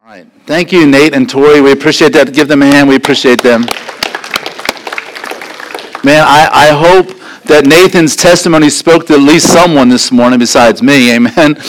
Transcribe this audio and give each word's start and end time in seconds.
All 0.00 0.10
right. 0.10 0.26
Thank 0.46 0.70
you, 0.72 0.86
Nate 0.86 1.12
and 1.12 1.28
Tori. 1.28 1.60
We 1.60 1.72
appreciate 1.72 2.12
that. 2.12 2.32
Give 2.32 2.46
them 2.46 2.62
a 2.62 2.66
hand. 2.66 2.88
We 2.88 2.94
appreciate 2.96 3.42
them. 3.42 3.62
Man, 6.04 6.24
I, 6.24 6.48
I 6.52 6.68
hope 6.70 7.08
that 7.44 7.66
Nathan's 7.66 8.14
testimony 8.14 8.70
spoke 8.70 9.06
to 9.08 9.14
at 9.14 9.20
least 9.20 9.52
someone 9.52 9.88
this 9.88 10.12
morning 10.12 10.38
besides 10.38 10.82
me. 10.82 11.14
Amen. 11.14 11.60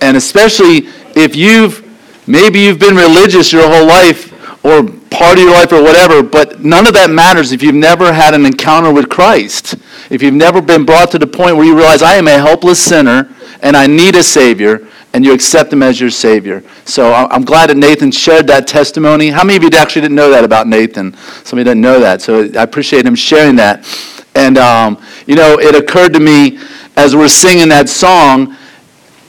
And 0.00 0.16
especially 0.16 0.88
if 1.14 1.36
you've 1.36 1.84
maybe 2.26 2.60
you've 2.60 2.80
been 2.80 2.96
religious 2.96 3.52
your 3.52 3.68
whole 3.68 3.86
life 3.86 4.32
or 4.64 4.82
part 5.10 5.38
of 5.38 5.44
your 5.44 5.52
life 5.52 5.72
or 5.72 5.82
whatever, 5.82 6.22
but 6.22 6.60
none 6.60 6.86
of 6.86 6.94
that 6.94 7.10
matters 7.10 7.52
if 7.52 7.62
you've 7.62 7.74
never 7.74 8.12
had 8.12 8.34
an 8.34 8.46
encounter 8.46 8.92
with 8.92 9.08
Christ. 9.08 9.76
If 10.10 10.22
you've 10.22 10.34
never 10.34 10.60
been 10.60 10.84
brought 10.84 11.10
to 11.12 11.18
the 11.18 11.26
point 11.26 11.56
where 11.56 11.64
you 11.64 11.76
realize 11.76 12.02
I 12.02 12.14
am 12.14 12.28
a 12.28 12.38
helpless 12.38 12.82
sinner 12.82 13.34
and 13.62 13.76
I 13.76 13.86
need 13.86 14.14
a 14.16 14.22
Savior, 14.22 14.86
and 15.12 15.24
you 15.24 15.32
accept 15.32 15.72
Him 15.72 15.82
as 15.82 15.98
your 15.98 16.10
Savior. 16.10 16.62
So 16.84 17.14
I'm 17.14 17.42
glad 17.42 17.70
that 17.70 17.78
Nathan 17.78 18.10
shared 18.10 18.46
that 18.48 18.66
testimony. 18.66 19.30
How 19.30 19.44
many 19.44 19.56
of 19.56 19.62
you 19.62 19.70
actually 19.78 20.02
didn't 20.02 20.16
know 20.16 20.30
that 20.30 20.44
about 20.44 20.66
Nathan? 20.66 21.16
Somebody 21.42 21.64
didn't 21.64 21.80
know 21.80 21.98
that. 22.00 22.20
So 22.20 22.44
I 22.54 22.62
appreciate 22.62 23.06
him 23.06 23.14
sharing 23.14 23.56
that. 23.56 23.86
And, 24.34 24.58
um, 24.58 25.02
you 25.26 25.34
know, 25.34 25.58
it 25.58 25.74
occurred 25.74 26.12
to 26.12 26.20
me 26.20 26.58
as 26.96 27.16
we're 27.16 27.28
singing 27.28 27.68
that 27.68 27.88
song, 27.88 28.56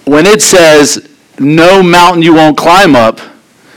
when 0.06 0.26
it 0.26 0.42
says, 0.42 1.10
No 1.40 1.84
mountain 1.84 2.22
you 2.22 2.34
won't 2.34 2.58
climb 2.58 2.96
up, 2.96 3.20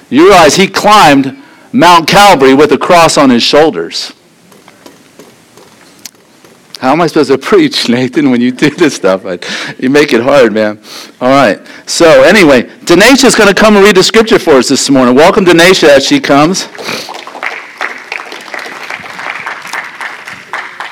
you 0.08 0.24
realize 0.24 0.56
he 0.56 0.66
climbed 0.66 1.39
Mount 1.72 2.08
Calvary 2.08 2.54
with 2.54 2.72
a 2.72 2.78
cross 2.78 3.16
on 3.16 3.30
his 3.30 3.42
shoulders. 3.42 4.12
How 6.80 6.92
am 6.92 7.00
I 7.02 7.06
supposed 7.08 7.30
to 7.30 7.38
preach, 7.50 7.88
Nathan, 7.88 8.30
when 8.30 8.40
you 8.40 8.52
do 8.52 8.70
this 8.70 8.94
stuff? 8.96 9.24
you 9.78 9.90
make 9.90 10.12
it 10.12 10.22
hard, 10.22 10.52
man. 10.52 10.80
All 11.20 11.28
right. 11.28 11.60
So, 11.86 12.22
anyway, 12.22 12.62
Denisha 12.62 13.26
is 13.26 13.34
going 13.34 13.48
to 13.48 13.54
come 13.54 13.76
and 13.76 13.84
read 13.84 13.96
the 13.96 14.02
scripture 14.02 14.38
for 14.38 14.52
us 14.52 14.68
this 14.68 14.88
morning. 14.88 15.14
Welcome, 15.14 15.44
Denisha, 15.44 15.88
as 15.88 16.06
she 16.06 16.20
comes. 16.20 16.68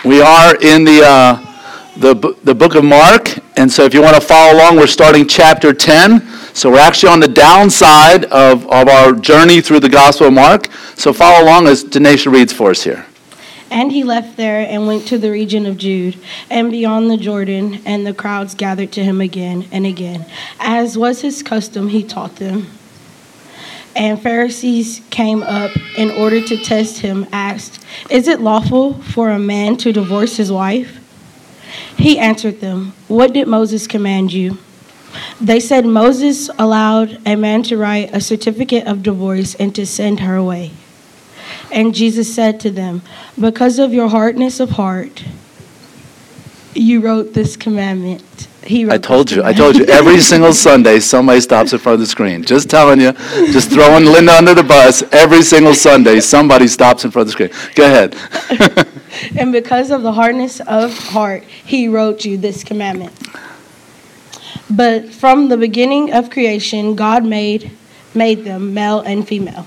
We 0.05 0.21
are 0.21 0.55
in 0.63 0.85
the, 0.85 1.03
uh, 1.05 1.48
the, 1.99 2.37
the 2.45 2.55
book 2.55 2.77
of 2.77 2.85
Mark, 2.85 3.39
and 3.57 3.71
so 3.71 3.85
if 3.85 3.93
you 3.93 4.01
want 4.01 4.15
to 4.15 4.21
follow 4.21 4.57
along, 4.57 4.77
we're 4.77 4.87
starting 4.87 5.27
chapter 5.27 5.73
10. 5.73 6.21
So 6.55 6.71
we're 6.71 6.79
actually 6.79 7.11
on 7.11 7.21
the 7.21 7.29
downside 7.29 8.25
of, 8.27 8.67
of 8.69 8.89
our 8.89 9.13
journey 9.13 9.61
through 9.61 9.81
the 9.81 9.89
Gospel 9.89 10.29
of 10.29 10.33
Mark. 10.33 10.69
So 10.95 11.13
follow 11.13 11.45
along 11.45 11.67
as 11.67 11.85
Denisha 11.85 12.33
reads 12.33 12.53
for 12.53 12.71
us 12.71 12.85
here. 12.85 13.05
And 13.71 13.91
he 13.93 14.05
left 14.05 14.37
there 14.37 14.67
and 14.67 14.87
went 14.87 15.09
to 15.09 15.19
the 15.19 15.31
region 15.31 15.67
of 15.67 15.77
Judea 15.77 16.21
and 16.49 16.71
beyond 16.71 17.11
the 17.11 17.17
Jordan, 17.17 17.81
and 17.85 18.07
the 18.07 18.15
crowds 18.15 18.55
gathered 18.55 18.93
to 18.93 19.03
him 19.05 19.21
again 19.21 19.67
and 19.73 19.85
again. 19.85 20.25
As 20.61 20.97
was 20.97 21.21
his 21.21 21.43
custom, 21.43 21.89
he 21.89 22.05
taught 22.05 22.37
them. 22.37 22.69
And 23.97 24.23
Pharisees 24.23 25.03
came 25.11 25.43
up 25.43 25.73
in 25.97 26.11
order 26.13 26.41
to 26.41 26.57
test 26.57 27.01
him, 27.01 27.27
asked, 27.33 27.85
Is 28.09 28.29
it 28.29 28.41
lawful 28.41 28.95
for 28.95 29.31
a 29.31 29.39
man 29.39 29.77
to 29.79 29.93
divorce 29.93 30.37
his 30.37 30.53
wife? 30.53 30.98
He 31.97 32.19
answered 32.19 32.61
them, 32.61 32.93
What 33.09 33.33
did 33.33 33.49
Moses 33.49 33.87
command 33.87 34.33
you? 34.33 34.59
They 35.41 35.61
said 35.61 35.87
Moses 35.87 36.51
allowed 36.59 37.21
a 37.27 37.37
man 37.37 37.63
to 37.65 37.77
write 37.77 38.15
a 38.15 38.21
certificate 38.21 38.87
of 38.87 39.03
divorce 39.03 39.55
and 39.55 39.75
to 39.75 39.87
send 39.87 40.21
her 40.21 40.37
away. 40.37 40.73
And 41.73 41.95
Jesus 41.95 42.33
said 42.35 42.61
to 42.61 42.71
them, 42.71 43.03
Because 43.39 43.79
of 43.79 43.93
your 43.93 44.09
hardness 44.09 44.61
of 44.61 44.71
heart, 44.71 45.25
you 46.75 47.01
wrote 47.01 47.35
this 47.35 47.57
commandment. 47.57 48.49
He 48.65 48.85
wrote 48.85 48.95
I 48.95 48.99
told 48.99 49.31
you, 49.31 49.43
I 49.45 49.53
told 49.53 49.77
you, 49.77 49.85
every 49.87 50.21
single 50.33 50.53
Sunday 50.53 51.01
somebody 51.01 51.41
stops 51.41 51.73
in 51.73 51.79
front 51.79 51.95
of 51.95 52.01
the 52.01 52.07
screen. 52.07 52.43
Just 52.43 52.69
telling 52.69 53.01
you, 53.01 53.13
just 53.53 53.71
throwing 53.71 54.05
Linda 54.05 54.33
under 54.33 54.55
the 54.55 54.63
bus. 54.63 55.03
Every 55.13 55.43
single 55.43 55.75
Sunday 55.75 56.21
somebody 56.21 56.67
stops 56.67 57.05
in 57.05 57.11
front 57.11 57.29
of 57.29 57.37
the 57.37 57.51
screen. 57.51 57.73
Go 57.75 57.85
ahead. 57.85 58.17
and 59.39 59.53
because 59.53 59.91
of 59.91 60.03
the 60.03 60.13
hardness 60.13 60.61
of 60.61 60.97
heart, 60.99 61.45
he 61.45 61.89
wrote 61.89 62.25
you 62.25 62.37
this 62.37 62.65
commandment. 62.65 63.13
But 64.71 65.09
from 65.09 65.49
the 65.49 65.57
beginning 65.57 66.13
of 66.13 66.31
creation, 66.31 66.95
God 66.95 67.25
made 67.25 67.71
made 68.15 68.45
them 68.45 68.75
male 68.75 69.01
and 69.01 69.27
female. 69.27 69.67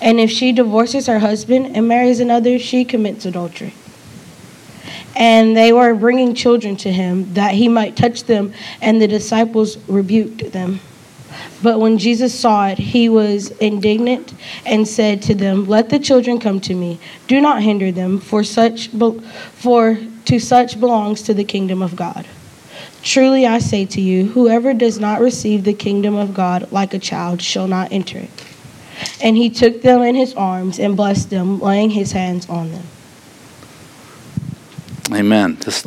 And 0.00 0.20
if 0.20 0.30
she 0.30 0.52
divorces 0.52 1.06
her 1.06 1.18
husband 1.18 1.76
and 1.76 1.88
marries 1.88 2.20
another, 2.20 2.58
she 2.58 2.84
commits 2.84 3.26
adultery. 3.26 3.74
And 5.16 5.56
they 5.56 5.72
were 5.72 5.94
bringing 5.94 6.34
children 6.34 6.76
to 6.76 6.92
him 6.92 7.34
that 7.34 7.54
he 7.54 7.68
might 7.68 7.96
touch 7.96 8.24
them, 8.24 8.52
and 8.80 9.02
the 9.02 9.08
disciples 9.08 9.76
rebuked 9.88 10.52
them. 10.52 10.80
But 11.62 11.80
when 11.80 11.98
Jesus 11.98 12.32
saw 12.32 12.68
it, 12.68 12.78
he 12.78 13.08
was 13.08 13.50
indignant 13.60 14.32
and 14.64 14.86
said 14.86 15.20
to 15.22 15.34
them, 15.34 15.66
"Let 15.66 15.88
the 15.88 15.98
children 15.98 16.38
come 16.38 16.60
to 16.60 16.74
me. 16.74 16.98
Do 17.26 17.40
not 17.40 17.62
hinder 17.62 17.90
them, 17.90 18.20
for 18.20 18.44
such 18.44 18.90
for 19.54 19.98
to 20.24 20.38
such 20.38 20.78
belongs 20.78 21.22
to 21.22 21.34
the 21.34 21.44
kingdom 21.44 21.82
of 21.82 21.96
God." 21.96 22.26
Truly 23.02 23.46
I 23.46 23.58
say 23.58 23.84
to 23.86 24.00
you, 24.00 24.26
whoever 24.26 24.72
does 24.72 24.98
not 25.00 25.20
receive 25.20 25.64
the 25.64 25.72
kingdom 25.72 26.14
of 26.14 26.34
God 26.34 26.68
like 26.70 26.94
a 26.94 26.98
child 26.98 27.42
shall 27.42 27.66
not 27.66 27.92
enter 27.92 28.18
it. 28.18 28.30
And 29.22 29.36
he 29.36 29.50
took 29.50 29.82
them 29.82 30.02
in 30.02 30.14
his 30.14 30.34
arms 30.34 30.78
and 30.78 30.96
blessed 30.96 31.30
them, 31.30 31.60
laying 31.60 31.90
his 31.90 32.12
hands 32.12 32.48
on 32.48 32.70
them. 32.70 32.84
Amen. 35.12 35.56
Just 35.60 35.86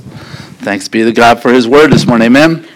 thanks 0.62 0.88
be 0.88 1.04
to 1.04 1.12
God 1.12 1.42
for 1.42 1.54
his 1.54 1.68
word 1.68 1.92
this 1.92 2.08
morning. 2.08 2.26
Amen. 2.28 2.68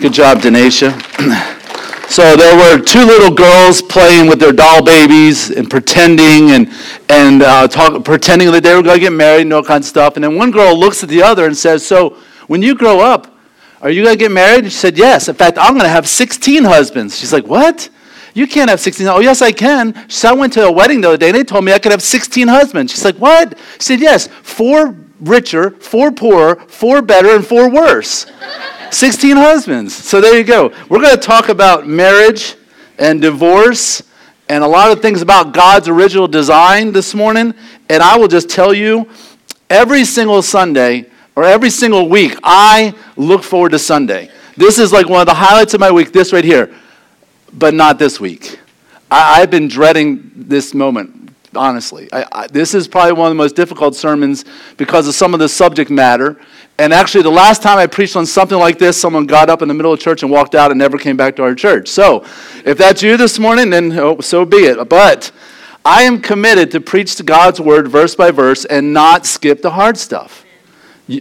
Good 0.00 0.12
job, 0.12 0.38
Denisha. 0.38 0.92
so 2.08 2.36
there 2.36 2.56
were 2.56 2.82
two 2.82 3.04
little 3.04 3.34
girls 3.34 3.82
playing 3.82 4.28
with 4.28 4.38
their 4.40 4.52
doll 4.52 4.82
babies 4.82 5.50
and 5.50 5.68
pretending 5.68 6.52
and, 6.52 6.72
and 7.08 7.42
uh, 7.42 7.68
talk, 7.68 8.02
pretending 8.04 8.50
that 8.52 8.62
they 8.62 8.74
were 8.74 8.82
going 8.82 8.96
to 8.96 9.00
get 9.00 9.12
married 9.12 9.42
and 9.42 9.52
all 9.52 9.62
kinds 9.62 9.86
of 9.86 9.90
stuff. 9.90 10.16
And 10.16 10.24
then 10.24 10.36
one 10.36 10.50
girl 10.50 10.78
looks 10.78 11.02
at 11.02 11.08
the 11.08 11.22
other 11.22 11.46
and 11.46 11.56
says, 11.56 11.86
So 11.86 12.16
when 12.46 12.62
you 12.62 12.74
grow 12.74 13.00
up, 13.00 13.34
are 13.82 13.90
you 13.90 14.04
going 14.04 14.16
to 14.16 14.18
get 14.18 14.32
married? 14.32 14.64
she 14.64 14.70
said, 14.70 14.96
Yes. 14.96 15.28
In 15.28 15.34
fact, 15.34 15.58
I'm 15.58 15.72
going 15.72 15.84
to 15.84 15.90
have 15.90 16.08
16 16.08 16.64
husbands. 16.64 17.18
She's 17.18 17.32
like, 17.32 17.46
What? 17.46 17.90
You 18.36 18.46
can't 18.46 18.68
have 18.68 18.80
16. 18.80 19.06
Oh, 19.08 19.20
yes, 19.20 19.40
I 19.40 19.50
can. 19.50 20.10
So 20.10 20.28
I 20.28 20.34
went 20.34 20.52
to 20.52 20.66
a 20.66 20.70
wedding 20.70 21.00
the 21.00 21.08
other 21.08 21.16
day 21.16 21.28
and 21.28 21.38
they 21.38 21.42
told 21.42 21.64
me 21.64 21.72
I 21.72 21.78
could 21.78 21.90
have 21.90 22.02
16 22.02 22.46
husbands. 22.48 22.92
She's 22.92 23.02
like, 23.02 23.16
What? 23.16 23.58
She 23.78 23.80
said, 23.80 24.00
Yes, 24.00 24.26
four 24.42 24.94
richer, 25.20 25.70
four 25.70 26.12
poorer, 26.12 26.56
four 26.68 27.00
better, 27.00 27.34
and 27.34 27.46
four 27.46 27.70
worse. 27.70 28.26
16 28.90 29.38
husbands. 29.38 29.94
So 29.94 30.20
there 30.20 30.36
you 30.36 30.44
go. 30.44 30.70
We're 30.90 31.00
going 31.00 31.14
to 31.14 31.20
talk 31.20 31.48
about 31.48 31.88
marriage 31.88 32.56
and 32.98 33.22
divorce 33.22 34.02
and 34.50 34.62
a 34.62 34.66
lot 34.66 34.92
of 34.92 35.00
things 35.00 35.22
about 35.22 35.54
God's 35.54 35.88
original 35.88 36.28
design 36.28 36.92
this 36.92 37.14
morning. 37.14 37.54
And 37.88 38.02
I 38.02 38.18
will 38.18 38.28
just 38.28 38.50
tell 38.50 38.74
you 38.74 39.08
every 39.70 40.04
single 40.04 40.42
Sunday 40.42 41.06
or 41.36 41.44
every 41.44 41.70
single 41.70 42.10
week, 42.10 42.36
I 42.42 42.94
look 43.16 43.42
forward 43.42 43.70
to 43.70 43.78
Sunday. 43.78 44.30
This 44.58 44.78
is 44.78 44.92
like 44.92 45.08
one 45.08 45.22
of 45.22 45.26
the 45.26 45.34
highlights 45.34 45.72
of 45.72 45.80
my 45.80 45.90
week, 45.90 46.12
this 46.12 46.34
right 46.34 46.44
here 46.44 46.70
but 47.56 47.74
not 47.74 47.98
this 47.98 48.20
week. 48.20 48.60
I, 49.10 49.40
have 49.40 49.50
been 49.50 49.68
dreading 49.68 50.32
this 50.34 50.74
moment, 50.74 51.32
honestly. 51.54 52.08
I, 52.12 52.26
I, 52.30 52.46
this 52.48 52.74
is 52.74 52.86
probably 52.86 53.12
one 53.12 53.28
of 53.28 53.30
the 53.30 53.42
most 53.42 53.56
difficult 53.56 53.94
sermons 53.96 54.44
because 54.76 55.08
of 55.08 55.14
some 55.14 55.32
of 55.32 55.40
the 55.40 55.48
subject 55.48 55.90
matter. 55.90 56.38
And 56.78 56.92
actually, 56.92 57.22
the 57.22 57.30
last 57.30 57.62
time 57.62 57.78
I 57.78 57.86
preached 57.86 58.16
on 58.16 58.26
something 58.26 58.58
like 58.58 58.78
this, 58.78 59.00
someone 59.00 59.26
got 59.26 59.48
up 59.48 59.62
in 59.62 59.68
the 59.68 59.74
middle 59.74 59.92
of 59.92 60.00
church 60.00 60.22
and 60.22 60.30
walked 60.30 60.54
out 60.54 60.70
and 60.70 60.78
never 60.78 60.98
came 60.98 61.16
back 61.16 61.36
to 61.36 61.42
our 61.42 61.54
church. 61.54 61.88
So, 61.88 62.24
if 62.64 62.76
that's 62.76 63.02
you 63.02 63.16
this 63.16 63.38
morning, 63.38 63.70
then 63.70 63.92
oh, 63.98 64.20
so 64.20 64.44
be 64.44 64.58
it. 64.58 64.88
But 64.88 65.30
I 65.84 66.02
am 66.02 66.20
committed 66.20 66.70
to 66.72 66.80
preach 66.80 67.16
to 67.16 67.22
God's 67.22 67.60
word 67.60 67.88
verse 67.88 68.14
by 68.14 68.30
verse 68.30 68.64
and 68.66 68.92
not 68.92 69.24
skip 69.24 69.62
the 69.62 69.70
hard 69.70 69.96
stuff. 69.96 70.44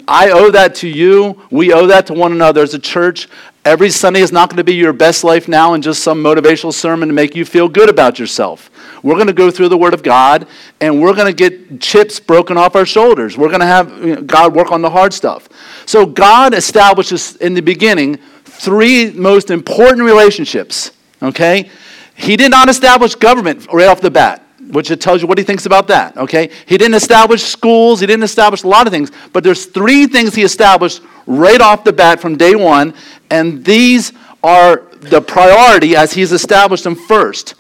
I 0.08 0.32
owe 0.32 0.50
that 0.50 0.74
to 0.76 0.90
you. 0.90 1.42
We 1.52 1.72
owe 1.72 1.86
that 1.88 2.08
to 2.08 2.14
one 2.14 2.32
another 2.32 2.64
as 2.64 2.74
a 2.74 2.80
church. 2.80 3.30
Every 3.66 3.90
Sunday 3.90 4.22
is 4.22 4.32
not 4.32 4.50
going 4.50 4.58
to 4.58 4.64
be 4.64 4.76
your 4.76 4.94
best 4.94 5.24
life 5.24 5.48
now 5.48 5.74
and 5.74 5.84
just 5.84 6.04
some 6.04 6.24
motivational 6.24 6.72
sermon 6.72 7.08
to 7.10 7.16
make 7.16 7.36
you 7.36 7.44
feel 7.44 7.68
good 7.68 7.90
about 7.90 8.20
yourself. 8.20 8.70
We're 9.02 9.16
going 9.16 9.26
to 9.26 9.34
go 9.34 9.50
through 9.50 9.70
the 9.70 9.78
Word 9.78 9.96
of 9.96 10.04
God 10.04 10.48
and 10.80 11.02
we're 11.02 11.16
going 11.16 11.26
to 11.26 11.34
get 11.34 11.82
chips 11.82 12.20
broken 12.20 12.58
off 12.58 12.76
our 12.76 12.86
shoulders. 12.86 13.40
We're 13.40 13.48
going 13.48 13.62
to 13.62 13.66
have 13.66 14.28
God 14.28 14.54
work 14.54 14.72
on 14.72 14.84
the 14.84 14.90
hard 14.92 15.16
stuff. 15.16 15.50
So, 15.88 16.06
God 16.06 16.54
establishes 16.54 17.38
in 17.38 17.56
the 17.56 17.62
beginning 17.62 18.20
three 18.44 19.10
most 19.12 19.50
important 19.50 20.04
relationships, 20.04 20.92
okay? 21.24 21.72
He 22.16 22.38
did 22.38 22.52
not 22.52 22.70
establish 22.70 23.16
government 23.16 23.66
right 23.74 23.88
off 23.88 24.00
the 24.00 24.12
bat. 24.12 24.45
Which 24.72 24.92
it 24.92 25.02
tells 25.02 25.22
you 25.22 25.28
what 25.28 25.38
he 25.38 25.44
thinks 25.44 25.66
about 25.66 25.88
that, 25.88 26.18
okay? 26.18 26.50
He 26.66 26.78
didn't 26.78 26.96
establish 26.96 27.44
schools, 27.44 28.00
he 28.00 28.08
didn't 28.08 28.24
establish 28.24 28.64
a 28.64 28.68
lot 28.68 28.88
of 28.88 28.94
things, 28.94 29.12
but 29.34 29.44
there's 29.44 29.66
three 29.66 30.08
things 30.08 30.36
he 30.36 30.44
established 30.44 31.02
right 31.28 31.62
off 31.62 31.84
the 31.84 31.94
bat 31.94 32.20
from 32.20 32.38
day 32.38 32.56
one, 32.56 32.94
and 33.30 33.64
these 33.64 34.14
are 34.44 34.84
the 35.00 35.22
priority 35.22 35.96
as 35.96 36.14
he's 36.14 36.32
established 36.32 36.84
them 36.84 36.96
first. 36.96 37.56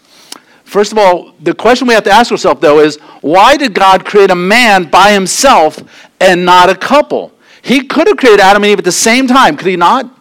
First 0.64 0.92
of 0.92 0.98
all, 0.98 1.34
the 1.40 1.54
question 1.54 1.88
we 1.88 1.94
have 1.94 2.04
to 2.04 2.12
ask 2.12 2.32
ourselves, 2.32 2.60
though, 2.60 2.80
is 2.80 2.98
why 3.22 3.56
did 3.56 3.74
God 3.74 4.04
create 4.04 4.32
a 4.32 4.36
man 4.36 4.86
by 4.86 5.12
himself 5.12 5.80
and 6.20 6.44
not 6.44 6.70
a 6.70 6.76
couple? 6.76 7.32
He 7.62 7.86
could 7.86 8.08
have 8.08 8.18
created 8.18 8.40
Adam 8.40 8.64
and 8.64 8.72
Eve 8.72 8.80
at 8.80 8.86
the 8.86 8.92
same 8.92 9.28
time, 9.28 9.58
could 9.58 9.68
he 9.68 9.76
not? 9.76 10.12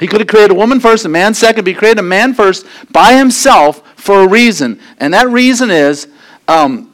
He 0.00 0.06
could 0.08 0.20
have 0.20 0.28
created 0.28 0.50
a 0.50 0.54
woman 0.54 0.80
first, 0.80 1.04
a 1.04 1.08
man 1.08 1.32
second, 1.32 1.64
but 1.64 1.68
he 1.68 1.74
created 1.74 2.00
a 2.00 2.02
man 2.02 2.34
first 2.34 2.66
by 2.90 3.14
himself 3.14 3.91
for 4.02 4.24
a 4.24 4.28
reason. 4.28 4.80
And 4.98 5.14
that 5.14 5.28
reason 5.28 5.70
is 5.70 6.08
um, 6.48 6.92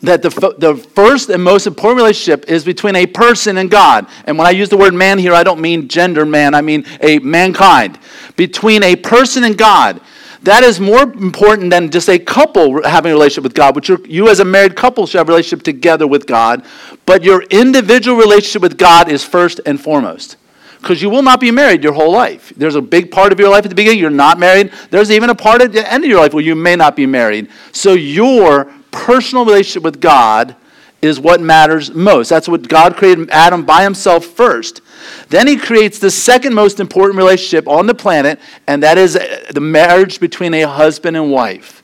that 0.00 0.22
the, 0.22 0.54
the 0.56 0.74
first 0.74 1.28
and 1.28 1.44
most 1.44 1.66
important 1.66 1.98
relationship 1.98 2.48
is 2.48 2.64
between 2.64 2.96
a 2.96 3.04
person 3.04 3.58
and 3.58 3.70
God. 3.70 4.06
And 4.24 4.38
when 4.38 4.46
I 4.46 4.50
use 4.50 4.70
the 4.70 4.78
word 4.78 4.94
man 4.94 5.18
here, 5.18 5.34
I 5.34 5.42
don't 5.42 5.60
mean 5.60 5.86
gender 5.86 6.24
man, 6.24 6.54
I 6.54 6.62
mean 6.62 6.86
a 7.02 7.18
mankind. 7.18 7.98
Between 8.36 8.82
a 8.82 8.96
person 8.96 9.44
and 9.44 9.56
God. 9.58 10.00
That 10.44 10.62
is 10.62 10.78
more 10.78 11.02
important 11.02 11.70
than 11.70 11.90
just 11.90 12.08
a 12.08 12.18
couple 12.18 12.82
having 12.82 13.12
a 13.12 13.14
relationship 13.14 13.44
with 13.44 13.54
God, 13.54 13.76
which 13.76 13.90
you 14.06 14.28
as 14.28 14.40
a 14.40 14.44
married 14.44 14.76
couple 14.76 15.06
should 15.06 15.18
have 15.18 15.28
a 15.28 15.32
relationship 15.32 15.62
together 15.62 16.06
with 16.06 16.26
God. 16.26 16.64
But 17.06 17.22
your 17.22 17.42
individual 17.44 18.18
relationship 18.18 18.60
with 18.60 18.76
God 18.76 19.10
is 19.10 19.24
first 19.24 19.60
and 19.64 19.80
foremost 19.80 20.36
because 20.84 21.00
you 21.00 21.08
will 21.08 21.22
not 21.22 21.40
be 21.40 21.50
married 21.50 21.82
your 21.82 21.94
whole 21.94 22.12
life. 22.12 22.52
There's 22.58 22.74
a 22.74 22.82
big 22.82 23.10
part 23.10 23.32
of 23.32 23.40
your 23.40 23.48
life 23.48 23.64
at 23.64 23.70
the 23.70 23.74
beginning 23.74 23.98
you're 23.98 24.10
not 24.10 24.38
married. 24.38 24.70
There's 24.90 25.10
even 25.10 25.30
a 25.30 25.34
part 25.34 25.62
at 25.62 25.72
the 25.72 25.90
end 25.90 26.04
of 26.04 26.10
your 26.10 26.20
life 26.20 26.34
where 26.34 26.44
you 26.44 26.54
may 26.54 26.76
not 26.76 26.94
be 26.94 27.06
married. 27.06 27.48
So 27.72 27.94
your 27.94 28.70
personal 28.90 29.46
relationship 29.46 29.82
with 29.82 29.98
God 29.98 30.54
is 31.00 31.18
what 31.18 31.40
matters 31.40 31.94
most. 31.94 32.28
That's 32.28 32.48
what 32.48 32.68
God 32.68 32.96
created 32.96 33.30
Adam 33.30 33.64
by 33.64 33.82
himself 33.82 34.26
first. 34.26 34.82
Then 35.30 35.46
he 35.46 35.56
creates 35.56 35.98
the 35.98 36.10
second 36.10 36.52
most 36.52 36.80
important 36.80 37.16
relationship 37.16 37.66
on 37.66 37.86
the 37.86 37.94
planet, 37.94 38.38
and 38.66 38.82
that 38.82 38.98
is 38.98 39.16
uh, 39.16 39.44
the 39.50 39.60
marriage 39.60 40.20
between 40.20 40.52
a 40.52 40.62
husband 40.62 41.16
and 41.16 41.32
wife. 41.32 41.82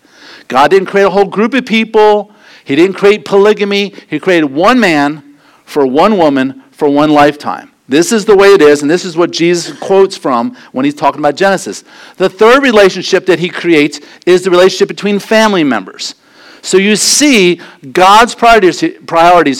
God 0.48 0.70
didn't 0.70 0.88
create 0.88 1.04
a 1.04 1.10
whole 1.10 1.26
group 1.26 1.54
of 1.54 1.64
people, 1.64 2.34
He 2.64 2.76
didn't 2.76 2.96
create 2.96 3.24
polygamy. 3.24 3.94
He 4.08 4.20
created 4.20 4.46
one 4.46 4.78
man 4.78 5.38
for 5.64 5.86
one 5.86 6.18
woman 6.18 6.64
for 6.70 6.88
one 6.88 7.10
lifetime. 7.10 7.69
This 7.90 8.12
is 8.12 8.24
the 8.24 8.36
way 8.36 8.54
it 8.54 8.62
is, 8.62 8.82
and 8.82 8.90
this 8.90 9.04
is 9.04 9.16
what 9.16 9.32
Jesus 9.32 9.76
quotes 9.76 10.16
from 10.16 10.54
when 10.70 10.84
he's 10.84 10.94
talking 10.94 11.18
about 11.18 11.34
Genesis. 11.34 11.82
The 12.18 12.28
third 12.28 12.62
relationship 12.62 13.26
that 13.26 13.40
he 13.40 13.48
creates 13.48 13.98
is 14.24 14.44
the 14.44 14.50
relationship 14.50 14.86
between 14.86 15.18
family 15.18 15.64
members. 15.64 16.14
So 16.62 16.76
you 16.76 16.94
see 16.94 17.60
God's 17.90 18.36
priorities 18.36 18.80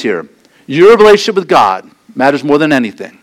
here. 0.01 0.29
Your 0.67 0.97
relationship 0.97 1.35
with 1.35 1.49
God 1.49 1.91
matters 2.15 2.45
more 2.45 2.57
than 2.57 2.73
anything. 2.73 3.19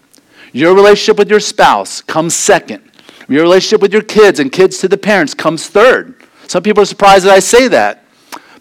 Your 0.52 0.76
relationship 0.76 1.18
with 1.18 1.30
your 1.30 1.40
spouse 1.40 2.02
comes 2.02 2.36
second. 2.36 2.84
Your 3.30 3.44
relationship 3.44 3.82
with 3.82 3.94
your 3.94 4.02
kids 4.02 4.42
and 4.42 4.52
kids 4.52 4.78
to 4.80 4.90
the 4.90 4.98
parents 4.98 5.34
comes 5.34 5.68
third. 5.68 6.22
Some 6.48 6.64
people 6.64 6.84
are 6.84 6.86
surprised 6.86 7.24
that 7.26 7.34
I 7.34 7.40
say 7.40 7.70
that. 7.70 8.04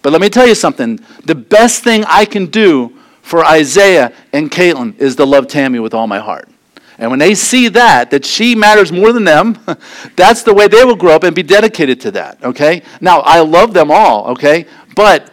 But 0.01 0.13
let 0.13 0.21
me 0.21 0.29
tell 0.29 0.47
you 0.47 0.55
something. 0.55 1.01
The 1.25 1.35
best 1.35 1.83
thing 1.83 2.05
I 2.05 2.25
can 2.25 2.47
do 2.47 2.96
for 3.27 3.45
Isaiah 3.45 4.13
and 4.33 4.53
Caitlin 4.53 4.97
is 5.01 5.17
to 5.17 5.25
love 5.25 5.49
Tammy 5.49 5.81
with 5.81 5.95
all 5.95 6.07
my 6.07 6.21
heart. 6.21 6.49
And 6.97 7.11
when 7.11 7.19
they 7.19 7.35
see 7.35 7.67
that, 7.67 8.13
that 8.13 8.25
she 8.25 8.55
matters 8.55 8.93
more 8.93 9.13
than 9.13 9.25
them, 9.25 9.59
that's 10.17 10.45
the 10.45 10.55
way 10.55 10.69
they 10.69 10.85
will 10.85 10.95
grow 10.95 11.17
up 11.17 11.25
and 11.25 11.35
be 11.35 11.43
dedicated 11.43 12.01
to 12.03 12.13
that, 12.13 12.43
okay? 12.45 12.85
Now, 13.01 13.23
I 13.23 13.41
love 13.41 13.75
them 13.75 13.91
all, 13.91 14.29
okay? 14.29 14.67
But 14.95 15.29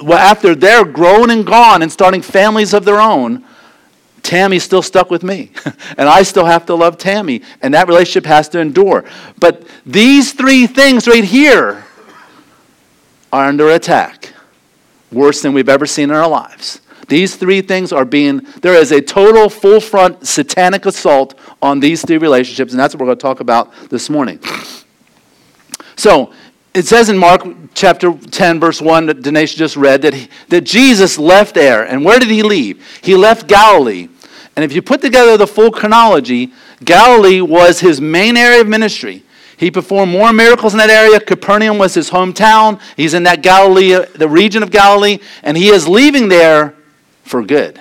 after 0.00 0.54
they're 0.54 0.84
grown 0.84 1.30
and 1.30 1.44
gone 1.44 1.82
and 1.82 1.90
starting 1.90 2.22
families 2.22 2.72
of 2.72 2.84
their 2.84 3.00
own, 3.00 3.44
Tammy's 4.22 4.62
still 4.62 4.80
stuck 4.80 5.10
with 5.10 5.24
me. 5.24 5.50
and 5.98 6.08
I 6.08 6.22
still 6.22 6.44
have 6.44 6.64
to 6.66 6.76
love 6.76 6.98
Tammy. 6.98 7.42
And 7.60 7.74
that 7.74 7.88
relationship 7.88 8.26
has 8.26 8.48
to 8.50 8.60
endure. 8.60 9.04
But 9.40 9.66
these 9.84 10.32
three 10.32 10.68
things 10.68 11.08
right 11.08 11.24
here 11.24 11.84
are 13.32 13.46
under 13.48 13.70
attack, 13.70 14.32
worse 15.10 15.42
than 15.42 15.52
we've 15.52 15.68
ever 15.68 15.84
seen 15.84 16.10
in 16.10 16.16
our 16.16 16.28
lives. 16.28 16.80
These 17.08 17.36
three 17.36 17.60
things 17.60 17.92
are 17.92 18.04
being, 18.04 18.46
there 18.62 18.74
is 18.74 18.92
a 18.92 19.00
total 19.00 19.48
full 19.48 19.80
front 19.80 20.26
satanic 20.26 20.86
assault 20.86 21.38
on 21.60 21.80
these 21.80 22.04
three 22.04 22.18
relationships, 22.18 22.72
and 22.72 22.80
that's 22.80 22.94
what 22.94 23.00
we're 23.00 23.06
going 23.06 23.18
to 23.18 23.22
talk 23.22 23.40
about 23.40 23.72
this 23.90 24.08
morning. 24.08 24.40
So, 25.96 26.32
it 26.74 26.86
says 26.86 27.08
in 27.08 27.16
Mark 27.16 27.46
chapter 27.74 28.12
10, 28.12 28.58
verse 28.58 28.82
1, 28.82 29.06
that 29.06 29.18
Denisha 29.20 29.56
just 29.56 29.76
read, 29.76 30.02
that, 30.02 30.12
he, 30.12 30.28
that 30.48 30.62
Jesus 30.62 31.18
left 31.18 31.54
there. 31.54 31.86
And 31.86 32.04
where 32.04 32.18
did 32.18 32.30
he 32.30 32.42
leave? 32.42 32.84
He 33.00 33.14
left 33.14 33.46
Galilee. 33.46 34.08
And 34.56 34.64
if 34.64 34.72
you 34.72 34.82
put 34.82 35.00
together 35.00 35.36
the 35.36 35.46
full 35.46 35.70
chronology, 35.70 36.52
Galilee 36.84 37.40
was 37.40 37.78
his 37.78 38.00
main 38.00 38.36
area 38.36 38.60
of 38.60 38.66
ministry. 38.66 39.22
He 39.56 39.70
performed 39.70 40.10
more 40.10 40.32
miracles 40.32 40.74
in 40.74 40.78
that 40.78 40.90
area. 40.90 41.20
Capernaum 41.20 41.78
was 41.78 41.94
his 41.94 42.10
hometown. 42.10 42.80
He's 42.96 43.14
in 43.14 43.22
that 43.22 43.42
Galilee, 43.42 44.04
the 44.14 44.28
region 44.28 44.64
of 44.64 44.72
Galilee, 44.72 45.18
and 45.44 45.56
he 45.56 45.68
is 45.68 45.86
leaving 45.86 46.28
there 46.28 46.74
for 47.24 47.42
good. 47.42 47.80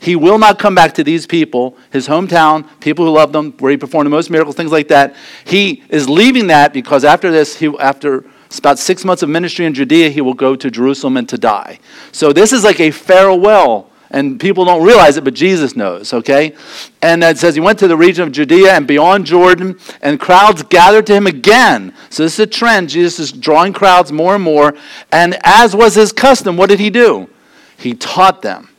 He 0.00 0.16
will 0.16 0.38
not 0.38 0.58
come 0.58 0.74
back 0.74 0.94
to 0.94 1.04
these 1.04 1.26
people, 1.26 1.76
his 1.92 2.08
hometown, 2.08 2.66
people 2.80 3.04
who 3.04 3.12
love 3.12 3.32
them, 3.32 3.52
where 3.58 3.70
he 3.70 3.76
performed 3.76 4.06
the 4.06 4.10
most 4.10 4.30
miracles, 4.30 4.56
things 4.56 4.72
like 4.72 4.88
that. 4.88 5.14
He 5.44 5.84
is 5.90 6.08
leaving 6.08 6.46
that 6.46 6.72
because 6.72 7.04
after 7.04 7.30
this, 7.30 7.56
he, 7.56 7.66
after 7.78 8.24
about 8.58 8.78
six 8.78 9.04
months 9.04 9.22
of 9.22 9.28
ministry 9.28 9.66
in 9.66 9.74
Judea, 9.74 10.08
he 10.08 10.22
will 10.22 10.34
go 10.34 10.56
to 10.56 10.70
Jerusalem 10.70 11.18
and 11.18 11.28
to 11.28 11.36
die. 11.36 11.78
So 12.12 12.32
this 12.32 12.52
is 12.52 12.64
like 12.64 12.80
a 12.80 12.90
farewell 12.90 13.90
and 14.10 14.40
people 14.40 14.64
don't 14.64 14.84
realize 14.84 15.16
it, 15.16 15.24
but 15.24 15.34
Jesus 15.34 15.76
knows, 15.76 16.12
okay? 16.12 16.54
And 17.00 17.22
it 17.22 17.38
says 17.38 17.54
he 17.54 17.60
went 17.60 17.78
to 17.78 17.86
the 17.86 17.96
region 17.96 18.26
of 18.26 18.32
Judea 18.32 18.72
and 18.72 18.86
beyond 18.86 19.24
Jordan, 19.24 19.78
and 20.02 20.18
crowds 20.18 20.64
gathered 20.64 21.06
to 21.06 21.14
him 21.14 21.28
again. 21.28 21.94
So 22.08 22.24
this 22.24 22.34
is 22.34 22.40
a 22.40 22.46
trend. 22.46 22.88
Jesus 22.88 23.20
is 23.20 23.32
drawing 23.32 23.72
crowds 23.72 24.10
more 24.10 24.34
and 24.34 24.42
more. 24.42 24.74
And 25.12 25.38
as 25.44 25.76
was 25.76 25.94
his 25.94 26.10
custom, 26.10 26.56
what 26.56 26.70
did 26.70 26.80
he 26.80 26.90
do? 26.90 27.30
He 27.78 27.94
taught 27.94 28.42
them. 28.42 28.69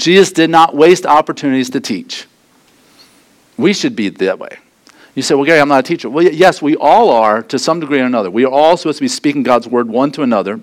Jesus 0.00 0.32
did 0.32 0.48
not 0.48 0.74
waste 0.74 1.04
opportunities 1.04 1.68
to 1.70 1.80
teach. 1.80 2.26
We 3.58 3.74
should 3.74 3.94
be 3.94 4.08
that 4.08 4.38
way. 4.38 4.56
You 5.14 5.22
say, 5.22 5.34
well, 5.34 5.44
Gary, 5.44 5.60
I'm 5.60 5.68
not 5.68 5.80
a 5.80 5.82
teacher. 5.82 6.08
Well, 6.08 6.24
yes, 6.24 6.62
we 6.62 6.74
all 6.74 7.10
are 7.10 7.42
to 7.42 7.58
some 7.58 7.80
degree 7.80 8.00
or 8.00 8.04
another. 8.04 8.30
We 8.30 8.46
are 8.46 8.50
all 8.50 8.78
supposed 8.78 8.98
to 8.98 9.04
be 9.04 9.08
speaking 9.08 9.42
God's 9.42 9.68
word 9.68 9.88
one 9.88 10.10
to 10.12 10.22
another. 10.22 10.60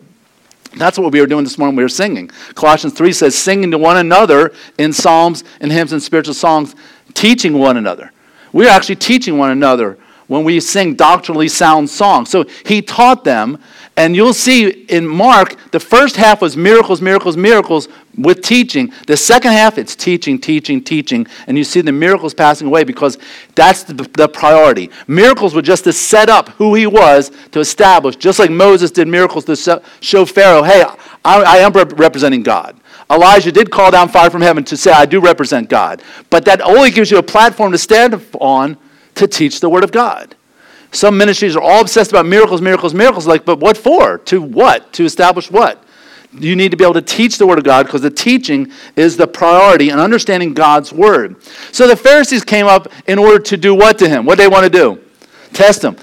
That's 0.76 0.98
what 0.98 1.12
we 1.12 1.22
were 1.22 1.28
doing 1.28 1.44
this 1.44 1.60
morning. 1.60 1.76
We 1.76 1.84
were 1.84 1.90
singing. 1.90 2.30
Colossians 2.56 2.96
3 2.96 3.12
says, 3.12 3.38
singing 3.38 3.70
to 3.72 3.78
one 3.78 3.98
another 3.98 4.54
in 4.80 4.92
psalms 4.92 5.44
and 5.62 5.72
hymns 5.72 5.94
and 5.94 6.02
spiritual 6.02 6.34
songs, 6.34 6.76
teaching 7.14 7.60
one 7.60 7.78
another. 7.78 8.12
We're 8.52 8.70
actually 8.70 8.96
teaching 8.96 9.38
one 9.38 9.52
another 9.52 10.00
when 10.26 10.44
we 10.44 10.60
sing 10.60 10.96
doctrinally 10.96 11.48
sound 11.48 11.92
songs. 11.92 12.30
So 12.32 12.46
he 12.66 12.82
taught 12.82 13.24
them, 13.24 13.62
and 13.98 14.16
you'll 14.16 14.34
see 14.34 14.70
in 14.70 15.08
Mark, 15.08 15.56
the 15.72 15.80
first 15.80 16.16
half 16.16 16.40
was 16.40 16.56
miracles, 16.56 17.02
miracles, 17.02 17.36
miracles 17.36 17.90
with 18.16 18.44
teaching. 18.44 18.94
The 19.08 19.18
second 19.18 19.54
half, 19.54 19.80
it's 19.80 19.96
teaching, 19.96 20.38
teaching, 20.38 20.84
teaching. 20.84 21.26
And 21.48 21.58
you 21.58 21.64
see 21.64 21.82
the 21.82 21.92
miracles 21.92 22.36
passing 22.36 22.68
away 22.68 22.84
because 22.84 23.18
that's 23.56 23.84
the, 23.84 23.96
the 24.14 24.30
priority. 24.30 24.92
Miracles 25.08 25.56
were 25.56 25.64
just 25.64 25.84
to 25.86 25.94
set 25.94 26.30
up 26.30 26.50
who 26.50 26.76
he 26.76 26.86
was 26.86 27.32
to 27.52 27.60
establish, 27.60 28.16
just 28.18 28.38
like 28.38 28.52
Moses 28.52 28.92
did 28.92 29.08
miracles 29.08 29.46
to 29.46 29.82
show 30.00 30.26
Pharaoh, 30.26 30.62
hey, 30.62 30.84
I, 31.26 31.42
I 31.42 31.58
am 31.58 31.74
representing 31.74 32.44
God. 32.44 32.80
Elijah 33.10 33.52
did 33.52 33.72
call 33.72 33.90
down 33.90 34.10
fire 34.10 34.30
from 34.30 34.42
heaven 34.42 34.64
to 34.66 34.78
say, 34.78 34.92
I 34.92 35.08
do 35.08 35.20
represent 35.20 35.70
God. 35.70 36.04
But 36.30 36.46
that 36.46 36.62
only 36.62 36.92
gives 36.92 37.10
you 37.10 37.18
a 37.18 37.24
platform 37.24 37.72
to 37.72 37.80
stand 37.80 38.24
on 38.40 38.78
to 39.16 39.28
teach 39.28 39.60
the 39.60 39.70
Word 39.70 39.84
of 39.84 39.92
God. 39.92 40.36
Some 40.92 41.18
ministries 41.18 41.56
are 41.56 41.62
all 41.62 41.82
obsessed 41.82 42.12
about 42.12 42.26
miracles, 42.26 42.62
miracles, 42.62 42.94
miracles. 42.94 43.28
Like, 43.28 43.46
but 43.46 43.60
what 43.60 43.78
for? 43.78 44.20
To 44.20 44.42
what? 44.42 44.94
To 44.94 45.06
establish 45.06 45.52
what? 45.52 45.84
You 46.34 46.56
need 46.56 46.72
to 46.72 46.78
be 46.78 46.84
able 46.84 46.94
to 46.96 47.02
teach 47.02 47.38
the 47.38 47.48
Word 47.48 47.58
of 47.58 47.64
God 47.64 47.86
because 47.86 48.02
the 48.02 48.10
teaching 48.10 48.72
is 48.96 49.18
the 49.18 49.28
priority 49.28 49.90
and 49.90 50.00
understanding 50.00 50.54
God's 50.54 50.92
Word. 50.94 51.42
So 51.72 51.88
the 51.88 51.96
Pharisees 51.96 52.44
came 52.44 52.68
up 52.68 52.92
in 53.08 53.18
order 53.18 53.40
to 53.40 53.58
do 53.58 53.74
what 53.74 53.98
to 54.00 54.10
him? 54.10 54.26
What 54.26 54.38
they 54.38 54.48
want 54.48 54.64
to 54.66 54.70
do? 54.70 55.00
Test 55.54 55.84
him. 55.84 55.98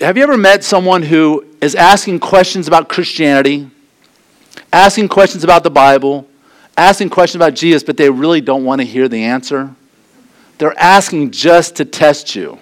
Have 0.00 0.16
you 0.16 0.22
ever 0.24 0.36
met 0.36 0.64
someone 0.64 1.02
who 1.02 1.46
is 1.60 1.74
asking 1.74 2.18
questions 2.18 2.66
about 2.66 2.88
Christianity, 2.88 3.70
asking 4.72 5.08
questions 5.08 5.44
about 5.44 5.62
the 5.62 5.70
Bible, 5.70 6.26
asking 6.76 7.10
questions 7.10 7.36
about 7.36 7.54
Jesus, 7.54 7.84
but 7.84 7.96
they 7.96 8.10
really 8.10 8.40
don't 8.40 8.64
want 8.64 8.80
to 8.80 8.84
hear 8.84 9.08
the 9.08 9.22
answer? 9.22 9.74
They're 10.58 10.78
asking 10.78 11.30
just 11.30 11.76
to 11.76 11.84
test 11.84 12.34
you. 12.34 12.58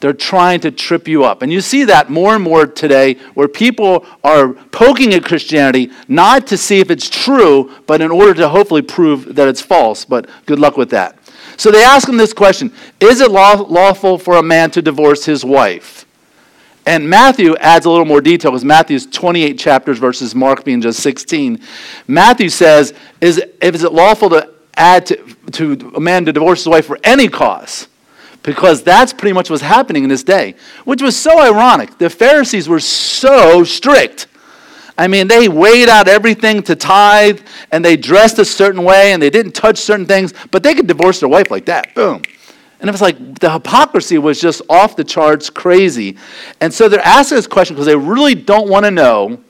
They're 0.00 0.12
trying 0.12 0.60
to 0.60 0.70
trip 0.70 1.08
you 1.08 1.24
up. 1.24 1.42
And 1.42 1.52
you 1.52 1.60
see 1.60 1.84
that 1.84 2.08
more 2.08 2.34
and 2.34 2.44
more 2.44 2.66
today 2.66 3.14
where 3.34 3.48
people 3.48 4.06
are 4.22 4.52
poking 4.52 5.12
at 5.14 5.24
Christianity 5.24 5.90
not 6.06 6.46
to 6.48 6.56
see 6.56 6.78
if 6.78 6.90
it's 6.90 7.10
true, 7.10 7.72
but 7.86 8.00
in 8.00 8.10
order 8.10 8.34
to 8.34 8.48
hopefully 8.48 8.82
prove 8.82 9.34
that 9.34 9.48
it's 9.48 9.60
false. 9.60 10.04
But 10.04 10.28
good 10.46 10.60
luck 10.60 10.76
with 10.76 10.90
that. 10.90 11.18
So 11.56 11.72
they 11.72 11.82
ask 11.82 12.08
him 12.08 12.16
this 12.16 12.32
question 12.32 12.72
Is 13.00 13.20
it 13.20 13.30
lawful 13.30 14.18
for 14.18 14.36
a 14.36 14.42
man 14.42 14.70
to 14.72 14.82
divorce 14.82 15.24
his 15.24 15.44
wife? 15.44 16.06
And 16.86 17.10
Matthew 17.10 17.54
adds 17.56 17.84
a 17.84 17.90
little 17.90 18.06
more 18.06 18.22
detail 18.22 18.50
because 18.50 18.64
Matthew's 18.64 19.04
28 19.04 19.58
chapters 19.58 19.98
versus 19.98 20.34
Mark 20.34 20.64
being 20.64 20.80
just 20.80 21.00
16. 21.00 21.60
Matthew 22.06 22.48
says, 22.48 22.94
is, 23.20 23.42
is 23.60 23.84
it 23.84 23.92
lawful 23.92 24.30
to 24.30 24.50
add 24.74 25.04
to, 25.04 25.36
to 25.52 25.92
a 25.96 26.00
man 26.00 26.24
to 26.24 26.32
divorce 26.32 26.60
his 26.60 26.68
wife 26.68 26.86
for 26.86 26.98
any 27.04 27.28
cause? 27.28 27.88
Because 28.42 28.82
that's 28.82 29.12
pretty 29.12 29.32
much 29.32 29.50
what's 29.50 29.62
happening 29.62 30.04
in 30.04 30.08
this 30.08 30.22
day, 30.22 30.54
which 30.84 31.02
was 31.02 31.16
so 31.16 31.38
ironic. 31.38 31.98
The 31.98 32.08
Pharisees 32.08 32.68
were 32.68 32.80
so 32.80 33.64
strict. 33.64 34.26
I 34.96 35.06
mean, 35.06 35.28
they 35.28 35.48
weighed 35.48 35.88
out 35.88 36.08
everything 36.08 36.62
to 36.64 36.74
tithe, 36.74 37.40
and 37.70 37.84
they 37.84 37.96
dressed 37.96 38.38
a 38.38 38.44
certain 38.44 38.82
way, 38.82 39.12
and 39.12 39.22
they 39.22 39.30
didn't 39.30 39.52
touch 39.52 39.78
certain 39.78 40.06
things, 40.06 40.34
but 40.50 40.62
they 40.62 40.74
could 40.74 40.86
divorce 40.86 41.20
their 41.20 41.28
wife 41.28 41.50
like 41.50 41.66
that. 41.66 41.94
Boom. 41.94 42.22
And 42.80 42.88
it 42.88 42.92
was 42.92 43.00
like 43.00 43.38
the 43.38 43.50
hypocrisy 43.50 44.18
was 44.18 44.40
just 44.40 44.62
off 44.68 44.96
the 44.96 45.04
charts 45.04 45.50
crazy. 45.50 46.16
And 46.60 46.72
so 46.72 46.88
they're 46.88 47.04
asking 47.04 47.36
this 47.36 47.46
question 47.46 47.74
because 47.74 47.86
they 47.86 47.96
really 47.96 48.34
don't 48.34 48.68
want 48.68 48.84
to 48.84 48.90
know. 48.90 49.42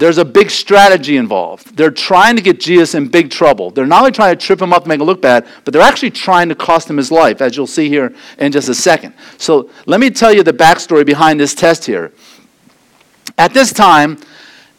There's 0.00 0.16
a 0.16 0.24
big 0.24 0.50
strategy 0.50 1.18
involved. 1.18 1.76
They're 1.76 1.90
trying 1.90 2.36
to 2.36 2.42
get 2.42 2.58
Jesus 2.58 2.94
in 2.94 3.08
big 3.08 3.30
trouble. 3.30 3.70
They're 3.70 3.86
not 3.86 3.98
only 3.98 4.12
trying 4.12 4.34
to 4.34 4.46
trip 4.46 4.58
him 4.58 4.72
up 4.72 4.84
and 4.84 4.88
make 4.88 4.98
him 4.98 5.06
look 5.06 5.20
bad, 5.20 5.46
but 5.66 5.74
they're 5.74 5.82
actually 5.82 6.12
trying 6.12 6.48
to 6.48 6.54
cost 6.54 6.88
him 6.88 6.96
his 6.96 7.12
life, 7.12 7.42
as 7.42 7.54
you'll 7.54 7.66
see 7.66 7.90
here 7.90 8.14
in 8.38 8.50
just 8.50 8.70
a 8.70 8.74
second. 8.74 9.12
So 9.36 9.68
let 9.84 10.00
me 10.00 10.08
tell 10.08 10.32
you 10.32 10.42
the 10.42 10.54
backstory 10.54 11.04
behind 11.04 11.38
this 11.38 11.54
test 11.54 11.84
here. 11.84 12.14
At 13.36 13.52
this 13.52 13.74
time, 13.74 14.18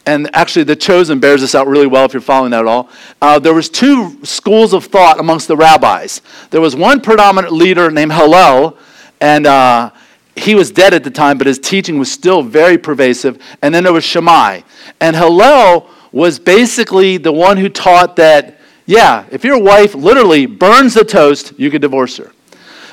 and 0.06 0.28
actually 0.34 0.64
the 0.64 0.74
chosen 0.74 1.20
bears 1.20 1.40
this 1.40 1.54
out 1.54 1.68
really 1.68 1.86
well 1.86 2.04
if 2.04 2.12
you're 2.12 2.20
following 2.20 2.50
that 2.50 2.62
at 2.62 2.66
all 2.66 2.90
uh, 3.20 3.38
there 3.38 3.54
was 3.54 3.68
two 3.68 4.18
schools 4.24 4.72
of 4.72 4.86
thought 4.86 5.20
amongst 5.20 5.46
the 5.46 5.56
rabbis 5.56 6.20
there 6.50 6.60
was 6.60 6.74
one 6.74 7.00
predominant 7.00 7.52
leader 7.52 7.88
named 7.88 8.12
hillel 8.12 8.76
and 9.20 9.46
uh, 9.46 9.92
he 10.36 10.54
was 10.54 10.70
dead 10.70 10.94
at 10.94 11.04
the 11.04 11.10
time 11.10 11.38
but 11.38 11.46
his 11.46 11.58
teaching 11.58 11.98
was 11.98 12.10
still 12.10 12.42
very 12.42 12.78
pervasive. 12.78 13.42
And 13.62 13.74
then 13.74 13.84
there 13.84 13.92
was 13.92 14.04
shammai. 14.04 14.62
And 15.00 15.16
hillel 15.16 15.88
was 16.10 16.38
basically 16.38 17.16
the 17.16 17.32
one 17.32 17.56
who 17.56 17.68
taught 17.68 18.16
that 18.16 18.58
yeah 18.86 19.26
if 19.30 19.44
your 19.44 19.62
wife 19.62 19.94
literally 19.94 20.46
burns 20.46 20.94
the 20.94 21.04
toast 21.04 21.52
you 21.58 21.70
could 21.70 21.80
divorce 21.80 22.16
her. 22.16 22.32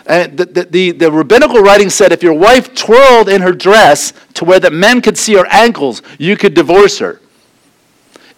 And 0.09 0.35
the, 0.35 0.45
the, 0.45 0.63
the, 0.63 0.91
the, 0.91 1.11
rabbinical 1.11 1.61
writing 1.61 1.91
said 1.91 2.11
if 2.11 2.23
your 2.23 2.33
wife 2.33 2.73
twirled 2.73 3.29
in 3.29 3.41
her 3.41 3.51
dress 3.51 4.11
to 4.33 4.43
where 4.43 4.59
the 4.59 4.71
men 4.71 5.01
could 5.01 5.15
see 5.15 5.35
her 5.35 5.45
ankles, 5.51 6.01
you 6.17 6.35
could 6.35 6.55
divorce 6.55 6.97
her. 6.97 7.21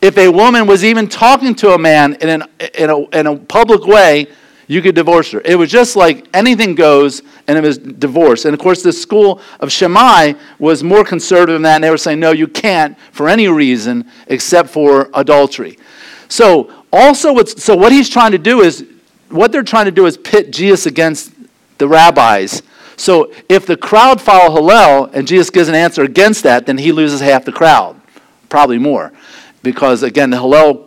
If 0.01 0.17
a 0.17 0.27
woman 0.27 0.67
was 0.67 0.83
even 0.83 1.07
talking 1.07 1.55
to 1.55 1.73
a 1.73 1.77
man 1.77 2.15
in, 2.15 2.27
an, 2.27 2.43
in, 2.77 2.89
a, 2.89 2.99
in 3.09 3.27
a 3.27 3.37
public 3.37 3.85
way, 3.85 4.27
you 4.71 4.81
could 4.81 4.95
divorce 4.95 5.31
her. 5.31 5.41
It 5.43 5.55
was 5.55 5.69
just 5.69 5.97
like 5.97 6.27
anything 6.33 6.75
goes, 6.75 7.23
and 7.47 7.57
it 7.57 7.61
was 7.61 7.77
divorce. 7.77 8.45
And 8.45 8.53
of 8.53 8.59
course, 8.61 8.81
the 8.81 8.93
school 8.93 9.41
of 9.59 9.69
Shammai 9.69 10.33
was 10.59 10.81
more 10.81 11.03
conservative 11.03 11.55
than 11.55 11.63
that, 11.63 11.75
and 11.75 11.83
they 11.83 11.89
were 11.89 11.97
saying, 11.97 12.21
no, 12.21 12.31
you 12.31 12.47
can't 12.47 12.97
for 13.11 13.27
any 13.27 13.49
reason 13.49 14.09
except 14.27 14.69
for 14.69 15.09
adultery. 15.13 15.77
So, 16.29 16.71
also, 16.93 17.33
what's, 17.33 17.61
so 17.61 17.75
what 17.75 17.91
he's 17.91 18.09
trying 18.09 18.31
to 18.31 18.37
do 18.37 18.61
is, 18.61 18.85
what 19.27 19.51
they're 19.51 19.61
trying 19.61 19.85
to 19.85 19.91
do 19.91 20.05
is 20.05 20.15
pit 20.15 20.51
Jesus 20.51 20.85
against 20.85 21.33
the 21.77 21.87
rabbis. 21.89 22.63
So 22.95 23.33
if 23.49 23.65
the 23.65 23.75
crowd 23.75 24.21
follow 24.21 24.53
Hillel 24.53 25.05
and 25.13 25.27
Jesus 25.27 25.49
gives 25.49 25.67
an 25.67 25.75
answer 25.75 26.03
against 26.03 26.43
that, 26.43 26.65
then 26.65 26.77
he 26.77 26.93
loses 26.93 27.19
half 27.19 27.43
the 27.43 27.51
crowd, 27.51 27.99
probably 28.47 28.77
more. 28.77 29.11
Because 29.63 30.01
again, 30.01 30.31
the 30.31 30.37
Hillel 30.37 30.85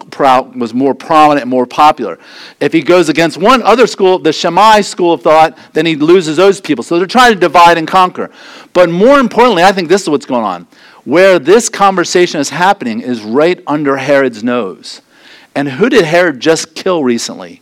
was 0.57 0.75
more 0.75 0.95
prominent 0.95 1.43
and 1.43 1.50
more 1.50 1.66
popular. 1.66 2.19
If 2.61 2.73
he 2.73 2.83
goes 2.83 3.09
against 3.09 3.37
one 3.37 3.62
other 3.62 3.87
school, 3.87 4.19
the 4.19 4.33
Shammai 4.33 4.81
school 4.81 5.12
of 5.12 5.23
thought, 5.23 5.57
then 5.73 5.87
he 5.87 5.95
loses 5.95 6.37
those 6.37 6.61
people. 6.61 6.83
So 6.83 6.99
they're 6.99 7.07
trying 7.07 7.35
to 7.35 7.38
divide 7.38 7.78
and 7.78 7.87
conquer. 7.87 8.31
But 8.73 8.90
more 8.90 9.21
importantly, 9.21 9.62
I 9.62 9.73
think 9.73 9.88
this 9.88 10.02
is 10.02 10.09
what's 10.09 10.26
going 10.26 10.45
on. 10.45 10.66
Where 11.04 11.38
this 11.38 11.69
conversation 11.69 12.40
is 12.40 12.50
happening 12.50 13.00
is 13.00 13.23
right 13.23 13.62
under 13.66 13.97
Herod's 13.97 14.43
nose. 14.43 15.02
And 15.54 15.69
who 15.69 15.88
did 15.88 16.04
Herod 16.04 16.40
just 16.40 16.75
kill 16.75 17.04
recently? 17.04 17.61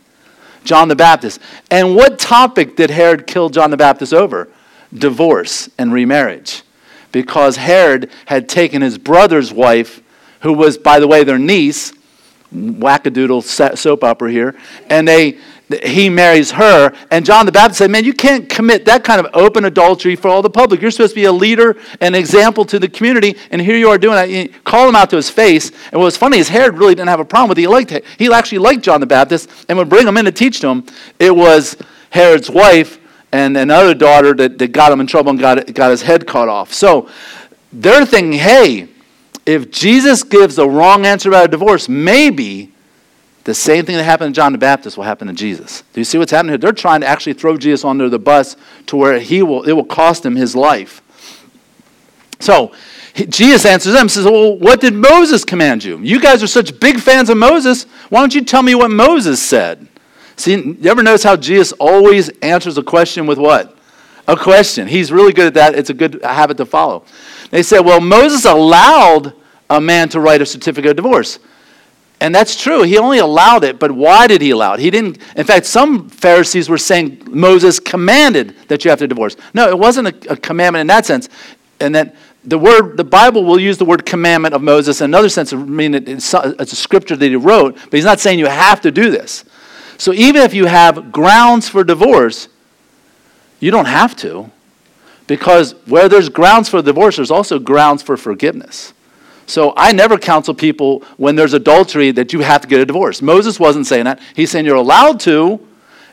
John 0.63 0.87
the 0.87 0.95
Baptist. 0.95 1.39
And 1.69 1.95
what 1.95 2.17
topic 2.17 2.75
did 2.75 2.89
Herod 2.89 3.27
kill 3.27 3.49
John 3.49 3.69
the 3.69 3.77
Baptist 3.77 4.13
over? 4.13 4.49
Divorce 4.93 5.69
and 5.77 5.91
remarriage. 5.91 6.63
Because 7.11 7.57
Herod 7.57 8.09
had 8.25 8.49
taken 8.49 8.81
his 8.81 8.97
brother's 8.97 9.53
wife, 9.53 10.01
who 10.43 10.53
was, 10.53 10.77
by 10.77 10.99
the 10.99 11.07
way, 11.07 11.23
their 11.23 11.39
niece, 11.39 11.93
wackadoodle 12.53 13.43
soap 13.77 14.03
opera 14.03 14.31
here, 14.31 14.55
and 14.89 15.07
they 15.07 15.39
he 15.81 16.09
marries 16.09 16.51
her. 16.51 16.93
And 17.09 17.25
John 17.25 17.45
the 17.45 17.51
Baptist 17.51 17.79
said, 17.79 17.89
Man, 17.89 18.03
you 18.03 18.13
can't 18.13 18.47
commit 18.47 18.85
that 18.85 19.03
kind 19.03 19.25
of 19.25 19.33
open 19.33 19.65
adultery 19.65 20.15
for 20.15 20.27
all 20.27 20.41
the 20.41 20.49
public. 20.49 20.81
You're 20.81 20.91
supposed 20.91 21.13
to 21.13 21.15
be 21.15 21.25
a 21.25 21.31
leader, 21.31 21.77
an 22.01 22.15
example 22.15 22.65
to 22.65 22.79
the 22.79 22.87
community, 22.87 23.37
and 23.49 23.61
here 23.61 23.77
you 23.77 23.89
are 23.89 23.97
doing 23.97 24.15
that. 24.15 24.29
You 24.29 24.49
call 24.65 24.87
him 24.87 24.95
out 24.95 25.09
to 25.11 25.15
his 25.15 25.29
face. 25.29 25.71
And 25.91 25.93
what 25.93 26.05
was 26.05 26.17
funny 26.17 26.37
is 26.37 26.49
Herod 26.49 26.77
really 26.77 26.95
didn't 26.95 27.09
have 27.09 27.19
a 27.19 27.25
problem 27.25 27.49
with 27.49 27.57
it. 27.57 27.61
He, 27.61 27.67
liked 27.67 27.91
it. 27.91 28.05
he 28.17 28.31
actually 28.31 28.59
liked 28.59 28.81
John 28.81 28.99
the 28.99 29.07
Baptist 29.07 29.49
and 29.69 29.77
would 29.77 29.89
bring 29.89 30.07
him 30.07 30.17
in 30.17 30.25
to 30.25 30.31
teach 30.31 30.59
to 30.61 30.67
him. 30.67 30.85
It 31.19 31.35
was 31.35 31.77
Herod's 32.09 32.49
wife 32.49 32.99
and 33.31 33.57
another 33.57 33.95
daughter 33.95 34.33
that, 34.35 34.59
that 34.59 34.71
got 34.73 34.91
him 34.91 34.99
in 34.99 35.07
trouble 35.07 35.31
and 35.31 35.39
got, 35.39 35.73
got 35.73 35.89
his 35.89 36.03
head 36.03 36.27
cut 36.27 36.49
off. 36.49 36.73
So 36.73 37.09
they're 37.71 38.05
thinking, 38.05 38.33
hey, 38.33 38.89
if 39.45 39.71
Jesus 39.71 40.23
gives 40.23 40.55
the 40.55 40.67
wrong 40.67 41.05
answer 41.05 41.29
about 41.29 41.45
a 41.45 41.47
divorce, 41.49 41.89
maybe 41.89 42.71
the 43.43 43.53
same 43.53 43.85
thing 43.85 43.97
that 43.97 44.03
happened 44.03 44.33
to 44.33 44.39
John 44.39 44.53
the 44.53 44.57
Baptist 44.57 44.95
will 44.95 45.03
happen 45.03 45.27
to 45.27 45.33
Jesus. 45.33 45.83
Do 45.93 45.99
you 45.99 46.05
see 46.05 46.17
what's 46.17 46.31
happening 46.31 46.51
here? 46.51 46.57
They're 46.57 46.71
trying 46.71 47.01
to 47.01 47.07
actually 47.07 47.33
throw 47.33 47.57
Jesus 47.57 47.83
under 47.83 48.07
the 48.09 48.19
bus 48.19 48.55
to 48.87 48.95
where 48.95 49.19
he 49.19 49.43
will, 49.43 49.63
it 49.63 49.73
will 49.73 49.83
cost 49.83 50.25
him 50.25 50.35
his 50.35 50.55
life. 50.55 51.01
So 52.39 52.71
Jesus 53.29 53.65
answers 53.65 53.93
them, 53.93 54.09
says, 54.09 54.25
Well, 54.25 54.57
what 54.57 54.81
did 54.81 54.93
Moses 54.93 55.43
command 55.43 55.83
you? 55.83 55.99
You 55.99 56.19
guys 56.19 56.41
are 56.41 56.47
such 56.47 56.79
big 56.79 56.99
fans 56.99 57.29
of 57.29 57.37
Moses. 57.37 57.83
Why 58.09 58.21
don't 58.21 58.33
you 58.33 58.43
tell 58.43 58.63
me 58.63 58.75
what 58.75 58.91
Moses 58.91 59.41
said? 59.41 59.87
See, 60.35 60.53
you 60.55 60.89
ever 60.89 61.03
notice 61.03 61.23
how 61.23 61.35
Jesus 61.35 61.73
always 61.73 62.29
answers 62.41 62.77
a 62.77 62.83
question 62.83 63.27
with 63.27 63.37
what? 63.37 63.77
A 64.27 64.35
question. 64.35 64.87
He's 64.87 65.11
really 65.11 65.33
good 65.33 65.47
at 65.47 65.53
that. 65.55 65.75
It's 65.75 65.89
a 65.89 65.93
good 65.93 66.23
habit 66.23 66.57
to 66.57 66.65
follow. 66.65 67.05
They 67.53 67.61
said, 67.61 67.81
Well, 67.81 68.01
Moses 68.01 68.45
allowed 68.45 69.33
a 69.69 69.79
man 69.79 70.09
to 70.09 70.19
write 70.19 70.41
a 70.41 70.45
certificate 70.45 70.89
of 70.89 70.95
divorce. 70.95 71.37
And 72.19 72.33
that's 72.33 72.59
true. 72.59 72.81
He 72.81 72.97
only 72.97 73.19
allowed 73.19 73.63
it, 73.63 73.77
but 73.77 73.91
why 73.91 74.25
did 74.25 74.41
he 74.41 74.49
allow 74.49 74.73
it? 74.73 74.79
He 74.79 74.89
didn't. 74.89 75.19
In 75.35 75.45
fact, 75.45 75.67
some 75.67 76.09
Pharisees 76.09 76.67
were 76.67 76.79
saying 76.79 77.21
Moses 77.27 77.79
commanded 77.79 78.55
that 78.69 78.83
you 78.83 78.89
have 78.89 78.97
to 78.99 79.07
divorce. 79.07 79.35
No, 79.53 79.69
it 79.69 79.77
wasn't 79.77 80.07
a, 80.07 80.31
a 80.31 80.35
commandment 80.35 80.81
in 80.81 80.87
that 80.87 81.05
sense. 81.05 81.29
And 81.79 81.93
that 81.93 82.15
the 82.43 82.57
word, 82.57 82.97
the 82.97 83.03
Bible 83.03 83.43
will 83.43 83.59
use 83.59 83.77
the 83.77 83.85
word 83.85 84.03
commandment 84.03 84.55
of 84.55 84.63
Moses 84.63 85.01
in 85.01 85.05
another 85.05 85.29
sense. 85.29 85.53
I 85.53 85.57
mean, 85.57 85.93
it's, 85.93 86.33
it's 86.33 86.73
a 86.73 86.75
scripture 86.75 87.15
that 87.15 87.27
he 87.27 87.35
wrote, 87.35 87.75
but 87.75 87.93
he's 87.93 88.03
not 88.03 88.19
saying 88.19 88.39
you 88.39 88.47
have 88.47 88.81
to 88.81 88.89
do 88.89 89.11
this. 89.11 89.45
So 89.99 90.11
even 90.11 90.41
if 90.41 90.55
you 90.55 90.65
have 90.65 91.11
grounds 91.11 91.69
for 91.69 91.83
divorce, 91.83 92.47
you 93.59 93.69
don't 93.69 93.85
have 93.85 94.15
to, 94.17 94.49
because 95.27 95.73
where 95.85 96.09
there's 96.09 96.29
grounds 96.29 96.69
for 96.69 96.81
divorce, 96.81 97.15
there's 97.15 97.31
also 97.31 97.59
grounds 97.59 98.01
for 98.01 98.17
forgiveness. 98.17 98.93
So 99.45 99.73
I 99.75 99.91
never 99.91 100.17
counsel 100.17 100.53
people 100.53 101.03
when 101.17 101.35
there's 101.35 101.53
adultery 101.53 102.11
that 102.11 102.33
you 102.33 102.39
have 102.41 102.61
to 102.61 102.67
get 102.67 102.79
a 102.79 102.85
divorce. 102.85 103.21
Moses 103.21 103.59
wasn't 103.59 103.87
saying 103.87 104.05
that. 104.05 104.19
He's 104.35 104.51
saying 104.51 104.65
you're 104.65 104.75
allowed 104.75 105.19
to, 105.21 105.65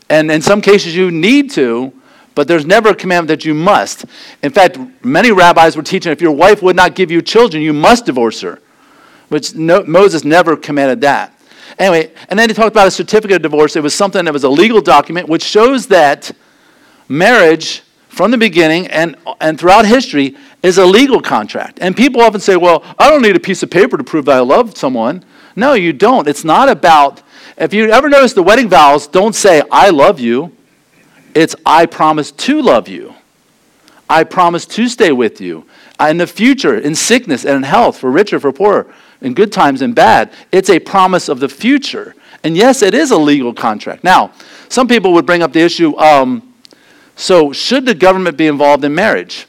and 0.09 0.31
in 0.31 0.43
some 0.43 0.61
cases 0.61 0.97
you 0.97 1.11
need 1.11 1.51
to, 1.53 1.93
but 2.35 2.49
there's 2.49 2.67
never 2.67 2.91
a 2.91 2.95
commandment 2.95 3.29
that 3.29 3.45
you 3.45 3.55
must. 3.55 4.05
In 4.43 4.51
fact, 4.51 4.79
many 5.05 5.31
rabbis 5.31 5.77
were 5.77 5.83
teaching 5.83 6.13
if 6.13 6.21
your 6.21 6.33
wife 6.33 6.63
would 6.63 6.77
not 6.77 6.95
give 6.95 7.11
you 7.11 7.23
children, 7.23 7.63
you 7.63 7.73
must 7.73 8.07
divorce 8.07 8.41
her. 8.41 8.61
Which 9.29 9.55
no, 9.55 9.85
Moses 9.85 10.25
never 10.25 10.57
commanded 10.57 11.01
that. 11.03 11.37
Anyway, 11.79 12.13
and 12.29 12.39
then 12.39 12.49
he 12.49 12.55
talked 12.55 12.73
about 12.73 12.89
a 12.89 12.91
certificate 12.91 13.37
of 13.37 13.43
divorce. 13.43 13.77
It 13.77 13.83
was 13.83 13.95
something 13.95 14.25
that 14.25 14.33
was 14.33 14.45
a 14.45 14.49
legal 14.49 14.81
document 14.81 15.29
which 15.29 15.43
shows 15.43 15.87
that 15.89 16.33
marriage 17.09 17.83
from 18.11 18.33
the 18.33 18.39
beginning 18.39 18.89
and, 18.89 19.17
and 19.41 19.59
throughout 19.59 19.87
history 19.87 20.37
is 20.63 20.79
a 20.79 20.85
legal 20.85 21.21
contract. 21.23 21.79
And 21.81 21.97
people 21.97 22.21
often 22.21 22.41
say, 22.41 22.57
well, 22.57 22.85
I 22.99 23.09
don't 23.09 23.23
need 23.23 23.37
a 23.37 23.41
piece 23.41 23.63
of 23.63 23.71
paper 23.71 23.97
to 23.97 24.05
prove 24.05 24.25
that 24.27 24.37
I 24.37 24.41
love 24.41 24.77
someone. 24.77 25.25
No, 25.55 25.75
you 25.75 25.93
don't. 25.93 26.29
It's 26.29 26.45
not 26.45 26.69
about, 26.69 27.23
if 27.57 27.73
you 27.73 27.91
ever 27.91 28.09
notice 28.09 28.33
the 28.33 28.43
wedding 28.43 28.69
vows 28.69 29.07
don't 29.07 29.35
say, 29.35 29.63
I 29.71 29.91
love 29.91 30.19
you. 30.19 30.55
It's, 31.35 31.55
I 31.65 31.87
promise 31.87 32.33
to 32.33 32.61
love 32.61 32.89
you. 32.89 33.15
I 34.09 34.25
promise 34.25 34.67
to 34.67 34.89
stay 34.89 35.13
with 35.13 35.41
you. 35.41 35.65
In 36.01 36.17
the 36.17 36.27
future, 36.27 36.77
in 36.77 36.97
sickness 36.97 37.45
and 37.45 37.57
in 37.57 37.63
health, 37.63 37.99
for 37.99 38.11
richer, 38.11 38.41
for 38.41 38.53
poorer, 38.53 38.93
in 39.21 39.35
good 39.35 39.53
times 39.53 39.83
and 39.83 39.95
bad. 39.95 40.33
It's 40.51 40.69
a 40.69 40.81
promise 40.81 41.29
of 41.29 41.39
the 41.39 41.49
future. 41.49 42.17
And 42.43 42.57
yes, 42.57 42.83
it 42.83 42.93
is 42.93 43.13
a 43.13 43.19
legal 43.19 43.55
contract. 43.55 44.03
Now, 44.03 44.33
some 44.69 44.89
people 44.89 45.13
would 45.13 45.27
bring 45.27 45.43
up 45.43 45.53
the 45.53 45.61
issue 45.61 45.97
um, 45.97 46.50
so, 47.21 47.53
should 47.53 47.85
the 47.85 47.95
government 47.95 48.39
be 48.39 48.47
involved 48.47 48.83
in 48.83 48.95
marriage? 48.95 49.47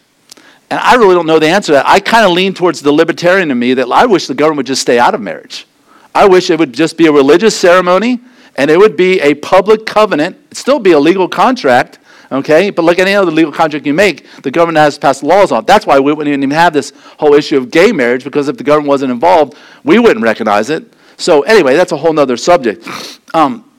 And 0.70 0.80
I 0.80 0.96
really 0.96 1.16
don't 1.16 1.25
know 1.25 1.40
the 1.40 1.48
answer 1.48 1.68
to 1.68 1.72
that. 1.74 1.88
I 1.88 2.01
kind 2.01 2.25
of 2.25 2.32
lean 2.32 2.54
towards 2.54 2.82
the 2.82 2.92
libertarian 2.92 3.50
in 3.50 3.58
me 3.58 3.74
that 3.75 3.90
I 3.90 4.06
wish 4.06 4.28
the 4.28 4.34
government 4.34 4.58
would 4.58 4.68
just 4.68 4.82
stay 4.82 5.00
out 5.00 5.16
of 5.16 5.22
marriage. 5.22 5.66
I 6.13 6.28
wish 6.28 6.50
it 6.50 6.60
would 6.60 6.74
just 6.74 6.98
be 6.98 7.08
a 7.08 7.12
religious 7.12 7.58
ceremony 7.58 8.20
and 8.58 8.70
it 8.70 8.78
would 8.78 8.98
be 8.98 9.22
a 9.22 9.36
public 9.36 9.86
covenant, 9.86 10.36
It'd 10.48 10.58
still 10.58 10.80
be 10.80 10.92
a 10.92 11.00
legal 11.00 11.30
contract, 11.30 12.00
Okay? 12.30 12.70
But 12.70 12.84
like 12.84 13.00
any 13.00 13.13
other 13.13 13.32
legal 13.32 13.51
contract 13.51 13.86
you 13.86 13.94
make, 13.94 14.25
the 14.42 14.51
government 14.51 14.78
has 14.78 14.98
passed 14.98 15.24
laws 15.24 15.51
on. 15.51 15.66
That's 15.66 15.86
why 15.86 16.00
we 16.00 16.13
wouldn't 16.13 16.34
even 16.34 16.51
have 16.51 16.74
this 16.74 16.94
whole 17.20 17.34
issue 17.34 17.58
of 17.58 17.72
gay 17.72 17.92
marriage, 17.92 18.24
because 18.24 18.48
if 18.48 18.58
the 18.58 18.63
government 18.63 18.90
wasn't 18.90 19.12
involved, 19.12 19.56
we 19.84 20.00
wouldn't 20.00 20.24
recognize 20.24 20.70
it. 20.70 20.94
So, 21.18 21.42
anyway, 21.44 21.75
that's 21.75 21.92
a 21.92 21.98
whole 21.98 22.18
other 22.20 22.38
subject. 22.38 22.88
Um, 23.34 23.71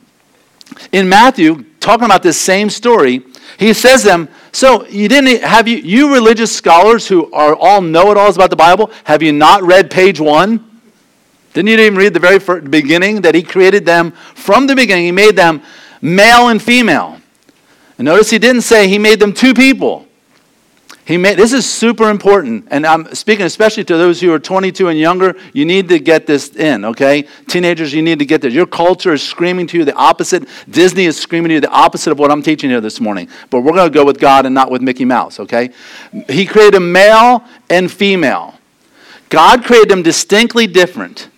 in 0.92 1.08
Matthew, 1.08 1.64
talking 1.80 2.04
about 2.04 2.22
this 2.22 2.40
same 2.40 2.70
story, 2.70 3.22
he 3.58 3.72
says 3.72 4.02
them, 4.02 4.28
so 4.52 4.86
you 4.86 5.08
didn't 5.08 5.42
have 5.42 5.66
you 5.68 5.78
you 5.78 6.12
religious 6.12 6.54
scholars 6.54 7.06
who 7.06 7.32
are 7.32 7.54
all 7.56 7.80
know-it-alls 7.80 8.36
about 8.36 8.50
the 8.50 8.56
Bible, 8.56 8.90
have 9.04 9.22
you 9.22 9.32
not 9.32 9.62
read 9.62 9.90
page 9.90 10.20
one? 10.20 10.68
Didn't 11.54 11.68
you 11.68 11.78
even 11.78 11.96
read 11.96 12.14
the 12.14 12.20
very 12.20 12.38
first 12.38 12.70
beginning 12.70 13.22
that 13.22 13.34
he 13.34 13.42
created 13.42 13.84
them 13.84 14.12
from 14.12 14.66
the 14.66 14.74
beginning? 14.74 15.04
He 15.04 15.12
made 15.12 15.36
them 15.36 15.62
male 16.00 16.48
and 16.48 16.62
female. 16.62 17.18
And 17.98 18.06
notice 18.06 18.30
he 18.30 18.38
didn't 18.38 18.62
say 18.62 18.88
he 18.88 18.98
made 18.98 19.20
them 19.20 19.32
two 19.32 19.52
people. 19.52 20.06
He 21.04 21.16
made 21.16 21.36
this 21.36 21.52
is 21.52 21.68
super 21.68 22.10
important, 22.10 22.68
and 22.70 22.86
I'm 22.86 23.12
speaking 23.14 23.44
especially 23.44 23.82
to 23.84 23.96
those 23.96 24.20
who 24.20 24.32
are 24.32 24.38
22 24.38 24.86
and 24.86 24.96
younger. 24.96 25.34
You 25.52 25.64
need 25.64 25.88
to 25.88 25.98
get 25.98 26.28
this 26.28 26.54
in, 26.54 26.84
okay? 26.84 27.26
Teenagers, 27.48 27.92
you 27.92 28.02
need 28.02 28.20
to 28.20 28.24
get 28.24 28.40
this. 28.40 28.54
Your 28.54 28.66
culture 28.66 29.12
is 29.12 29.20
screaming 29.20 29.66
to 29.68 29.78
you 29.78 29.84
the 29.84 29.96
opposite. 29.96 30.48
Disney 30.70 31.06
is 31.06 31.20
screaming 31.20 31.48
to 31.48 31.54
you 31.54 31.60
the 31.60 31.70
opposite 31.70 32.12
of 32.12 32.20
what 32.20 32.30
I'm 32.30 32.40
teaching 32.40 32.70
you 32.70 32.80
this 32.80 33.00
morning. 33.00 33.28
But 33.50 33.62
we're 33.62 33.72
going 33.72 33.90
to 33.90 33.94
go 33.94 34.04
with 34.04 34.20
God 34.20 34.46
and 34.46 34.54
not 34.54 34.70
with 34.70 34.80
Mickey 34.80 35.04
Mouse, 35.04 35.40
okay? 35.40 35.70
He 36.28 36.46
created 36.46 36.78
male 36.78 37.42
and 37.68 37.90
female. 37.90 38.54
God 39.28 39.64
created 39.64 39.88
them 39.88 40.02
distinctly 40.02 40.68
different. 40.68 41.30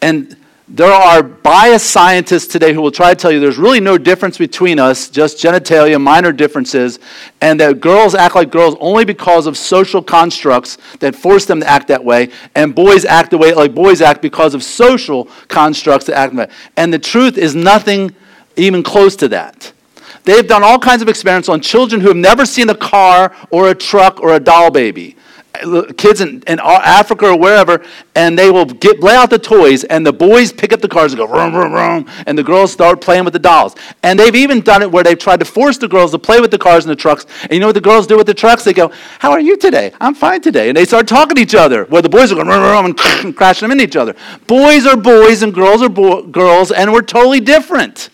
And 0.00 0.38
there 0.72 0.92
are 0.92 1.20
biased 1.20 1.90
scientists 1.90 2.46
today 2.46 2.72
who 2.72 2.80
will 2.80 2.92
try 2.92 3.12
to 3.12 3.20
tell 3.20 3.32
you 3.32 3.40
there's 3.40 3.58
really 3.58 3.80
no 3.80 3.98
difference 3.98 4.38
between 4.38 4.78
us, 4.78 5.10
just 5.10 5.36
genitalia, 5.36 6.00
minor 6.00 6.30
differences, 6.30 7.00
and 7.40 7.58
that 7.58 7.80
girls 7.80 8.14
act 8.14 8.36
like 8.36 8.52
girls 8.52 8.76
only 8.78 9.04
because 9.04 9.48
of 9.48 9.56
social 9.58 10.00
constructs 10.00 10.78
that 11.00 11.16
force 11.16 11.44
them 11.44 11.58
to 11.58 11.68
act 11.68 11.88
that 11.88 12.04
way, 12.04 12.30
and 12.54 12.72
boys 12.72 13.04
act 13.04 13.32
the 13.32 13.38
way 13.38 13.52
like 13.52 13.74
boys 13.74 14.00
act 14.00 14.22
because 14.22 14.54
of 14.54 14.62
social 14.62 15.24
constructs 15.48 16.06
that 16.06 16.16
act 16.16 16.36
that 16.36 16.48
way. 16.48 16.54
And 16.76 16.94
the 16.94 17.00
truth 17.00 17.36
is 17.36 17.56
nothing 17.56 18.14
even 18.54 18.84
close 18.84 19.16
to 19.16 19.28
that. 19.28 19.72
They've 20.22 20.46
done 20.46 20.62
all 20.62 20.78
kinds 20.78 21.02
of 21.02 21.08
experiments 21.08 21.48
on 21.48 21.60
children 21.62 22.00
who 22.00 22.08
have 22.08 22.16
never 22.16 22.46
seen 22.46 22.70
a 22.70 22.76
car 22.76 23.34
or 23.50 23.70
a 23.70 23.74
truck 23.74 24.20
or 24.20 24.34
a 24.34 24.40
doll 24.40 24.70
baby 24.70 25.16
kids 25.96 26.20
in, 26.20 26.42
in 26.46 26.60
Africa 26.60 27.26
or 27.26 27.38
wherever, 27.38 27.84
and 28.14 28.38
they 28.38 28.50
will 28.50 28.64
get 28.64 29.00
lay 29.00 29.14
out 29.14 29.30
the 29.30 29.38
toys, 29.38 29.84
and 29.84 30.06
the 30.06 30.12
boys 30.12 30.52
pick 30.52 30.72
up 30.72 30.80
the 30.80 30.88
cars 30.88 31.12
and 31.12 31.18
go 31.18 31.26
vroom, 31.26 31.52
vroom, 31.52 31.72
vroom, 31.72 32.06
and 32.26 32.38
the 32.38 32.42
girls 32.42 32.72
start 32.72 33.00
playing 33.00 33.24
with 33.24 33.32
the 33.32 33.38
dolls. 33.38 33.74
And 34.02 34.18
they've 34.18 34.34
even 34.34 34.60
done 34.60 34.82
it 34.82 34.90
where 34.90 35.02
they've 35.02 35.18
tried 35.18 35.40
to 35.40 35.44
force 35.44 35.78
the 35.78 35.88
girls 35.88 36.12
to 36.12 36.18
play 36.18 36.40
with 36.40 36.50
the 36.50 36.58
cars 36.58 36.84
and 36.84 36.90
the 36.90 36.96
trucks. 36.96 37.26
And 37.42 37.52
you 37.52 37.60
know 37.60 37.66
what 37.66 37.74
the 37.74 37.80
girls 37.80 38.06
do 38.06 38.16
with 38.16 38.26
the 38.26 38.34
trucks? 38.34 38.64
They 38.64 38.72
go, 38.72 38.92
"How 39.18 39.32
are 39.32 39.40
you 39.40 39.56
today? 39.56 39.92
I'm 40.00 40.14
fine 40.14 40.40
today." 40.40 40.68
And 40.68 40.76
they 40.76 40.84
start 40.84 41.08
talking 41.08 41.36
to 41.36 41.42
each 41.42 41.54
other. 41.54 41.84
Where 41.84 42.02
the 42.02 42.08
boys 42.08 42.32
are 42.32 42.36
going 42.36 42.46
vroom, 42.46 42.62
vroom, 42.62 42.96
and 43.26 43.36
crashing 43.36 43.68
them 43.68 43.72
into 43.72 43.84
each 43.84 43.96
other. 43.96 44.14
Boys 44.46 44.86
are 44.86 44.96
boys, 44.96 45.42
and 45.42 45.52
girls 45.52 45.82
are 45.82 45.88
bo- 45.88 46.22
girls, 46.22 46.70
and 46.70 46.92
we're 46.92 47.02
totally 47.02 47.40
different. 47.40 48.10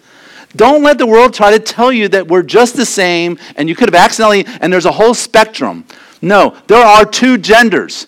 Don't 0.55 0.83
let 0.83 0.97
the 0.97 1.07
world 1.07 1.35
try 1.35 1.51
to 1.51 1.59
tell 1.59 1.93
you 1.93 2.09
that 2.09 2.29
we're 2.29 2.43
just 2.43 2.77
the 2.77 2.87
same, 2.87 3.39
and 3.57 3.69
you 3.69 3.77
could 3.77 3.89
have 3.89 3.95
accidentally. 3.95 4.47
And 4.61 4.73
there's 4.73 4.87
a 4.87 4.93
whole 4.93 5.13
spectrum. 5.13 5.85
No, 6.23 6.57
there 6.67 6.85
are 6.85 7.05
two 7.05 7.39
genders. 7.39 8.07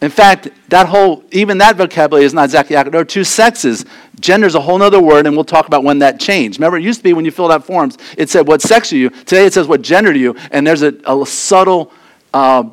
In 0.00 0.10
fact, 0.10 0.48
that 0.68 0.86
whole, 0.86 1.24
even 1.32 1.58
that 1.58 1.76
vocabulary 1.76 2.24
is 2.24 2.32
not 2.32 2.44
exactly 2.44 2.76
accurate. 2.76 2.92
There 2.92 3.00
are 3.00 3.04
two 3.04 3.24
sexes. 3.24 3.84
Gender 4.20 4.46
is 4.46 4.54
a 4.54 4.60
whole 4.60 4.80
other 4.80 5.00
word, 5.00 5.26
and 5.26 5.34
we'll 5.34 5.44
talk 5.44 5.66
about 5.66 5.82
when 5.82 5.98
that 5.98 6.20
changed. 6.20 6.60
Remember, 6.60 6.78
it 6.78 6.84
used 6.84 7.00
to 7.00 7.04
be 7.04 7.12
when 7.12 7.24
you 7.24 7.32
filled 7.32 7.50
out 7.50 7.64
forms, 7.64 7.98
it 8.16 8.30
said 8.30 8.46
what 8.46 8.62
sex 8.62 8.92
are 8.92 8.96
you. 8.96 9.10
Today 9.10 9.46
it 9.46 9.52
says 9.52 9.66
what 9.66 9.82
gender 9.82 10.10
are 10.10 10.14
you, 10.14 10.36
and 10.52 10.64
there's 10.64 10.82
a, 10.82 10.94
a 11.04 11.26
subtle 11.26 11.92
uh, 12.32 12.64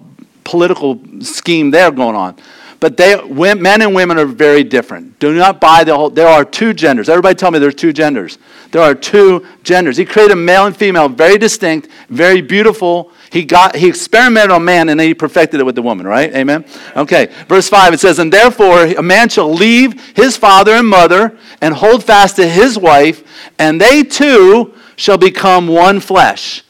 political 0.44 1.02
scheme 1.20 1.72
there 1.72 1.90
going 1.90 2.16
on. 2.16 2.36
But 2.80 2.98
they, 2.98 3.20
men 3.56 3.82
and 3.82 3.96
women 3.96 4.20
are 4.20 4.26
very 4.26 4.64
different. 4.64 5.18
Do 5.18 5.34
not 5.34 5.60
buy 5.60 5.84
the 5.84 5.96
whole, 5.96 6.12
there 6.12 6.28
are 6.28 6.46
two 6.46 6.74
genders. 6.74 7.10
Everybody 7.10 7.34
tell 7.34 7.50
me 7.50 7.58
there's 7.58 7.74
two 7.74 7.94
genders. 7.94 8.38
There 8.72 8.82
are 8.82 8.94
two 8.94 9.48
genders. 9.64 9.98
He 9.98 10.06
created 10.06 10.36
male 10.36 10.68
and 10.68 10.78
female, 10.78 11.10
very 11.10 11.40
distinct, 11.40 11.88
very 12.10 12.42
beautiful, 12.42 13.12
he 13.32 13.44
got 13.44 13.76
he 13.76 13.88
experimented 13.88 14.52
on 14.52 14.64
man 14.64 14.90
and 14.90 15.00
then 15.00 15.08
he 15.08 15.14
perfected 15.14 15.60
it 15.60 15.66
with 15.66 15.76
the 15.76 15.82
woman, 15.82 16.08
right? 16.08 16.34
Amen. 16.34 16.66
Okay. 16.96 17.30
Verse 17.48 17.68
5 17.70 17.94
it 17.94 18.00
says, 18.00 18.20
"And 18.20 18.32
therefore 18.32 18.86
a 18.86 19.04
man 19.04 19.30
shall 19.30 19.54
leave 19.54 20.00
his 20.16 20.38
father 20.38 20.74
and 20.74 20.88
mother 20.88 21.38
and 21.62 21.74
hold 21.74 22.04
fast 22.04 22.36
to 22.38 22.48
his 22.48 22.78
wife, 22.78 23.24
and 23.58 23.80
they 23.80 24.04
two 24.04 24.74
shall 24.96 25.18
become 25.18 25.68
one 25.68 26.00
flesh." 26.00 26.64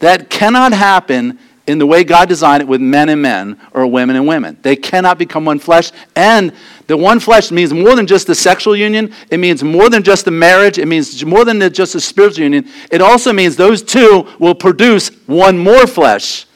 That 0.00 0.30
cannot 0.30 0.72
happen 0.72 1.38
in 1.68 1.78
the 1.78 1.86
way 1.86 2.02
God 2.02 2.28
designed 2.28 2.62
it 2.62 2.66
with 2.66 2.80
men 2.80 3.10
and 3.10 3.20
men 3.20 3.60
or 3.72 3.86
women 3.86 4.16
and 4.16 4.26
women. 4.26 4.56
They 4.62 4.74
cannot 4.74 5.18
become 5.18 5.44
one 5.44 5.58
flesh. 5.58 5.92
And 6.16 6.52
the 6.86 6.96
one 6.96 7.20
flesh 7.20 7.50
means 7.50 7.74
more 7.74 7.94
than 7.94 8.06
just 8.06 8.26
the 8.26 8.34
sexual 8.34 8.74
union, 8.74 9.12
it 9.30 9.38
means 9.38 9.62
more 9.62 9.90
than 9.90 10.02
just 10.02 10.24
the 10.24 10.30
marriage, 10.30 10.78
it 10.78 10.86
means 10.86 11.22
more 11.24 11.44
than 11.44 11.60
just 11.72 11.92
the 11.92 12.00
spiritual 12.00 12.44
union. 12.44 12.66
It 12.90 13.02
also 13.02 13.34
means 13.34 13.54
those 13.54 13.82
two 13.82 14.26
will 14.38 14.54
produce 14.54 15.10
one 15.26 15.58
more 15.58 15.86
flesh. 15.86 16.46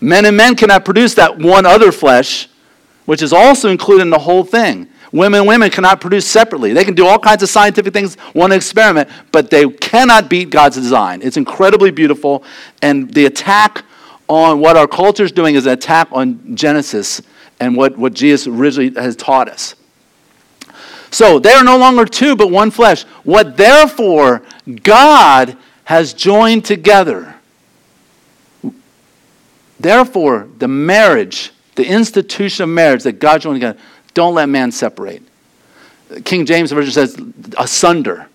Men 0.00 0.26
and 0.26 0.36
men 0.36 0.56
cannot 0.56 0.84
produce 0.84 1.14
that 1.14 1.38
one 1.38 1.64
other 1.64 1.92
flesh, 1.92 2.48
which 3.06 3.22
is 3.22 3.32
also 3.32 3.70
included 3.70 4.02
in 4.02 4.10
the 4.10 4.18
whole 4.18 4.44
thing. 4.44 4.88
Women 5.12 5.40
and 5.40 5.48
women 5.48 5.70
cannot 5.70 6.00
produce 6.00 6.26
separately. 6.26 6.72
They 6.72 6.84
can 6.84 6.94
do 6.94 7.06
all 7.06 7.18
kinds 7.18 7.42
of 7.42 7.48
scientific 7.48 7.92
things, 7.92 8.16
one 8.34 8.50
experiment, 8.50 9.08
but 9.32 9.48
they 9.48 9.66
cannot 9.68 10.28
beat 10.28 10.50
God's 10.50 10.76
design. 10.76 11.22
It's 11.22 11.36
incredibly 11.36 11.92
beautiful, 11.92 12.42
and 12.82 13.12
the 13.14 13.26
attack 13.26 13.84
on 14.28 14.60
what 14.60 14.76
our 14.76 14.86
culture 14.86 15.24
is 15.24 15.32
doing 15.32 15.54
is 15.54 15.66
an 15.66 15.72
attack 15.72 16.08
on 16.12 16.54
Genesis 16.54 17.22
and 17.60 17.76
what, 17.76 17.96
what 17.96 18.14
Jesus 18.14 18.46
originally 18.46 18.92
has 19.00 19.16
taught 19.16 19.48
us. 19.48 19.74
So 21.10 21.38
they 21.38 21.52
are 21.52 21.64
no 21.64 21.78
longer 21.78 22.04
two, 22.04 22.36
but 22.36 22.50
one 22.50 22.70
flesh. 22.70 23.04
What 23.24 23.56
therefore 23.56 24.42
God 24.82 25.56
has 25.84 26.12
joined 26.12 26.66
together. 26.66 27.34
Therefore, 29.80 30.48
the 30.58 30.68
marriage, 30.68 31.52
the 31.76 31.86
institution 31.86 32.64
of 32.64 32.68
marriage 32.68 33.04
that 33.04 33.20
God 33.20 33.40
joined 33.40 33.56
together, 33.56 33.78
don't 34.12 34.34
let 34.34 34.48
man 34.48 34.70
separate. 34.70 35.22
King 36.24 36.44
James 36.44 36.72
Version 36.72 36.92
says 36.92 37.18
asunder. 37.56 38.28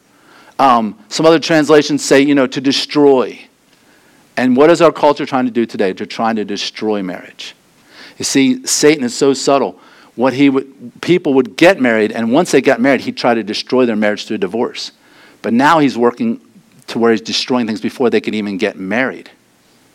Um, 0.58 0.98
some 1.10 1.26
other 1.26 1.40
translations 1.40 2.04
say, 2.04 2.22
you 2.22 2.36
know, 2.36 2.48
to 2.48 2.62
destroy. 2.62 3.40
And 4.36 4.58
what 4.58 4.70
is 4.70 4.82
our 4.82 4.92
culture 4.92 5.26
trying 5.26 5.46
to 5.46 5.52
do 5.52 5.66
today? 5.66 5.92
They're 5.94 6.06
trying 6.06 6.38
to 6.38 6.46
destroy 6.46 7.04
marriage. 7.04 7.56
You 8.18 8.26
see, 8.26 8.66
Satan 8.66 9.04
is 9.04 9.16
so 9.16 9.34
subtle. 9.34 9.80
What 10.16 10.34
he 10.34 10.50
would, 10.50 11.02
people 11.02 11.34
would 11.36 11.56
get 11.56 11.82
married, 11.82 12.12
and 12.12 12.32
once 12.32 12.52
they 12.52 12.62
got 12.62 12.80
married, 12.80 13.02
he'd 13.02 13.18
try 13.18 13.34
to 13.34 13.44
destroy 13.44 13.86
their 13.86 13.96
marriage 13.96 14.28
through 14.28 14.40
divorce. 14.40 14.92
But 15.42 15.54
now 15.54 15.80
he's 15.80 15.98
working 15.98 16.40
to 16.88 17.00
where 17.00 17.12
he's 17.12 17.22
destroying 17.22 17.66
things 17.66 17.82
before 17.82 18.10
they 18.10 18.22
could 18.22 18.36
even 18.36 18.58
get 18.58 18.78
married. 18.78 19.32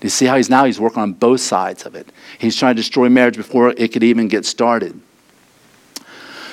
You 0.03 0.09
see 0.09 0.27
how 0.27 0.37
he's 0.37 0.51
now? 0.51 0.65
He's 0.65 0.81
working 0.81 1.03
on 1.03 1.13
both 1.13 1.41
sides 1.41 1.85
of 1.85 1.95
it. 1.95 2.11
He's 2.39 2.57
trying 2.57 2.77
to 2.77 2.81
destroy 2.81 3.09
marriage 3.09 3.37
before 3.37 3.71
it 3.71 3.93
could 3.93 4.05
even 4.05 4.29
get 4.29 4.45
started. 4.45 5.01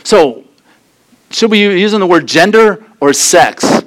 So, 0.04 0.43
should 1.30 1.52
we 1.52 1.67
be 1.67 1.80
using 1.80 2.00
the 2.00 2.08
word 2.08 2.28
gender 2.28 2.84
or 3.00 3.13
sex? 3.13 3.84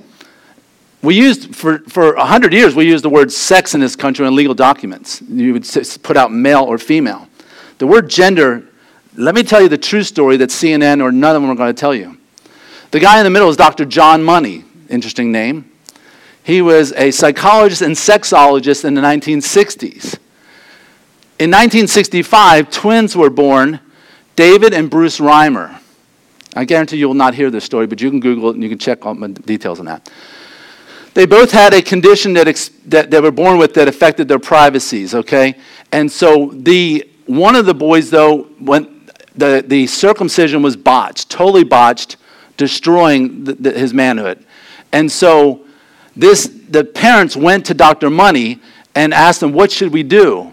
We 1.01 1.15
used, 1.15 1.55
for, 1.55 1.79
for 1.81 2.17
100 2.17 2.53
years, 2.53 2.75
we 2.75 2.87
used 2.87 3.05
the 3.05 3.09
word 3.09 3.31
sex 3.31 3.75
in 3.75 3.81
this 3.81 3.95
country 3.95 4.27
in 4.27 4.35
legal 4.35 4.55
documents. 4.55 5.23
You 5.23 5.53
would 5.53 5.67
put 6.03 6.17
out 6.17 6.33
male 6.33 6.65
or 6.65 6.77
female. 6.77 7.29
The 7.79 7.87
word 7.87 8.11
gender, 8.11 8.65
let 9.17 9.35
me 9.35 9.45
tell 9.45 9.61
you 9.61 9.69
the 9.69 9.79
true 9.79 10.03
story 10.03 10.37
that 10.39 10.51
CNN 10.51 11.01
or 11.01 11.13
none 11.13 11.37
of 11.37 11.43
them 11.43 11.51
are 11.51 11.55
going 11.55 11.73
to 11.73 11.81
tell 11.81 11.95
you. 11.95 12.19
The 12.91 12.99
guy 12.99 13.19
in 13.19 13.25
the 13.25 13.31
middle 13.31 13.49
is 13.49 13.57
Dr. 13.57 13.85
John 13.85 14.25
Money, 14.25 14.65
interesting 14.89 15.31
name. 15.31 15.71
He 16.43 16.63
was 16.63 16.93
a 16.95 17.11
psychologist 17.11 17.83
and 17.83 17.95
sexologist 17.95 18.85
in 18.85 18.95
the 18.95 19.03
1960s. 19.03 20.19
In 21.39 21.51
1965, 21.51 22.71
twins 22.71 23.15
were 23.15 23.31
born, 23.31 23.79
David 24.35 24.75
and 24.75 24.91
Bruce 24.91 25.21
Reimer. 25.21 25.79
I 26.57 26.65
guarantee 26.65 26.97
you 26.97 27.07
will 27.07 27.15
not 27.15 27.35
hear 27.35 27.51
this 27.51 27.65
story, 27.65 27.87
but 27.87 28.01
you 28.01 28.11
can 28.11 28.19
Google 28.19 28.51
it 28.51 28.55
and 28.55 28.63
you 28.63 28.69
can 28.69 28.79
check 28.79 29.07
all 29.07 29.15
the 29.15 29.29
details 29.29 29.79
on 29.79 29.87
that. 29.87 30.11
They 31.15 31.27
both 31.27 31.51
had 31.51 31.75
a 31.75 31.83
condition 31.83 32.33
that, 32.35 32.49
ex- 32.49 32.71
that 32.87 33.11
they 33.11 33.21
were 33.21 33.31
born 33.31 33.59
with 33.59 33.75
that 33.75 33.89
affected 33.89 34.29
their 34.29 34.39
privacies, 34.39 35.15
okay? 35.15 35.57
And 35.93 36.11
so 36.11 36.51
the 36.55 37.09
one 37.27 37.57
of 37.57 37.67
the 37.67 37.75
boys, 37.75 38.11
though, 38.11 38.45
when 38.59 39.07
the, 39.37 39.63
the 39.67 39.87
circumcision 39.87 40.63
was 40.63 40.77
botched, 40.77 41.31
totally 41.31 41.65
botched, 41.65 42.17
destroying 42.57 43.45
the, 43.45 43.53
the, 43.55 43.71
his 43.73 43.93
manhood. 43.93 44.45
And 44.93 45.13
so 45.13 45.65
this, 46.17 46.47
the 46.69 46.85
parents 46.85 47.37
went 47.37 47.67
to 47.67 47.75
Dr. 47.75 48.11
Money 48.11 48.61
and 48.95 49.15
asked 49.15 49.43
him, 49.43 49.53
What 49.53 49.71
should 49.71 49.93
we 49.93 50.03
do? 50.03 50.53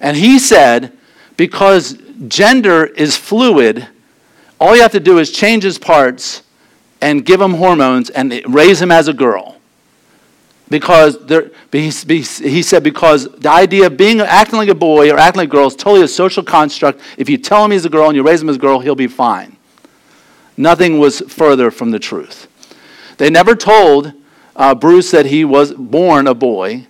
And 0.00 0.16
he 0.16 0.38
said, 0.38 0.96
Because 1.36 1.98
gender 2.26 2.86
is 2.86 3.16
fluid, 3.16 3.86
all 4.58 4.74
you 4.74 4.82
have 4.82 4.92
to 4.92 5.00
do 5.00 5.18
is 5.18 5.30
change 5.30 5.62
his 5.62 5.78
parts 5.78 6.42
and 7.00 7.24
give 7.24 7.40
him 7.40 7.54
hormones 7.54 8.10
and 8.10 8.42
raise 8.48 8.80
him 8.80 8.90
as 8.90 9.08
a 9.08 9.12
girl. 9.12 9.53
Because 10.68 11.24
there, 11.26 11.50
he, 11.70 11.90
said 11.90 12.82
because 12.82 13.28
the 13.32 13.50
idea 13.50 13.86
of 13.86 13.96
being 13.96 14.20
acting 14.20 14.56
like 14.56 14.68
a 14.68 14.74
boy 14.74 15.10
or 15.10 15.18
acting 15.18 15.40
like 15.40 15.48
a 15.48 15.52
girl 15.52 15.66
is 15.66 15.76
totally 15.76 16.02
a 16.02 16.08
social 16.08 16.42
construct. 16.42 17.00
If 17.18 17.28
you 17.28 17.36
tell 17.36 17.64
him 17.64 17.70
he's 17.70 17.84
a 17.84 17.90
girl 17.90 18.08
and 18.08 18.16
you 18.16 18.22
raise 18.22 18.40
him 18.40 18.48
as 18.48 18.56
a 18.56 18.58
girl, 18.58 18.80
he'll 18.80 18.94
be 18.94 19.06
fine. 19.06 19.56
Nothing 20.56 20.98
was 20.98 21.20
further 21.20 21.70
from 21.70 21.90
the 21.90 21.98
truth. 21.98 22.48
They 23.18 23.30
never 23.30 23.54
told 23.54 24.12
uh, 24.56 24.74
Bruce 24.74 25.10
that 25.10 25.26
he 25.26 25.44
was 25.44 25.72
born 25.72 26.26
a 26.26 26.34
boy, 26.34 26.86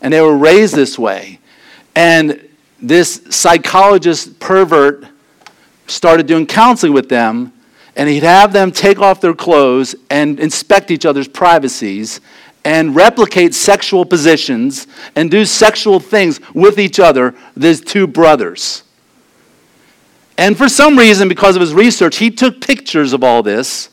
and 0.00 0.12
they 0.12 0.20
were 0.20 0.36
raised 0.36 0.74
this 0.74 0.98
way. 0.98 1.38
And 1.94 2.48
this 2.80 3.22
psychologist 3.30 4.38
pervert 4.40 5.06
started 5.86 6.26
doing 6.26 6.46
counseling 6.46 6.92
with 6.92 7.08
them, 7.08 7.52
and 7.96 8.08
he'd 8.08 8.24
have 8.24 8.52
them 8.52 8.72
take 8.72 8.98
off 8.98 9.20
their 9.20 9.34
clothes 9.34 9.94
and 10.10 10.40
inspect 10.40 10.90
each 10.90 11.06
other's 11.06 11.28
privacies 11.28 12.20
and 12.64 12.96
replicate 12.96 13.54
sexual 13.54 14.04
positions 14.04 14.86
and 15.14 15.30
do 15.30 15.44
sexual 15.44 16.00
things 16.00 16.40
with 16.54 16.78
each 16.78 16.98
other, 16.98 17.34
these 17.56 17.80
two 17.80 18.06
brothers. 18.06 18.82
And 20.36 20.56
for 20.56 20.68
some 20.68 20.98
reason, 20.98 21.28
because 21.28 21.56
of 21.56 21.60
his 21.60 21.74
research, 21.74 22.16
he 22.16 22.30
took 22.30 22.60
pictures 22.60 23.12
of 23.12 23.22
all 23.22 23.42
this, 23.42 23.90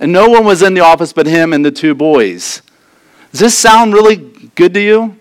and 0.00 0.12
no 0.12 0.28
one 0.28 0.44
was 0.44 0.62
in 0.62 0.74
the 0.74 0.80
office 0.80 1.12
but 1.12 1.26
him 1.26 1.52
and 1.52 1.64
the 1.64 1.70
two 1.70 1.94
boys. 1.94 2.62
Does 3.32 3.40
this 3.40 3.58
sound 3.58 3.92
really 3.92 4.16
good 4.54 4.72
to 4.74 4.80
you? 4.80 5.16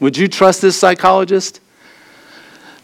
Would 0.00 0.16
you 0.16 0.28
trust 0.28 0.62
this 0.62 0.78
psychologist? 0.78 1.60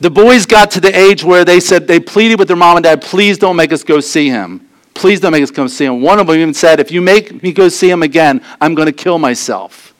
The 0.01 0.11
boys 0.11 0.47
got 0.47 0.71
to 0.73 0.81
the 0.81 0.97
age 0.97 1.25
where 1.25 1.45
they 1.45 1.61
said 1.61 1.87
they 1.87 2.01
pleaded 2.01 2.39
with 2.39 2.49
their 2.49 2.57
mom 2.57 2.77
and 2.77 2.85
dad, 2.85 3.01
please 3.01 3.39
don't 3.39 3.57
make 3.57 3.73
us 3.73 3.83
go 3.83 4.01
see 4.01 4.29
him. 4.29 4.69
Please 4.95 5.21
don't 5.21 5.33
make 5.33 5.43
us 5.43 5.51
come 5.51 5.69
see 5.69 5.85
him. 5.85 6.01
One 6.01 6.19
of 6.19 6.29
them 6.29 6.37
even 6.37 6.55
said, 6.55 6.81
If 6.81 6.91
you 6.91 7.03
make 7.03 7.43
me 7.43 7.53
go 7.53 7.69
see 7.69 7.91
him 7.91 8.03
again, 8.03 8.41
I'm 8.61 8.75
going 8.75 8.87
to 8.87 8.93
kill 8.93 9.19
myself. 9.19 9.93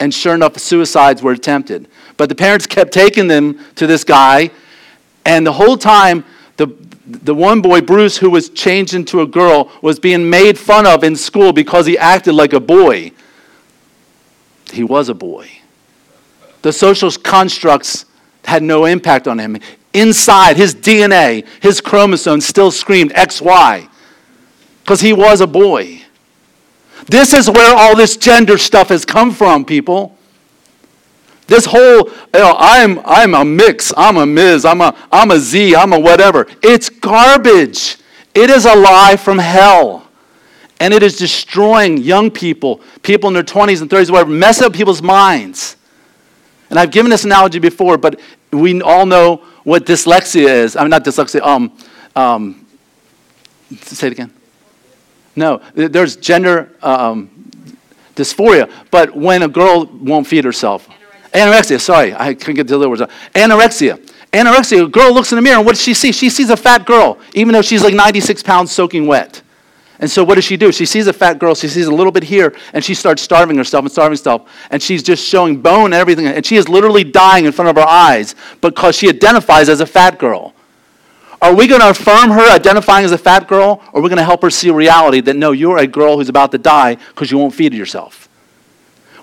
And 0.00 0.14
sure 0.14 0.34
enough, 0.34 0.56
suicides 0.58 1.22
were 1.22 1.32
attempted. 1.32 1.88
But 2.16 2.28
the 2.28 2.34
parents 2.34 2.66
kept 2.66 2.92
taking 2.92 3.26
them 3.26 3.58
to 3.74 3.86
this 3.86 4.04
guy, 4.04 4.50
and 5.26 5.46
the 5.46 5.52
whole 5.52 5.76
time, 5.76 6.24
the, 6.56 6.68
the 7.06 7.34
one 7.34 7.60
boy, 7.60 7.80
Bruce, 7.80 8.16
who 8.16 8.30
was 8.30 8.50
changed 8.50 8.94
into 8.94 9.20
a 9.20 9.26
girl, 9.26 9.70
was 9.82 9.98
being 9.98 10.28
made 10.28 10.58
fun 10.58 10.86
of 10.86 11.02
in 11.02 11.16
school 11.16 11.52
because 11.52 11.86
he 11.86 11.98
acted 11.98 12.34
like 12.34 12.52
a 12.52 12.60
boy. 12.60 13.12
He 14.72 14.84
was 14.84 15.08
a 15.08 15.14
boy. 15.14 15.48
The 16.62 16.72
social 16.72 17.10
constructs 17.10 18.06
had 18.44 18.62
no 18.62 18.84
impact 18.84 19.26
on 19.26 19.38
him. 19.38 19.58
Inside, 19.92 20.56
his 20.56 20.74
DNA, 20.74 21.46
his 21.60 21.80
chromosomes 21.80 22.46
still 22.46 22.70
screamed 22.70 23.12
XY 23.12 23.88
because 24.84 25.00
he 25.00 25.14
was 25.14 25.40
a 25.40 25.46
boy. 25.46 26.02
This 27.06 27.32
is 27.32 27.48
where 27.48 27.74
all 27.74 27.96
this 27.96 28.18
gender 28.18 28.58
stuff 28.58 28.90
has 28.90 29.06
come 29.06 29.32
from, 29.32 29.64
people. 29.64 30.16
This 31.46 31.64
whole, 31.64 32.08
you 32.08 32.12
know, 32.34 32.54
I'm, 32.58 33.00
I'm 33.04 33.34
a 33.34 33.44
mix, 33.44 33.94
I'm 33.96 34.18
a 34.18 34.26
Ms, 34.26 34.66
I'm 34.66 34.82
a, 34.82 34.94
I'm 35.10 35.30
a 35.30 35.38
Z, 35.38 35.74
I'm 35.74 35.94
a 35.94 35.98
whatever. 35.98 36.46
It's 36.62 36.90
garbage. 36.90 37.96
It 38.34 38.50
is 38.50 38.66
a 38.66 38.74
lie 38.74 39.16
from 39.16 39.38
hell. 39.38 40.06
And 40.80 40.92
it 40.92 41.02
is 41.02 41.16
destroying 41.16 41.96
young 41.96 42.30
people, 42.30 42.82
people 43.02 43.28
in 43.28 43.34
their 43.34 43.42
20s 43.42 43.80
and 43.80 43.88
30s, 43.88 44.10
whatever, 44.10 44.30
messing 44.30 44.66
up 44.66 44.74
people's 44.74 45.02
minds. 45.02 45.76
And 46.68 46.78
I've 46.78 46.90
given 46.90 47.10
this 47.10 47.24
analogy 47.24 47.58
before, 47.58 47.96
but 47.96 48.20
we 48.50 48.82
all 48.82 49.06
know 49.06 49.44
what 49.62 49.86
dyslexia 49.86 50.46
is. 50.46 50.76
I 50.76 50.82
mean, 50.82 50.90
not 50.90 51.04
dyslexia, 51.04 51.40
um, 51.40 51.72
um, 52.14 52.66
say 53.80 54.08
it 54.08 54.12
again. 54.12 54.32
No, 55.36 55.60
there's 55.74 56.16
gender 56.16 56.70
um, 56.82 57.30
dysphoria, 58.14 58.70
but 58.90 59.16
when 59.16 59.42
a 59.42 59.48
girl 59.48 59.86
won't 59.86 60.26
feed 60.26 60.44
herself. 60.44 60.88
Anorexia, 61.32 61.80
sorry, 61.80 62.14
I 62.14 62.34
couldn't 62.34 62.54
get 62.54 62.68
the 62.68 62.76
other 62.76 62.88
words 62.88 63.02
out. 63.02 63.10
Anorexia. 63.34 63.98
Anorexia, 64.32 64.84
a 64.84 64.88
girl 64.88 65.12
looks 65.12 65.32
in 65.32 65.36
the 65.36 65.42
mirror, 65.42 65.58
and 65.58 65.66
what 65.66 65.72
does 65.72 65.82
she 65.82 65.94
see? 65.94 66.12
She 66.12 66.30
sees 66.30 66.50
a 66.50 66.56
fat 66.56 66.86
girl, 66.86 67.18
even 67.34 67.52
though 67.52 67.62
she's 67.62 67.82
like 67.82 67.94
96 67.94 68.42
pounds 68.42 68.72
soaking 68.72 69.06
wet. 69.06 69.42
And 70.00 70.10
so 70.10 70.24
what 70.24 70.34
does 70.34 70.44
she 70.44 70.56
do? 70.56 70.72
She 70.72 70.86
sees 70.86 71.06
a 71.06 71.12
fat 71.12 71.38
girl, 71.38 71.54
she 71.54 71.68
sees 71.68 71.86
a 71.86 71.94
little 71.94 72.12
bit 72.12 72.24
here, 72.24 72.54
and 72.72 72.84
she 72.84 72.94
starts 72.94 73.22
starving 73.22 73.56
herself 73.56 73.84
and 73.84 73.92
starving 73.92 74.12
herself. 74.12 74.50
And 74.70 74.82
she's 74.82 75.02
just 75.02 75.24
showing 75.24 75.60
bone 75.60 75.86
and 75.86 75.94
everything. 75.94 76.26
And 76.26 76.44
she 76.44 76.56
is 76.56 76.68
literally 76.68 77.04
dying 77.04 77.44
in 77.44 77.52
front 77.52 77.68
of 77.68 77.76
her 77.76 77.88
eyes 77.88 78.34
because 78.60 78.96
she 78.96 79.08
identifies 79.08 79.68
as 79.68 79.80
a 79.80 79.86
fat 79.86 80.18
girl. 80.18 80.52
Are 81.44 81.54
we 81.54 81.66
going 81.66 81.82
to 81.82 81.90
affirm 81.90 82.30
her 82.30 82.50
identifying 82.50 83.04
as 83.04 83.12
a 83.12 83.18
fat 83.18 83.46
girl, 83.48 83.82
or 83.92 84.00
are 84.00 84.02
we 84.02 84.08
going 84.08 84.16
to 84.16 84.24
help 84.24 84.40
her 84.40 84.48
see 84.48 84.70
reality 84.70 85.20
that 85.20 85.36
no, 85.36 85.52
you're 85.52 85.76
a 85.76 85.86
girl 85.86 86.16
who's 86.16 86.30
about 86.30 86.52
to 86.52 86.58
die 86.58 86.94
because 86.94 87.30
you 87.30 87.36
won't 87.36 87.52
feed 87.52 87.74
yourself? 87.74 88.30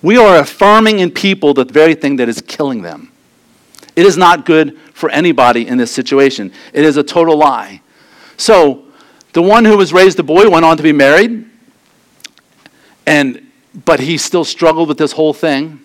We 0.03 0.17
are 0.17 0.37
affirming 0.37 0.99
in 0.99 1.09
people 1.09 1.55
the 1.55 1.65
very 1.65 1.95
thing 1.95 2.17
that 2.17 2.29
is 2.29 2.39
killing 2.39 2.83
them. 2.83 3.11
It 3.95 4.05
is 4.05 4.17
not 4.17 4.45
good 4.45 4.77
for 4.93 5.09
anybody 5.09 5.67
in 5.67 5.79
this 5.79 5.89
situation. 5.89 6.53
It 6.73 6.85
is 6.85 6.95
a 6.95 7.01
total 7.01 7.37
lie. 7.37 7.81
So, 8.37 8.85
the 9.33 9.41
one 9.41 9.65
who 9.65 9.75
was 9.75 9.91
raised 9.91 10.19
a 10.19 10.23
boy 10.23 10.47
went 10.47 10.63
on 10.63 10.77
to 10.77 10.83
be 10.83 10.93
married, 10.93 11.49
and 13.07 13.51
but 13.83 13.99
he 13.99 14.19
still 14.19 14.45
struggled 14.45 14.87
with 14.87 14.99
this 14.99 15.13
whole 15.13 15.33
thing. 15.33 15.79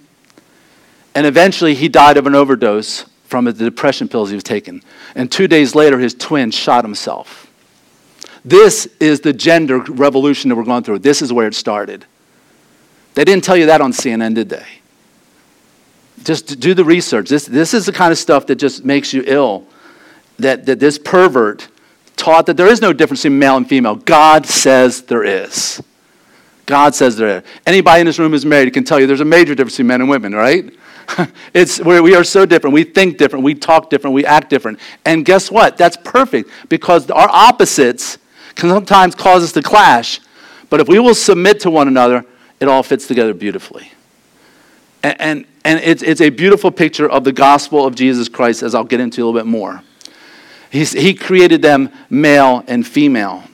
And 1.14 1.24
eventually 1.24 1.74
he 1.74 1.88
died 1.88 2.18
of 2.18 2.26
an 2.26 2.34
overdose 2.34 3.06
from 3.26 3.44
the 3.44 3.52
depression 3.52 4.08
pills 4.08 4.30
he 4.30 4.34
was 4.34 4.44
taking. 4.44 4.82
And 5.14 5.30
two 5.30 5.48
days 5.48 5.74
later, 5.74 5.98
his 5.98 6.14
twin 6.14 6.50
shot 6.50 6.84
himself. 6.84 7.50
This 8.44 8.86
is 9.00 9.20
the 9.20 9.32
gender 9.32 9.78
revolution 9.78 10.48
that 10.48 10.56
we're 10.56 10.64
going 10.64 10.84
through. 10.84 11.00
This 11.00 11.20
is 11.20 11.32
where 11.32 11.48
it 11.48 11.54
started. 11.54 12.04
They 13.14 13.24
didn't 13.24 13.44
tell 13.44 13.56
you 13.56 13.66
that 13.66 13.80
on 13.80 13.92
CNN, 13.92 14.34
did 14.34 14.48
they? 14.48 14.66
Just 16.22 16.60
do 16.60 16.72
the 16.74 16.84
research. 16.84 17.28
This, 17.28 17.46
this 17.46 17.74
is 17.74 17.86
the 17.86 17.92
kind 17.92 18.12
of 18.12 18.18
stuff 18.18 18.46
that 18.46 18.56
just 18.56 18.84
makes 18.84 19.12
you 19.12 19.24
ill. 19.26 19.66
That, 20.38 20.66
that 20.66 20.78
this 20.78 20.98
pervert 20.98 21.68
taught 22.16 22.46
that 22.46 22.56
there 22.56 22.66
is 22.66 22.80
no 22.80 22.92
difference 22.92 23.22
between 23.22 23.38
male 23.38 23.56
and 23.56 23.68
female. 23.68 23.96
God 23.96 24.46
says 24.46 25.02
there 25.02 25.24
is. 25.24 25.82
God 26.66 26.94
says 26.94 27.16
there 27.16 27.38
is. 27.38 27.42
Anybody 27.66 28.00
in 28.00 28.06
this 28.06 28.18
room 28.18 28.32
who's 28.32 28.44
married 28.44 28.72
can 28.74 28.84
tell 28.84 29.00
you 29.00 29.06
there's 29.06 29.20
a 29.20 29.24
major 29.24 29.54
difference 29.54 29.74
between 29.74 29.86
men 29.88 30.00
and 30.02 30.10
women, 30.10 30.34
right? 30.34 30.72
it's 31.54 31.80
we 31.80 32.14
are 32.14 32.24
so 32.24 32.46
different. 32.46 32.74
We 32.74 32.84
think 32.84 33.18
different. 33.18 33.44
We 33.44 33.54
talk 33.54 33.90
different. 33.90 34.14
We 34.14 34.24
act 34.24 34.50
different. 34.50 34.78
And 35.04 35.24
guess 35.24 35.50
what? 35.50 35.76
That's 35.76 35.96
perfect 35.96 36.50
because 36.68 37.10
our 37.10 37.28
opposites 37.30 38.18
can 38.54 38.70
sometimes 38.70 39.14
cause 39.14 39.42
us 39.42 39.52
to 39.52 39.62
clash. 39.62 40.20
But 40.70 40.80
if 40.80 40.88
we 40.88 40.98
will 40.98 41.14
submit 41.14 41.60
to 41.60 41.70
one 41.70 41.88
another, 41.88 42.24
it 42.58 42.68
all 42.68 42.82
fits 42.82 43.06
together 43.06 43.34
beautifully. 43.34 43.92
And, 45.02 45.20
and, 45.20 45.46
and 45.64 45.80
it's, 45.80 46.02
it's 46.02 46.20
a 46.20 46.30
beautiful 46.30 46.70
picture 46.70 47.08
of 47.08 47.24
the 47.24 47.32
gospel 47.32 47.86
of 47.86 47.94
Jesus 47.94 48.28
Christ, 48.28 48.62
as 48.62 48.74
I'll 48.74 48.84
get 48.84 49.00
into 49.00 49.22
a 49.22 49.24
little 49.24 49.38
bit 49.38 49.46
more. 49.46 49.82
He's, 50.70 50.92
he 50.92 51.14
created 51.14 51.62
them 51.62 51.90
male 52.10 52.64
and 52.66 52.86
female. 52.86 53.44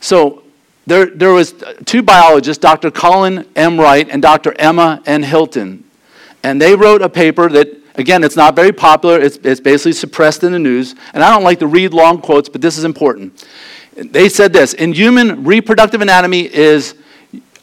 So 0.00 0.43
there, 0.86 1.06
there 1.06 1.32
was 1.32 1.54
two 1.84 2.02
biologists, 2.02 2.60
Dr. 2.60 2.90
Colin 2.90 3.46
M. 3.56 3.80
Wright 3.80 4.08
and 4.08 4.20
Dr. 4.20 4.54
Emma 4.58 5.02
N. 5.06 5.22
Hilton. 5.22 5.84
And 6.42 6.60
they 6.60 6.76
wrote 6.76 7.00
a 7.00 7.08
paper 7.08 7.48
that, 7.48 7.68
again, 7.94 8.22
it's 8.22 8.36
not 8.36 8.54
very 8.54 8.72
popular. 8.72 9.18
It's, 9.18 9.38
it's 9.38 9.60
basically 9.60 9.92
suppressed 9.92 10.44
in 10.44 10.52
the 10.52 10.58
news. 10.58 10.94
And 11.14 11.24
I 11.24 11.30
don't 11.30 11.42
like 11.42 11.58
to 11.60 11.66
read 11.66 11.94
long 11.94 12.20
quotes, 12.20 12.50
but 12.50 12.60
this 12.60 12.76
is 12.76 12.84
important. 12.84 13.46
They 13.96 14.28
said 14.28 14.52
this 14.52 14.74
In 14.74 14.92
human 14.92 15.44
reproductive 15.44 16.02
anatomy 16.02 16.52
is 16.52 16.94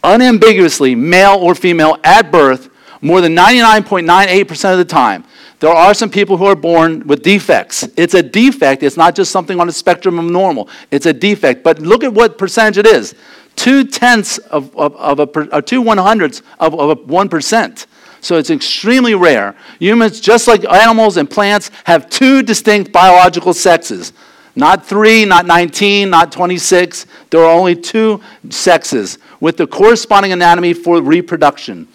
unambiguously 0.03 0.95
male 0.95 1.35
or 1.35 1.53
female 1.53 1.97
at 2.03 2.31
birth 2.31 2.69
more 3.01 3.21
than 3.21 3.35
99.98% 3.35 4.71
of 4.71 4.77
the 4.77 4.85
time. 4.85 5.23
There 5.61 5.69
are 5.69 5.93
some 5.93 6.09
people 6.09 6.37
who 6.37 6.45
are 6.45 6.55
born 6.55 7.05
with 7.05 7.21
defects. 7.21 7.87
It's 7.95 8.15
a 8.15 8.23
defect. 8.23 8.81
It's 8.81 8.97
not 8.97 9.15
just 9.15 9.31
something 9.31 9.59
on 9.59 9.67
the 9.67 9.73
spectrum 9.73 10.17
of 10.17 10.25
normal. 10.25 10.67
It's 10.89 11.05
a 11.05 11.13
defect. 11.13 11.63
But 11.63 11.77
look 11.77 12.03
at 12.03 12.11
what 12.11 12.39
percentage 12.39 12.79
it 12.79 12.87
is. 12.87 13.13
Two 13.55 13.83
tenths 13.83 14.39
of, 14.39 14.75
of, 14.75 14.95
of 14.95 15.19
a, 15.19 15.39
or 15.39 15.55
uh, 15.55 15.61
two 15.61 15.81
one 15.83 15.99
hundredths 15.99 16.41
of, 16.59 16.73
of 16.73 16.89
a 16.89 17.01
one 17.03 17.29
percent. 17.29 17.85
So 18.21 18.37
it's 18.37 18.49
extremely 18.49 19.13
rare. 19.13 19.55
Humans, 19.77 20.19
just 20.19 20.47
like 20.47 20.65
animals 20.65 21.17
and 21.17 21.29
plants, 21.29 21.69
have 21.83 22.09
two 22.09 22.41
distinct 22.41 22.91
biological 22.91 23.53
sexes. 23.53 24.13
Not 24.55 24.85
three, 24.85 25.25
not 25.25 25.45
19, 25.45 26.09
not 26.09 26.31
26. 26.31 27.05
There 27.29 27.41
are 27.41 27.51
only 27.51 27.75
two 27.75 28.19
sexes 28.49 29.19
with 29.39 29.57
the 29.57 29.67
corresponding 29.67 30.33
anatomy 30.33 30.73
for 30.73 31.01
reproduction. 31.01 31.87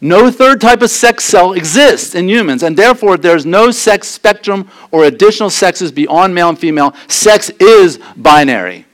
No 0.00 0.30
third 0.30 0.60
type 0.60 0.82
of 0.82 0.90
sex 0.90 1.24
cell 1.24 1.52
exists 1.52 2.14
in 2.14 2.28
humans, 2.28 2.62
and 2.62 2.76
therefore 2.76 3.16
there's 3.16 3.46
no 3.46 3.70
sex 3.70 4.08
spectrum 4.08 4.70
or 4.90 5.04
additional 5.04 5.50
sexes 5.50 5.92
beyond 5.92 6.34
male 6.34 6.48
and 6.48 6.58
female. 6.58 6.94
Sex 7.08 7.50
is 7.60 7.98
binary. 8.16 8.86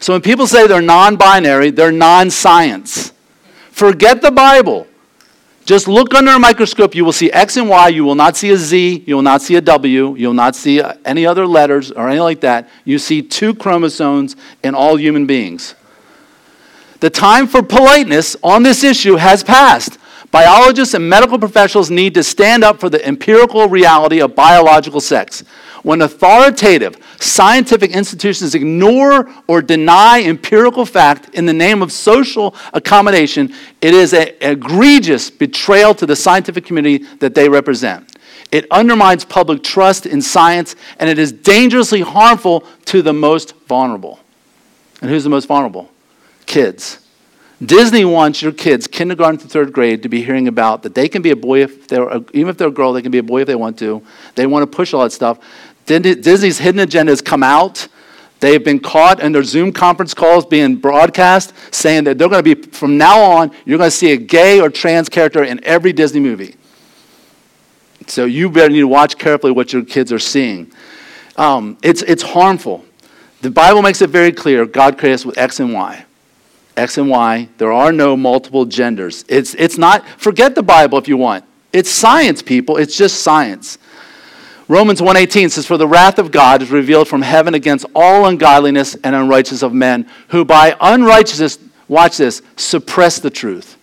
So 0.00 0.12
when 0.12 0.20
people 0.20 0.46
say 0.46 0.66
they're 0.66 0.82
non 0.82 1.16
binary, 1.16 1.70
they're 1.70 1.92
non 1.92 2.30
science. 2.30 3.12
Forget 3.70 4.20
the 4.20 4.30
Bible. 4.30 4.86
Just 5.64 5.86
look 5.86 6.12
under 6.12 6.32
a 6.32 6.38
microscope. 6.38 6.94
You 6.94 7.04
will 7.04 7.12
see 7.12 7.30
X 7.30 7.56
and 7.56 7.68
Y. 7.68 7.88
You 7.88 8.04
will 8.04 8.16
not 8.16 8.36
see 8.36 8.50
a 8.50 8.56
Z. 8.56 9.04
You 9.06 9.14
will 9.14 9.22
not 9.22 9.42
see 9.42 9.54
a 9.54 9.60
W. 9.60 10.16
You 10.16 10.26
will 10.26 10.34
not 10.34 10.56
see 10.56 10.82
any 11.04 11.24
other 11.24 11.46
letters 11.46 11.92
or 11.92 12.08
anything 12.08 12.24
like 12.24 12.40
that. 12.40 12.68
You 12.84 12.98
see 12.98 13.22
two 13.22 13.54
chromosomes 13.54 14.34
in 14.64 14.74
all 14.74 14.96
human 14.96 15.26
beings. 15.26 15.76
The 16.98 17.10
time 17.10 17.46
for 17.46 17.62
politeness 17.62 18.36
on 18.42 18.64
this 18.64 18.82
issue 18.82 19.16
has 19.16 19.44
passed. 19.44 19.98
Biologists 20.32 20.94
and 20.94 21.06
medical 21.06 21.38
professionals 21.38 21.90
need 21.90 22.14
to 22.14 22.22
stand 22.22 22.64
up 22.64 22.80
for 22.80 22.88
the 22.88 23.06
empirical 23.06 23.68
reality 23.68 24.22
of 24.22 24.34
biological 24.34 24.98
sex. 24.98 25.44
When 25.82 26.00
authoritative 26.00 26.96
scientific 27.20 27.90
institutions 27.90 28.54
ignore 28.54 29.30
or 29.46 29.60
deny 29.60 30.22
empirical 30.22 30.86
fact 30.86 31.34
in 31.34 31.44
the 31.44 31.52
name 31.52 31.82
of 31.82 31.92
social 31.92 32.54
accommodation, 32.72 33.52
it 33.82 33.92
is 33.92 34.14
an 34.14 34.28
egregious 34.40 35.30
betrayal 35.30 35.94
to 35.96 36.06
the 36.06 36.16
scientific 36.16 36.64
community 36.64 37.04
that 37.18 37.34
they 37.34 37.50
represent. 37.50 38.16
It 38.50 38.66
undermines 38.70 39.26
public 39.26 39.62
trust 39.62 40.06
in 40.06 40.22
science, 40.22 40.76
and 40.98 41.10
it 41.10 41.18
is 41.18 41.30
dangerously 41.30 42.00
harmful 42.00 42.64
to 42.86 43.02
the 43.02 43.12
most 43.12 43.54
vulnerable. 43.66 44.18
And 45.02 45.10
who's 45.10 45.24
the 45.24 45.30
most 45.30 45.46
vulnerable? 45.46 45.90
Kids. 46.46 47.01
Disney 47.64 48.04
wants 48.04 48.42
your 48.42 48.52
kids, 48.52 48.86
kindergarten 48.86 49.38
to 49.38 49.46
third 49.46 49.72
grade, 49.72 50.02
to 50.02 50.08
be 50.08 50.22
hearing 50.22 50.48
about 50.48 50.82
that 50.82 50.94
they 50.94 51.08
can 51.08 51.22
be 51.22 51.30
a 51.30 51.36
boy 51.36 51.62
if 51.62 51.86
they're, 51.86 52.16
even 52.32 52.48
if 52.48 52.56
they're 52.56 52.68
a 52.68 52.72
girl, 52.72 52.92
they 52.92 53.02
can 53.02 53.12
be 53.12 53.18
a 53.18 53.22
boy 53.22 53.42
if 53.42 53.46
they 53.46 53.54
want 53.54 53.78
to. 53.78 54.02
They 54.34 54.46
want 54.46 54.70
to 54.70 54.76
push 54.76 54.92
all 54.94 55.02
that 55.02 55.12
stuff. 55.12 55.38
Disney's 55.84 56.58
hidden 56.58 56.80
agenda 56.80 57.12
has 57.12 57.20
come 57.20 57.42
out. 57.42 57.88
They've 58.40 58.64
been 58.64 58.80
caught 58.80 59.20
in 59.20 59.30
their 59.30 59.44
Zoom 59.44 59.72
conference 59.72 60.14
calls 60.14 60.44
being 60.44 60.76
broadcast 60.76 61.52
saying 61.72 62.04
that 62.04 62.18
they're 62.18 62.28
going 62.28 62.42
to 62.42 62.56
be, 62.56 62.60
from 62.70 62.98
now 62.98 63.20
on, 63.20 63.52
you're 63.64 63.78
going 63.78 63.90
to 63.90 63.96
see 63.96 64.12
a 64.12 64.16
gay 64.16 64.60
or 64.60 64.68
trans 64.68 65.08
character 65.08 65.44
in 65.44 65.62
every 65.64 65.92
Disney 65.92 66.18
movie. 66.18 66.56
So 68.08 68.24
you 68.24 68.50
better 68.50 68.70
need 68.70 68.80
to 68.80 68.88
watch 68.88 69.16
carefully 69.18 69.52
what 69.52 69.72
your 69.72 69.84
kids 69.84 70.12
are 70.12 70.18
seeing. 70.18 70.72
Um, 71.36 71.78
it's, 71.84 72.02
it's 72.02 72.22
harmful. 72.22 72.84
The 73.42 73.50
Bible 73.50 73.82
makes 73.82 74.02
it 74.02 74.10
very 74.10 74.32
clear 74.32 74.66
God 74.66 74.98
created 74.98 75.14
us 75.14 75.24
with 75.24 75.38
X 75.38 75.60
and 75.60 75.72
Y. 75.72 76.04
X 76.76 76.98
and 76.98 77.08
Y. 77.08 77.48
There 77.58 77.72
are 77.72 77.92
no 77.92 78.16
multiple 78.16 78.64
genders. 78.64 79.24
It's, 79.28 79.54
it's 79.54 79.78
not, 79.78 80.06
forget 80.18 80.54
the 80.54 80.62
Bible 80.62 80.98
if 80.98 81.08
you 81.08 81.16
want. 81.16 81.44
It's 81.72 81.90
science, 81.90 82.42
people. 82.42 82.76
It's 82.76 82.96
just 82.96 83.22
science. 83.22 83.78
Romans 84.68 85.00
1:18 85.00 85.50
says 85.50 85.66
for 85.66 85.76
the 85.76 85.88
wrath 85.88 86.18
of 86.18 86.30
God 86.30 86.62
is 86.62 86.70
revealed 86.70 87.08
from 87.08 87.20
heaven 87.20 87.54
against 87.54 87.84
all 87.94 88.26
ungodliness 88.26 88.94
and 89.02 89.14
unrighteousness 89.14 89.62
of 89.62 89.74
men 89.74 90.06
who 90.28 90.44
by 90.44 90.76
unrighteousness 90.80 91.58
watch 91.88 92.16
this 92.16 92.40
suppress 92.56 93.18
the 93.18 93.30
truth. 93.30 93.76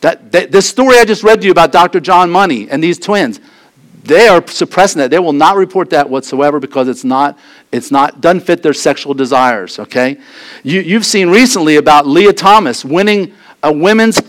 That, 0.00 0.32
that 0.32 0.50
this 0.50 0.68
story 0.68 0.98
I 0.98 1.04
just 1.04 1.22
read 1.22 1.40
to 1.42 1.46
you 1.46 1.52
about 1.52 1.72
Dr. 1.72 2.00
John 2.00 2.30
Money 2.30 2.68
and 2.70 2.82
these 2.82 2.98
twins, 2.98 3.38
they 4.10 4.26
are 4.26 4.44
suppressing 4.48 4.98
that. 4.98 5.10
They 5.10 5.20
will 5.20 5.32
not 5.32 5.56
report 5.56 5.90
that 5.90 6.10
whatsoever 6.10 6.58
because 6.58 6.88
it's 6.88 7.04
not, 7.04 7.38
it's 7.70 7.90
not, 7.90 8.20
doesn't 8.20 8.40
fit 8.40 8.62
their 8.62 8.74
sexual 8.74 9.14
desires, 9.14 9.78
okay? 9.78 10.18
You, 10.64 10.80
you've 10.80 11.06
seen 11.06 11.30
recently 11.30 11.76
about 11.76 12.06
Lia 12.06 12.32
Thomas 12.32 12.84
winning 12.84 13.32
a 13.62 13.72
women's 13.72 14.20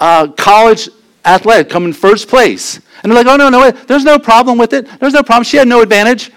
uh, 0.00 0.28
college 0.32 0.88
athletic, 1.24 1.70
coming 1.70 1.92
first 1.92 2.28
place. 2.28 2.80
And 3.02 3.12
they're 3.12 3.22
like, 3.22 3.26
oh, 3.26 3.36
no, 3.36 3.48
no, 3.48 3.70
there's 3.70 4.04
no 4.04 4.18
problem 4.18 4.58
with 4.58 4.72
it. 4.72 4.88
There's 4.98 5.12
no 5.12 5.22
problem. 5.22 5.44
She 5.44 5.58
had 5.58 5.68
no 5.68 5.80
advantage. 5.80 6.32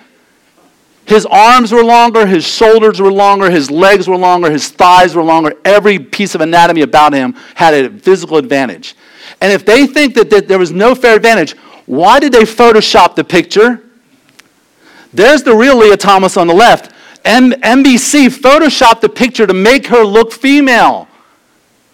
His 1.05 1.25
arms 1.25 1.71
were 1.71 1.83
longer, 1.83 2.27
his 2.27 2.45
shoulders 2.45 2.99
were 2.99 3.11
longer, 3.11 3.49
his 3.49 3.71
legs 3.71 4.09
were 4.09 4.17
longer, 4.17 4.51
his 4.51 4.67
thighs 4.67 5.15
were 5.15 5.23
longer. 5.23 5.53
Every 5.63 5.97
piece 5.97 6.35
of 6.35 6.41
anatomy 6.41 6.81
about 6.81 7.13
him 7.13 7.33
had 7.55 7.73
a 7.73 7.89
physical 7.89 8.35
advantage. 8.35 8.93
And 9.39 9.53
if 9.53 9.65
they 9.65 9.87
think 9.87 10.15
that, 10.15 10.29
that 10.31 10.49
there 10.49 10.59
was 10.59 10.71
no 10.71 10.93
fair 10.95 11.15
advantage, 11.15 11.55
why 11.88 12.19
did 12.19 12.34
they 12.34 12.43
Photoshop 12.43 13.15
the 13.15 13.23
picture? 13.23 13.82
There's 15.13 15.41
the 15.41 15.56
real 15.56 15.78
Lia 15.78 15.97
Thomas 15.97 16.38
on 16.38 16.47
the 16.47 16.54
left. 16.54 16.93
M- 17.26 17.52
NBC 17.52 18.28
photoshopped 18.28 19.02
the 19.02 19.10
picture 19.10 19.47
to 19.47 19.54
make 19.54 19.88
her 19.88 20.04
look 20.04 20.32
female. 20.32 21.08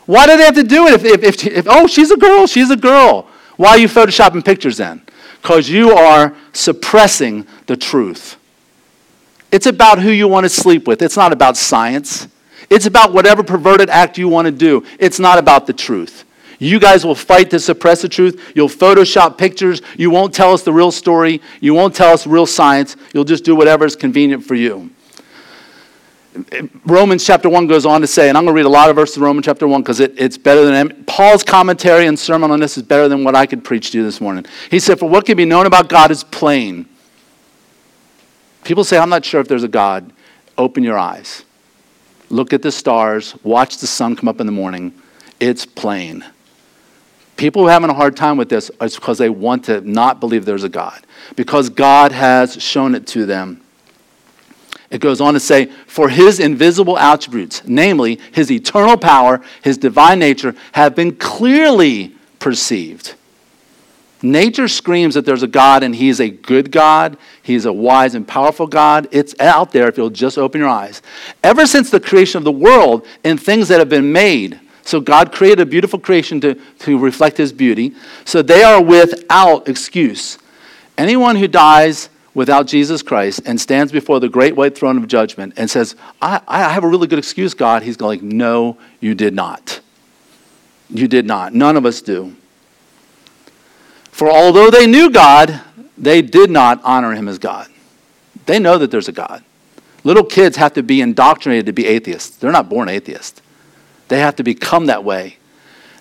Why 0.06 0.26
do 0.28 0.36
they 0.36 0.44
have 0.44 0.56
to 0.56 0.64
do 0.64 0.88
it? 0.88 0.94
If, 0.94 1.06
if, 1.06 1.24
if, 1.24 1.48
if, 1.48 1.68
oh, 1.70 1.88
she's 1.88 2.12
a 2.12 2.18
girl, 2.18 2.48
she's 2.48 2.72
a 2.72 2.76
girl. 2.76 3.28
Why 3.56 3.70
are 3.70 3.78
you 3.78 3.88
photoshopping 3.88 4.44
pictures 4.44 4.78
then? 4.78 5.02
Because 5.42 5.70
you 5.70 5.92
are 5.92 6.36
suppressing 6.54 7.48
the 7.68 7.78
truth. 7.78 8.38
It's 9.52 9.68
about 9.68 10.00
who 10.00 10.10
you 10.10 10.28
want 10.28 10.46
to 10.46 10.50
sleep 10.50 10.88
with. 10.88 11.04
It's 11.04 11.16
not 11.16 11.32
about 11.32 11.56
science. 11.56 12.28
It's 12.70 12.88
about 12.88 13.14
whatever 13.14 13.44
perverted 13.44 13.90
act 13.90 14.18
you 14.18 14.28
want 14.28 14.48
to 14.48 14.52
do. 14.52 14.84
It's 14.98 15.20
not 15.20 15.38
about 15.38 15.68
the 15.68 15.74
truth. 15.74 16.23
You 16.64 16.80
guys 16.80 17.06
will 17.06 17.16
fight 17.16 17.50
to 17.50 17.60
suppress 17.60 18.02
the 18.02 18.08
truth. 18.08 18.54
You'll 18.56 18.70
Photoshop 18.70 19.38
pictures. 19.38 19.82
You 19.98 20.10
won't 20.10 20.34
tell 20.34 20.54
us 20.54 20.64
the 20.64 20.72
real 20.72 20.92
story. 20.92 21.42
You 21.60 21.74
won't 21.74 21.94
tell 21.94 22.14
us 22.14 22.26
real 22.26 22.46
science. 22.46 22.96
You'll 23.14 23.26
just 23.26 23.44
do 23.44 23.54
whatever 23.54 23.86
is 23.86 23.98
convenient 23.98 24.46
for 24.46 24.56
you. 24.56 24.90
Romans 26.86 27.26
chapter 27.26 27.50
1 27.50 27.68
goes 27.68 27.86
on 27.86 28.00
to 28.00 28.08
say, 28.08 28.30
and 28.30 28.38
I'm 28.38 28.46
going 28.46 28.56
to 28.56 28.58
read 28.58 28.66
a 28.66 28.70
lot 28.70 28.90
of 28.90 28.96
verses 28.96 29.18
in 29.18 29.24
Romans 29.24 29.46
chapter 29.46 29.68
1 29.68 29.82
because 29.82 30.00
it, 30.00 30.14
it's 30.18 30.38
better 30.38 30.64
than 30.64 31.04
Paul's 31.04 31.44
commentary 31.44 32.08
and 32.08 32.18
sermon 32.18 32.50
on 32.50 32.62
this 32.62 32.78
is 32.78 32.84
better 32.84 33.10
than 33.10 33.26
what 33.26 33.36
I 33.36 33.46
could 33.46 33.66
preach 33.66 33.92
to 33.92 33.98
you 33.98 34.04
this 34.06 34.22
morning. 34.22 34.46
He 34.72 34.80
said, 34.80 35.00
For 35.00 35.10
what 35.10 35.26
can 35.26 35.36
be 35.36 35.46
known 35.46 35.66
about 35.66 35.90
God 35.90 36.12
is 36.12 36.24
plain. 36.24 36.88
People 38.64 38.86
say, 38.86 38.98
I'm 38.98 39.10
not 39.10 39.26
sure 39.26 39.42
if 39.42 39.50
there's 39.50 39.64
a 39.64 39.68
God. 39.68 40.14
Open 40.58 40.82
your 40.82 40.98
eyes. 40.98 41.44
Look 42.30 42.54
at 42.54 42.62
the 42.62 42.72
stars. 42.72 43.36
Watch 43.44 43.80
the 43.80 43.88
sun 43.88 44.16
come 44.16 44.30
up 44.30 44.40
in 44.40 44.46
the 44.46 44.54
morning. 44.54 44.94
It's 45.42 45.66
plain. 45.66 46.24
People 47.38 47.64
who 47.64 47.68
are 47.68 47.72
having 47.72 47.90
a 47.90 47.94
hard 47.94 48.16
time 48.16 48.38
with 48.38 48.50
this 48.50 48.70
is 48.82 48.96
because 48.96 49.18
they 49.18 49.30
want 49.30 49.66
to 49.66 49.82
not 49.82 50.20
believe 50.20 50.46
there's 50.46 50.64
a 50.64 50.70
God, 50.70 51.06
because 51.36 51.70
God 51.70 52.12
has 52.12 52.62
shown 52.62 52.96
it 52.96 53.08
to 53.08 53.26
them. 53.26 53.62
It 54.92 55.02
goes 55.02 55.20
on 55.20 55.34
to 55.34 55.40
say, 55.40 55.66
For 55.88 56.08
his 56.08 56.40
invisible 56.40 57.00
attributes, 57.00 57.64
namely 57.66 58.20
his 58.32 58.52
eternal 58.52 58.96
power, 58.96 59.42
his 59.64 59.78
divine 59.80 60.20
nature, 60.20 60.56
have 60.74 60.96
been 60.96 61.16
clearly 61.16 62.16
perceived. 62.38 63.16
Nature 64.22 64.70
screams 64.70 65.16
that 65.16 65.26
there's 65.26 65.44
a 65.44 65.48
God 65.48 65.84
and 65.84 65.94
he's 65.94 66.22
a 66.22 66.30
good 66.30 66.72
God. 66.72 67.18
He's 67.42 67.66
a 67.66 67.74
wise 67.74 68.16
and 68.16 68.26
powerful 68.26 68.68
God. 68.68 69.10
It's 69.12 69.38
out 69.40 69.72
there 69.72 69.90
if 69.90 69.98
you'll 69.98 70.10
just 70.10 70.38
open 70.38 70.62
your 70.62 70.70
eyes. 70.70 71.02
Ever 71.44 71.66
since 71.66 71.90
the 71.90 72.00
creation 72.00 72.38
of 72.38 72.46
the 72.46 72.52
world 72.52 73.06
and 73.26 73.42
things 73.42 73.68
that 73.68 73.80
have 73.80 73.90
been 73.90 74.14
made, 74.14 74.62
so 74.84 75.00
God 75.00 75.32
created 75.32 75.62
a 75.62 75.66
beautiful 75.66 76.00
creation 76.00 76.42
to, 76.42 76.56
to 76.80 76.98
reflect 76.98 77.38
his 77.38 77.54
beauty. 77.54 77.94
So 78.26 78.42
they 78.42 78.64
are 78.64 78.82
without 78.82 79.68
excuse. 79.68 80.38
Anyone 80.98 81.38
who 81.38 81.48
dies 81.48 82.10
without 82.34 82.68
Jesus 82.68 83.02
Christ 83.02 83.42
and 83.46 83.60
stands 83.60 83.92
before 83.92 84.20
the 84.20 84.30
great 84.30 84.56
white 84.56 84.78
throne 84.78 84.98
of 84.98 85.08
judgment 85.08 85.54
and 85.56 85.70
says, 85.70 85.96
I, 86.22 86.42
I 86.48 86.70
have 86.70 86.84
a 86.84 86.88
really 86.88 87.08
good 87.08 87.20
excuse, 87.20 87.54
God, 87.54 87.84
he's 87.84 87.98
going, 87.98 88.20
like, 88.20 88.24
No, 88.24 88.78
you 89.00 89.16
did 89.16 89.34
not. 89.34 89.80
You 90.90 91.08
did 91.08 91.26
not. 91.26 91.54
None 91.54 91.78
of 91.78 91.86
us 91.86 92.02
do. 92.02 92.36
For 94.12 94.30
although 94.30 94.70
they 94.70 94.86
knew 94.86 95.10
God, 95.10 95.62
they 95.98 96.22
did 96.22 96.52
not 96.52 96.82
honor 96.84 97.14
him 97.14 97.28
as 97.28 97.40
God. 97.40 97.68
They 98.46 98.60
know 98.60 98.78
that 98.78 98.92
there's 98.92 99.08
a 99.08 99.14
God. 99.14 99.44
Little 100.04 100.24
kids 100.24 100.58
have 100.58 100.74
to 100.74 100.84
be 100.84 101.02
indoctrinated 101.02 101.66
to 101.68 101.72
be 101.72 101.88
atheists. 101.88 102.36
They're 102.36 102.52
not 102.52 102.70
born 102.70 102.90
atheists. 102.90 103.42
They 104.14 104.20
have 104.20 104.36
to 104.36 104.44
become 104.44 104.86
that 104.86 105.04
way 105.04 105.38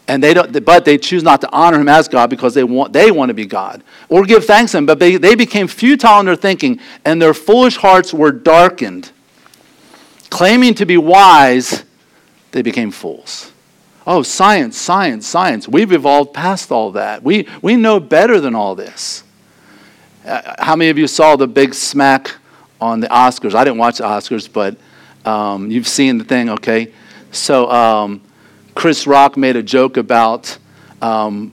and 0.08 0.22
they 0.22 0.34
don't, 0.34 0.64
but 0.66 0.84
they 0.84 0.98
choose 0.98 1.22
not 1.22 1.40
to 1.40 1.50
honor 1.52 1.80
him 1.80 1.88
as 1.88 2.06
God 2.06 2.28
because 2.28 2.52
they 2.52 2.64
want, 2.64 2.92
they 2.92 3.10
want 3.10 3.30
to 3.30 3.34
be 3.34 3.46
God 3.46 3.82
or 4.10 4.24
give 4.24 4.44
thanks 4.44 4.72
to 4.72 4.78
him. 4.78 4.84
But 4.84 4.98
they, 4.98 5.16
they 5.16 5.34
became 5.34 5.68
futile 5.68 6.20
in 6.20 6.26
their 6.26 6.36
thinking, 6.36 6.80
and 7.04 7.22
their 7.22 7.32
foolish 7.32 7.76
hearts 7.76 8.12
were 8.12 8.30
darkened. 8.30 9.10
Claiming 10.28 10.74
to 10.74 10.84
be 10.84 10.98
wise, 10.98 11.84
they 12.50 12.60
became 12.60 12.90
fools. 12.90 13.52
Oh, 14.06 14.22
science, 14.22 14.76
science, 14.76 15.26
science. 15.26 15.66
We've 15.66 15.92
evolved 15.92 16.34
past 16.34 16.70
all 16.70 16.90
that. 16.92 17.22
We, 17.22 17.48
we 17.62 17.76
know 17.76 17.98
better 17.98 18.38
than 18.38 18.54
all 18.54 18.74
this. 18.74 19.22
Uh, 20.26 20.56
how 20.58 20.76
many 20.76 20.90
of 20.90 20.98
you 20.98 21.06
saw 21.06 21.36
the 21.36 21.46
big 21.46 21.72
smack 21.72 22.34
on 22.82 23.00
the 23.00 23.06
Oscars? 23.08 23.54
I 23.54 23.64
didn't 23.64 23.78
watch 23.78 23.96
the 23.96 24.04
Oscars, 24.04 24.52
but 24.52 24.76
um, 25.24 25.70
you've 25.70 25.88
seen 25.88 26.18
the 26.18 26.24
thing, 26.24 26.50
okay? 26.50 26.92
So, 27.32 27.70
um, 27.70 28.20
Chris 28.74 29.06
Rock 29.06 29.36
made 29.36 29.56
a 29.56 29.62
joke 29.62 29.96
about 29.96 30.58
um, 31.00 31.52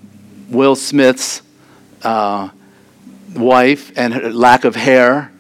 Will 0.50 0.76
Smith's 0.76 1.42
uh, 2.04 2.50
wife 3.34 3.92
and 3.98 4.14
her 4.14 4.32
lack 4.32 4.66
of 4.66 4.76
hair, 4.76 5.32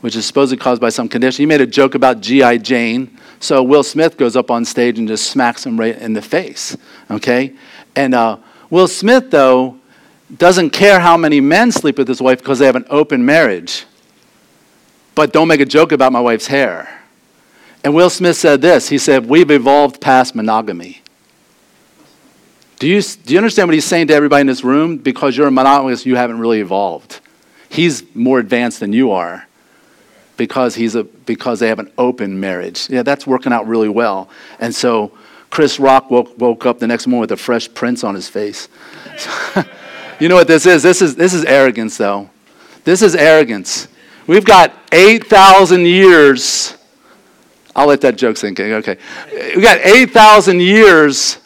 which 0.00 0.14
is 0.14 0.24
supposedly 0.24 0.62
caused 0.62 0.80
by 0.80 0.88
some 0.88 1.08
condition. 1.08 1.42
He 1.42 1.46
made 1.46 1.60
a 1.60 1.66
joke 1.66 1.96
about 1.96 2.20
G.I. 2.20 2.58
Jane. 2.58 3.18
So 3.40 3.62
Will 3.62 3.82
Smith 3.82 4.16
goes 4.16 4.36
up 4.36 4.52
on 4.52 4.64
stage 4.64 5.00
and 5.00 5.08
just 5.08 5.30
smacks 5.30 5.66
him 5.66 5.78
right 5.78 5.96
in 5.98 6.12
the 6.12 6.22
face. 6.22 6.76
Okay? 7.10 7.54
And 7.96 8.14
uh, 8.14 8.38
Will 8.70 8.88
Smith, 8.88 9.30
though, 9.32 9.78
doesn't 10.36 10.70
care 10.70 11.00
how 11.00 11.16
many 11.16 11.40
men 11.40 11.72
sleep 11.72 11.98
with 11.98 12.06
his 12.06 12.22
wife 12.22 12.38
because 12.38 12.60
they 12.60 12.66
have 12.66 12.76
an 12.76 12.86
open 12.88 13.24
marriage. 13.24 13.84
But 15.16 15.32
don't 15.32 15.48
make 15.48 15.60
a 15.60 15.66
joke 15.66 15.90
about 15.90 16.12
my 16.12 16.20
wife's 16.20 16.46
hair. 16.46 16.97
And 17.88 17.94
Will 17.94 18.10
Smith 18.10 18.36
said 18.36 18.60
this 18.60 18.90
He 18.90 18.98
said, 18.98 19.30
We've 19.30 19.50
evolved 19.50 19.98
past 19.98 20.34
monogamy. 20.34 21.00
Do 22.78 22.86
you, 22.86 23.00
do 23.00 23.32
you 23.32 23.38
understand 23.38 23.66
what 23.66 23.72
he's 23.72 23.86
saying 23.86 24.08
to 24.08 24.14
everybody 24.14 24.42
in 24.42 24.46
this 24.46 24.62
room? 24.62 24.98
Because 24.98 25.38
you're 25.38 25.46
a 25.46 25.50
monogamist, 25.50 26.04
you 26.04 26.14
haven't 26.14 26.38
really 26.38 26.60
evolved. 26.60 27.20
He's 27.70 28.02
more 28.14 28.40
advanced 28.40 28.80
than 28.80 28.92
you 28.92 29.12
are 29.12 29.48
because, 30.36 30.74
he's 30.74 30.96
a, 30.96 31.04
because 31.04 31.60
they 31.60 31.68
have 31.68 31.78
an 31.78 31.90
open 31.96 32.38
marriage. 32.38 32.90
Yeah, 32.90 33.04
that's 33.04 33.26
working 33.26 33.54
out 33.54 33.66
really 33.66 33.88
well. 33.88 34.28
And 34.60 34.74
so 34.74 35.12
Chris 35.48 35.80
Rock 35.80 36.10
woke, 36.10 36.38
woke 36.38 36.66
up 36.66 36.80
the 36.80 36.86
next 36.86 37.06
morning 37.06 37.22
with 37.22 37.32
a 37.32 37.38
fresh 37.38 37.72
prince 37.72 38.04
on 38.04 38.14
his 38.14 38.28
face. 38.28 38.68
you 40.20 40.28
know 40.28 40.34
what 40.34 40.46
this 40.46 40.66
is? 40.66 40.82
This 40.82 41.00
is 41.00 41.16
this 41.16 41.32
is 41.32 41.42
arrogance, 41.46 41.96
though. 41.96 42.28
This 42.84 43.00
is 43.00 43.14
arrogance. 43.14 43.88
We've 44.26 44.44
got 44.44 44.74
8,000 44.92 45.86
years. 45.86 46.74
I'll 47.78 47.86
let 47.86 48.00
that 48.00 48.16
joke 48.16 48.36
sink 48.36 48.58
in. 48.58 48.72
Okay. 48.72 48.98
We've 49.54 49.62
got 49.62 49.78
8,000 49.78 50.60
years 50.60 51.38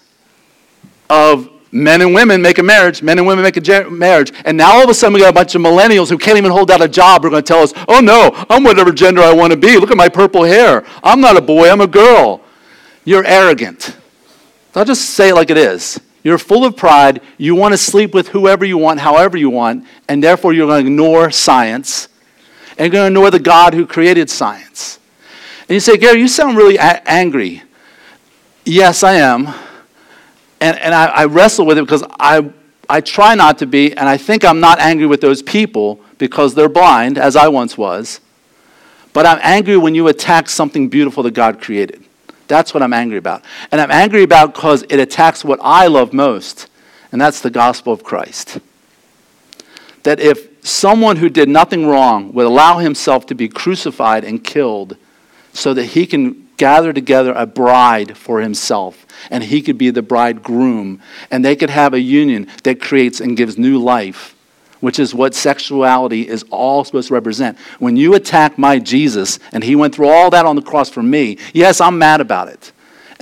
of 1.10 1.50
men 1.70 2.00
and 2.00 2.14
women 2.14 2.40
make 2.40 2.56
a 2.56 2.62
marriage, 2.62 3.02
men 3.02 3.18
and 3.18 3.26
women 3.26 3.42
make 3.42 3.58
a 3.58 3.90
marriage. 3.90 4.32
And 4.46 4.56
now 4.56 4.72
all 4.72 4.84
of 4.84 4.88
a 4.88 4.94
sudden 4.94 5.12
we 5.12 5.20
got 5.20 5.28
a 5.28 5.34
bunch 5.34 5.54
of 5.54 5.60
millennials 5.60 6.08
who 6.08 6.16
can't 6.16 6.38
even 6.38 6.50
hold 6.50 6.70
out 6.70 6.80
a 6.80 6.88
job 6.88 7.20
who 7.20 7.28
are 7.28 7.30
going 7.32 7.42
to 7.42 7.46
tell 7.46 7.62
us, 7.62 7.74
oh 7.86 8.00
no, 8.00 8.30
I'm 8.48 8.64
whatever 8.64 8.92
gender 8.92 9.20
I 9.20 9.34
want 9.34 9.52
to 9.52 9.58
be. 9.58 9.76
Look 9.76 9.90
at 9.90 9.96
my 9.98 10.08
purple 10.08 10.42
hair. 10.44 10.86
I'm 11.04 11.20
not 11.20 11.36
a 11.36 11.42
boy, 11.42 11.68
I'm 11.68 11.82
a 11.82 11.86
girl. 11.86 12.40
You're 13.04 13.26
arrogant. 13.26 13.94
I'll 14.74 14.86
just 14.86 15.10
say 15.10 15.30
it 15.30 15.34
like 15.34 15.50
it 15.50 15.58
is. 15.58 16.00
You're 16.22 16.38
full 16.38 16.64
of 16.64 16.78
pride. 16.78 17.20
You 17.36 17.54
want 17.54 17.74
to 17.74 17.78
sleep 17.78 18.14
with 18.14 18.28
whoever 18.28 18.64
you 18.64 18.78
want, 18.78 19.00
however 19.00 19.36
you 19.36 19.50
want, 19.50 19.86
and 20.08 20.24
therefore 20.24 20.54
you're 20.54 20.66
going 20.66 20.84
to 20.84 20.90
ignore 20.90 21.30
science 21.30 22.08
and 22.78 22.90
you're 22.90 23.02
going 23.02 23.12
to 23.12 23.18
ignore 23.18 23.30
the 23.30 23.38
God 23.38 23.74
who 23.74 23.86
created 23.86 24.30
science. 24.30 24.98
And 25.68 25.70
you 25.70 25.80
say, 25.80 25.96
Gary, 25.96 26.20
you 26.20 26.28
sound 26.28 26.56
really 26.56 26.76
a- 26.76 27.02
angry. 27.08 27.62
Yes, 28.64 29.02
I 29.02 29.14
am 29.14 29.52
and, 30.62 30.78
and 30.78 30.94
I, 30.94 31.06
I 31.06 31.24
wrestle 31.24 31.66
with 31.66 31.76
it 31.76 31.82
because 31.82 32.04
I, 32.20 32.48
I 32.88 33.00
try 33.00 33.34
not 33.34 33.58
to 33.58 33.66
be, 33.66 33.92
and 33.96 34.08
I 34.08 34.16
think 34.16 34.44
I'm 34.44 34.60
not 34.60 34.78
angry 34.78 35.06
with 35.06 35.20
those 35.20 35.42
people 35.42 36.00
because 36.18 36.54
they're 36.54 36.68
blind, 36.68 37.18
as 37.18 37.34
I 37.34 37.48
once 37.48 37.76
was. 37.76 38.20
But 39.12 39.26
I'm 39.26 39.40
angry 39.42 39.76
when 39.76 39.96
you 39.96 40.06
attack 40.06 40.48
something 40.48 40.88
beautiful 40.88 41.24
that 41.24 41.32
God 41.34 41.60
created. 41.60 42.04
That's 42.46 42.72
what 42.72 42.82
I'm 42.82 42.92
angry 42.92 43.18
about. 43.18 43.44
And 43.72 43.80
I'm 43.80 43.90
angry 43.90 44.22
about 44.22 44.54
because 44.54 44.84
it 44.84 45.00
attacks 45.00 45.44
what 45.44 45.58
I 45.62 45.88
love 45.88 46.12
most, 46.12 46.68
and 47.10 47.20
that's 47.20 47.40
the 47.40 47.50
gospel 47.50 47.92
of 47.92 48.04
Christ. 48.04 48.60
That 50.04 50.20
if 50.20 50.64
someone 50.64 51.16
who 51.16 51.28
did 51.28 51.48
nothing 51.48 51.86
wrong 51.86 52.32
would 52.34 52.46
allow 52.46 52.78
himself 52.78 53.26
to 53.26 53.34
be 53.34 53.48
crucified 53.48 54.22
and 54.22 54.44
killed 54.44 54.96
so 55.52 55.74
that 55.74 55.84
he 55.84 56.06
can 56.06 56.48
gather 56.56 56.92
together 56.92 57.32
a 57.32 57.46
bride 57.46 58.16
for 58.16 58.40
himself 58.40 59.06
and 59.30 59.42
he 59.44 59.62
could 59.62 59.78
be 59.78 59.90
the 59.90 60.02
bridegroom 60.02 61.00
and 61.30 61.44
they 61.44 61.56
could 61.56 61.70
have 61.70 61.94
a 61.94 62.00
union 62.00 62.46
that 62.62 62.80
creates 62.80 63.20
and 63.20 63.36
gives 63.36 63.58
new 63.58 63.78
life 63.78 64.36
which 64.80 64.98
is 64.98 65.14
what 65.14 65.32
sexuality 65.32 66.26
is 66.28 66.44
all 66.50 66.84
supposed 66.84 67.06
to 67.06 67.14
represent. 67.14 67.56
When 67.78 67.96
you 67.96 68.14
attack 68.14 68.58
my 68.58 68.78
jesus 68.78 69.38
and 69.52 69.64
he 69.64 69.76
went 69.76 69.94
through 69.94 70.08
all 70.08 70.30
that 70.30 70.44
on 70.44 70.56
the 70.56 70.62
cross 70.62 70.90
for 70.90 71.02
me 71.02 71.38
yes 71.52 71.80
i'm 71.80 71.98
mad 71.98 72.20
about 72.20 72.48
it 72.48 72.71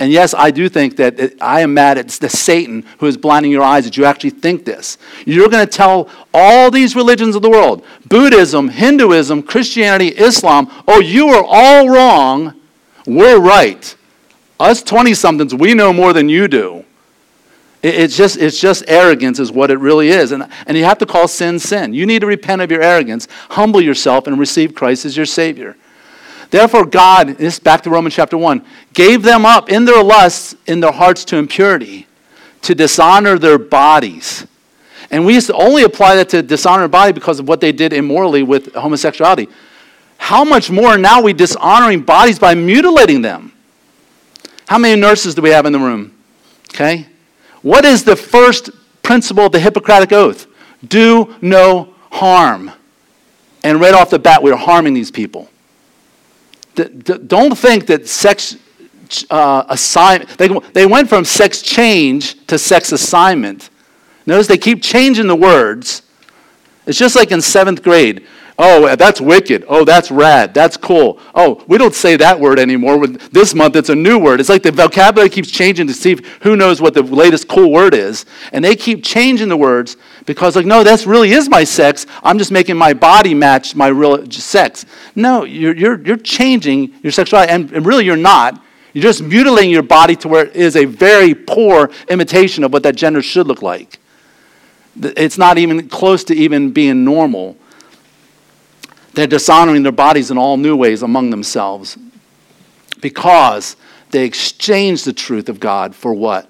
and 0.01 0.11
yes, 0.11 0.33
I 0.33 0.49
do 0.49 0.67
think 0.67 0.95
that 0.95 1.19
it, 1.19 1.37
I 1.39 1.61
am 1.61 1.75
mad 1.75 1.99
at 1.99 2.07
the 2.07 2.27
Satan 2.27 2.83
who 2.97 3.05
is 3.05 3.17
blinding 3.17 3.51
your 3.51 3.61
eyes 3.61 3.83
that 3.83 3.97
you 3.97 4.05
actually 4.05 4.31
think 4.31 4.65
this. 4.65 4.97
You're 5.27 5.47
going 5.47 5.63
to 5.63 5.71
tell 5.71 6.09
all 6.33 6.71
these 6.71 6.95
religions 6.95 7.35
of 7.35 7.43
the 7.43 7.51
world 7.51 7.85
Buddhism, 8.09 8.69
Hinduism, 8.69 9.43
Christianity, 9.43 10.07
Islam 10.07 10.71
oh, 10.87 11.01
you 11.01 11.27
are 11.27 11.45
all 11.47 11.87
wrong. 11.87 12.59
We're 13.05 13.39
right. 13.39 13.95
Us 14.59 14.81
20 14.81 15.13
somethings, 15.13 15.53
we 15.53 15.75
know 15.75 15.93
more 15.93 16.13
than 16.13 16.29
you 16.29 16.47
do. 16.47 16.83
It's 17.83 18.17
just, 18.17 18.37
it's 18.37 18.59
just 18.59 18.83
arrogance, 18.87 19.37
is 19.37 19.51
what 19.51 19.69
it 19.69 19.77
really 19.77 20.09
is. 20.09 20.31
And, 20.31 20.47
and 20.65 20.75
you 20.75 20.83
have 20.83 20.97
to 20.97 21.05
call 21.05 21.27
sin 21.27 21.59
sin. 21.59 21.93
You 21.93 22.07
need 22.07 22.21
to 22.21 22.27
repent 22.27 22.63
of 22.63 22.71
your 22.71 22.81
arrogance, 22.81 23.27
humble 23.51 23.81
yourself, 23.81 24.25
and 24.25 24.39
receive 24.39 24.73
Christ 24.73 25.05
as 25.05 25.15
your 25.15 25.27
Savior. 25.27 25.77
Therefore, 26.51 26.85
God, 26.85 27.37
this 27.37 27.59
back 27.59 27.81
to 27.83 27.89
Romans 27.89 28.13
chapter 28.13 28.37
1, 28.37 28.63
gave 28.93 29.23
them 29.23 29.45
up 29.45 29.69
in 29.69 29.85
their 29.85 30.03
lusts, 30.03 30.53
in 30.67 30.81
their 30.81 30.91
hearts 30.91 31.23
to 31.25 31.37
impurity, 31.37 32.07
to 32.61 32.75
dishonor 32.75 33.39
their 33.39 33.57
bodies. 33.57 34.45
And 35.09 35.25
we 35.25 35.33
used 35.33 35.47
to 35.47 35.55
only 35.55 35.83
apply 35.83 36.15
that 36.15 36.29
to 36.29 36.41
dishonor 36.41 36.87
body 36.89 37.13
because 37.13 37.39
of 37.39 37.47
what 37.47 37.61
they 37.61 37.71
did 37.71 37.93
immorally 37.93 38.43
with 38.43 38.73
homosexuality. 38.73 39.47
How 40.17 40.43
much 40.43 40.69
more 40.69 40.97
now 40.97 41.19
are 41.19 41.23
we 41.23 41.33
dishonoring 41.33 42.01
bodies 42.01 42.37
by 42.37 42.53
mutilating 42.53 43.21
them? 43.21 43.53
How 44.67 44.77
many 44.77 44.99
nurses 44.99 45.35
do 45.35 45.41
we 45.41 45.49
have 45.49 45.65
in 45.65 45.73
the 45.73 45.79
room? 45.79 46.15
Okay? 46.73 47.07
What 47.61 47.85
is 47.85 48.03
the 48.03 48.15
first 48.15 48.69
principle 49.03 49.45
of 49.45 49.51
the 49.53 49.59
Hippocratic 49.59 50.11
Oath? 50.11 50.47
Do 50.85 51.35
no 51.41 51.93
harm. 52.11 52.71
And 53.63 53.79
right 53.79 53.93
off 53.93 54.09
the 54.09 54.19
bat, 54.19 54.43
we're 54.43 54.55
harming 54.55 54.93
these 54.93 55.11
people. 55.11 55.49
Don't 56.75 57.57
think 57.57 57.85
that 57.87 58.07
sex 58.07 58.55
uh, 59.29 59.63
assignment, 59.67 60.37
they, 60.37 60.47
they 60.73 60.85
went 60.85 61.09
from 61.09 61.25
sex 61.25 61.61
change 61.61 62.45
to 62.47 62.57
sex 62.57 62.91
assignment. 62.91 63.69
Notice 64.25 64.47
they 64.47 64.57
keep 64.57 64.81
changing 64.81 65.27
the 65.27 65.35
words. 65.35 66.03
It's 66.85 66.97
just 66.97 67.15
like 67.15 67.31
in 67.31 67.41
seventh 67.41 67.83
grade. 67.83 68.25
Oh, 68.59 68.95
that's 68.95 69.19
wicked. 69.19 69.65
Oh, 69.67 69.85
that's 69.85 70.11
rad. 70.11 70.53
That's 70.53 70.77
cool. 70.77 71.19
Oh, 71.33 71.63
we 71.67 71.77
don't 71.77 71.95
say 71.95 72.15
that 72.17 72.39
word 72.39 72.59
anymore. 72.59 73.07
This 73.07 73.55
month, 73.55 73.75
it's 73.75 73.89
a 73.89 73.95
new 73.95 74.19
word. 74.19 74.39
It's 74.39 74.49
like 74.49 74.61
the 74.63 74.71
vocabulary 74.71 75.29
keeps 75.29 75.49
changing 75.49 75.87
to 75.87 75.93
see 75.93 76.17
who 76.41 76.55
knows 76.55 76.81
what 76.81 76.93
the 76.93 77.01
latest 77.01 77.47
cool 77.47 77.71
word 77.71 77.93
is. 77.93 78.25
And 78.51 78.63
they 78.63 78.75
keep 78.75 79.03
changing 79.03 79.49
the 79.49 79.57
words 79.57 79.97
because, 80.25 80.55
like, 80.55 80.65
no, 80.65 80.83
this 80.83 81.05
really 81.05 81.31
is 81.31 81.49
my 81.49 81.63
sex. 81.63 82.05
I'm 82.23 82.37
just 82.37 82.51
making 82.51 82.77
my 82.77 82.93
body 82.93 83.33
match 83.33 83.75
my 83.75 83.87
real 83.87 84.29
sex. 84.29 84.85
No, 85.15 85.43
you're, 85.43 85.75
you're, 85.75 86.01
you're 86.01 86.17
changing 86.17 86.93
your 87.01 87.11
sexuality. 87.11 87.51
And, 87.51 87.71
and 87.71 87.85
really, 87.85 88.05
you're 88.05 88.15
not. 88.17 88.61
You're 88.93 89.03
just 89.03 89.23
mutilating 89.23 89.71
your 89.71 89.83
body 89.83 90.15
to 90.17 90.27
where 90.27 90.45
it 90.45 90.55
is 90.55 90.75
a 90.75 90.85
very 90.85 91.33
poor 91.33 91.89
imitation 92.09 92.63
of 92.63 92.73
what 92.73 92.83
that 92.83 92.95
gender 92.95 93.21
should 93.21 93.47
look 93.47 93.61
like. 93.61 93.99
It's 94.95 95.37
not 95.37 95.57
even 95.57 95.87
close 95.87 96.25
to 96.25 96.35
even 96.35 96.71
being 96.71 97.05
normal. 97.05 97.55
They're 99.13 99.27
dishonoring 99.27 99.83
their 99.83 99.91
bodies 99.91 100.31
in 100.31 100.37
all 100.37 100.57
new 100.57 100.75
ways 100.75 101.03
among 101.03 101.29
themselves 101.29 101.97
because 103.01 103.75
they 104.11 104.25
exchange 104.25 105.03
the 105.03 105.13
truth 105.13 105.49
of 105.49 105.59
God 105.59 105.95
for 105.95 106.13
what? 106.13 106.49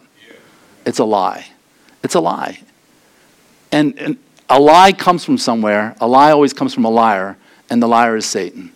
It's 0.85 0.99
a 0.99 1.05
lie. 1.05 1.47
It's 2.03 2.15
a 2.15 2.19
lie. 2.19 2.59
And, 3.71 3.97
and, 3.97 4.17
a 4.49 4.59
lie 4.59 4.91
comes 4.91 5.23
from 5.23 5.37
somewhere. 5.37 5.95
A 6.01 6.07
lie 6.07 6.31
always 6.31 6.51
comes 6.51 6.73
from 6.73 6.83
a 6.83 6.89
liar, 6.89 7.37
and 7.69 7.81
the 7.81 7.87
liar 7.87 8.17
is 8.17 8.25
Satan. 8.25 8.73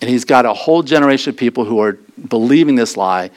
And 0.00 0.10
he's 0.10 0.24
got 0.24 0.44
a 0.44 0.52
whole 0.52 0.82
generation 0.82 1.30
of 1.30 1.36
people 1.36 1.64
who 1.64 1.78
are 1.78 1.98
believing 2.28 2.74
this 2.74 2.96
lie, 2.96 3.30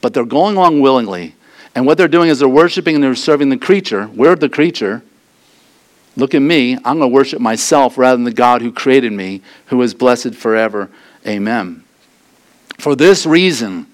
but 0.00 0.14
they're 0.14 0.24
going 0.24 0.56
along 0.56 0.80
willingly. 0.80 1.34
And 1.74 1.86
what 1.86 1.98
they're 1.98 2.06
doing 2.06 2.30
is 2.30 2.38
they're 2.38 2.48
worshiping 2.48 2.94
and 2.94 3.02
they're 3.02 3.16
serving 3.16 3.48
the 3.48 3.56
creature. 3.56 4.06
We're 4.14 4.36
the 4.36 4.48
creature. 4.48 5.02
Look 6.16 6.34
at 6.34 6.42
me. 6.42 6.74
I'm 6.76 6.98
going 6.98 7.00
to 7.00 7.08
worship 7.08 7.40
myself 7.40 7.96
rather 7.96 8.16
than 8.16 8.24
the 8.24 8.32
God 8.32 8.62
who 8.62 8.72
created 8.72 9.12
me, 9.12 9.42
who 9.66 9.80
is 9.82 9.94
blessed 9.94 10.34
forever. 10.34 10.90
Amen. 11.26 11.84
For 12.78 12.94
this 12.94 13.26
reason, 13.26 13.86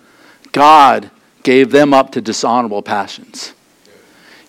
God 0.52 1.10
gave 1.42 1.70
them 1.70 1.92
up 1.92 2.12
to 2.12 2.20
dishonorable 2.20 2.82
passions. 2.82 3.52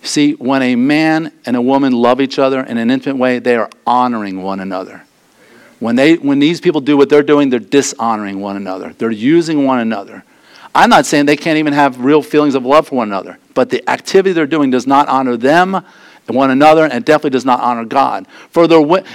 See, 0.02 0.32
when 0.34 0.62
a 0.62 0.76
man 0.76 1.32
and 1.44 1.56
a 1.56 1.60
woman 1.60 1.92
love 1.92 2.20
each 2.20 2.38
other 2.38 2.60
in 2.60 2.78
an 2.78 2.90
intimate 2.90 3.16
way, 3.16 3.38
they 3.38 3.56
are 3.56 3.68
honoring 3.86 4.42
one 4.42 4.60
another. 4.60 5.02
When, 5.80 5.96
they, 5.96 6.14
when 6.14 6.38
these 6.38 6.60
people 6.60 6.80
do 6.80 6.96
what 6.96 7.08
they're 7.08 7.22
doing, 7.22 7.50
they're 7.50 7.58
dishonoring 7.58 8.40
one 8.40 8.56
another. 8.56 8.94
They're 8.96 9.10
using 9.10 9.64
one 9.64 9.80
another. 9.80 10.24
I'm 10.74 10.90
not 10.90 11.06
saying 11.06 11.26
they 11.26 11.36
can't 11.36 11.58
even 11.58 11.72
have 11.72 12.00
real 12.00 12.22
feelings 12.22 12.54
of 12.54 12.64
love 12.64 12.88
for 12.88 12.96
one 12.96 13.08
another, 13.08 13.38
but 13.54 13.70
the 13.70 13.88
activity 13.88 14.32
they're 14.32 14.46
doing 14.46 14.70
does 14.70 14.86
not 14.86 15.08
honor 15.08 15.36
them 15.36 15.84
one 16.26 16.50
another 16.50 16.86
and 16.86 17.04
definitely 17.04 17.30
does 17.30 17.44
not 17.44 17.60
honor 17.60 17.84
God. 17.84 18.26
For 18.50 18.64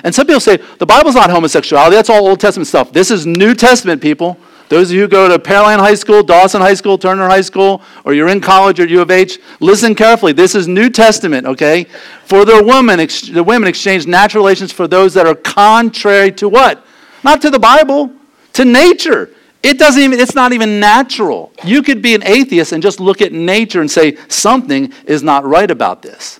and 0.03 0.15
some 0.15 0.27
people 0.27 0.39
say 0.39 0.57
the 0.77 0.85
Bible's 0.85 1.15
not 1.15 1.29
homosexuality. 1.29 1.95
That's 1.95 2.09
all 2.09 2.27
Old 2.27 2.39
Testament 2.39 2.67
stuff. 2.67 2.91
This 2.93 3.11
is 3.11 3.25
New 3.25 3.53
Testament, 3.53 4.01
people. 4.01 4.37
Those 4.71 4.89
of 4.89 4.95
you 4.95 5.01
who 5.01 5.07
go 5.09 5.27
to 5.27 5.37
Pearland 5.37 5.79
High 5.79 5.95
School, 5.95 6.23
Dawson 6.23 6.61
High 6.61 6.75
School, 6.75 6.97
Turner 6.97 7.27
High 7.27 7.41
School, 7.41 7.81
or 8.05 8.13
you're 8.13 8.29
in 8.29 8.39
college 8.39 8.79
or 8.79 8.87
U 8.87 9.01
of 9.01 9.11
H, 9.11 9.37
listen 9.59 9.93
carefully. 9.93 10.31
This 10.31 10.55
is 10.55 10.65
New 10.65 10.89
Testament, 10.89 11.45
okay? 11.45 11.83
For 12.23 12.45
their 12.45 12.63
women, 12.63 13.05
the 13.33 13.43
women 13.45 13.67
exchange 13.67 14.07
natural 14.07 14.45
relations 14.45 14.71
for 14.71 14.87
those 14.87 15.13
that 15.15 15.25
are 15.25 15.35
contrary 15.35 16.31
to 16.33 16.47
what? 16.47 16.85
Not 17.21 17.41
to 17.41 17.49
the 17.49 17.59
Bible, 17.59 18.13
to 18.53 18.63
nature. 18.63 19.31
It 19.63 19.77
doesn't 19.77 20.01
even, 20.01 20.19
it's 20.19 20.35
not 20.35 20.53
even 20.53 20.79
natural. 20.79 21.51
You 21.63 21.83
could 21.83 22.01
be 22.01 22.15
an 22.15 22.23
atheist 22.25 22.71
and 22.71 22.81
just 22.81 22.99
look 22.99 23.21
at 23.21 23.31
nature 23.31 23.81
and 23.81 23.91
say 23.91 24.17
something 24.27 24.93
is 25.05 25.21
not 25.21 25.45
right 25.45 25.69
about 25.69 26.01
this. 26.01 26.39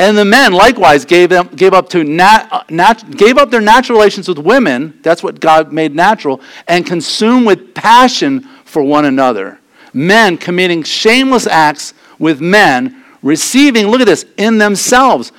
And 0.00 0.16
the 0.16 0.24
men 0.24 0.54
likewise 0.54 1.04
gave, 1.04 1.28
them, 1.28 1.48
gave, 1.48 1.74
up 1.74 1.90
to 1.90 2.02
nat, 2.02 2.48
uh, 2.50 2.62
nat, 2.70 3.04
gave 3.18 3.36
up 3.36 3.50
their 3.50 3.60
natural 3.60 3.98
relations 3.98 4.28
with 4.28 4.38
women, 4.38 4.98
that's 5.02 5.22
what 5.22 5.40
God 5.40 5.74
made 5.74 5.94
natural, 5.94 6.40
and 6.66 6.86
consumed 6.86 7.46
with 7.46 7.74
passion 7.74 8.40
for 8.64 8.82
one 8.82 9.04
another. 9.04 9.60
Men 9.92 10.38
committing 10.38 10.84
shameless 10.84 11.46
acts 11.46 11.92
with 12.18 12.40
men, 12.40 13.04
receiving, 13.22 13.88
look 13.88 14.00
at 14.00 14.06
this, 14.06 14.24
in 14.38 14.56
themselves 14.56 15.32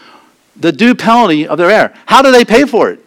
the 0.55 0.71
due 0.71 0.93
penalty 0.93 1.47
of 1.47 1.57
their 1.57 1.71
error. 1.71 1.93
How 2.05 2.21
do 2.21 2.31
they 2.31 2.45
pay 2.45 2.65
for 2.65 2.91
it? 2.91 3.03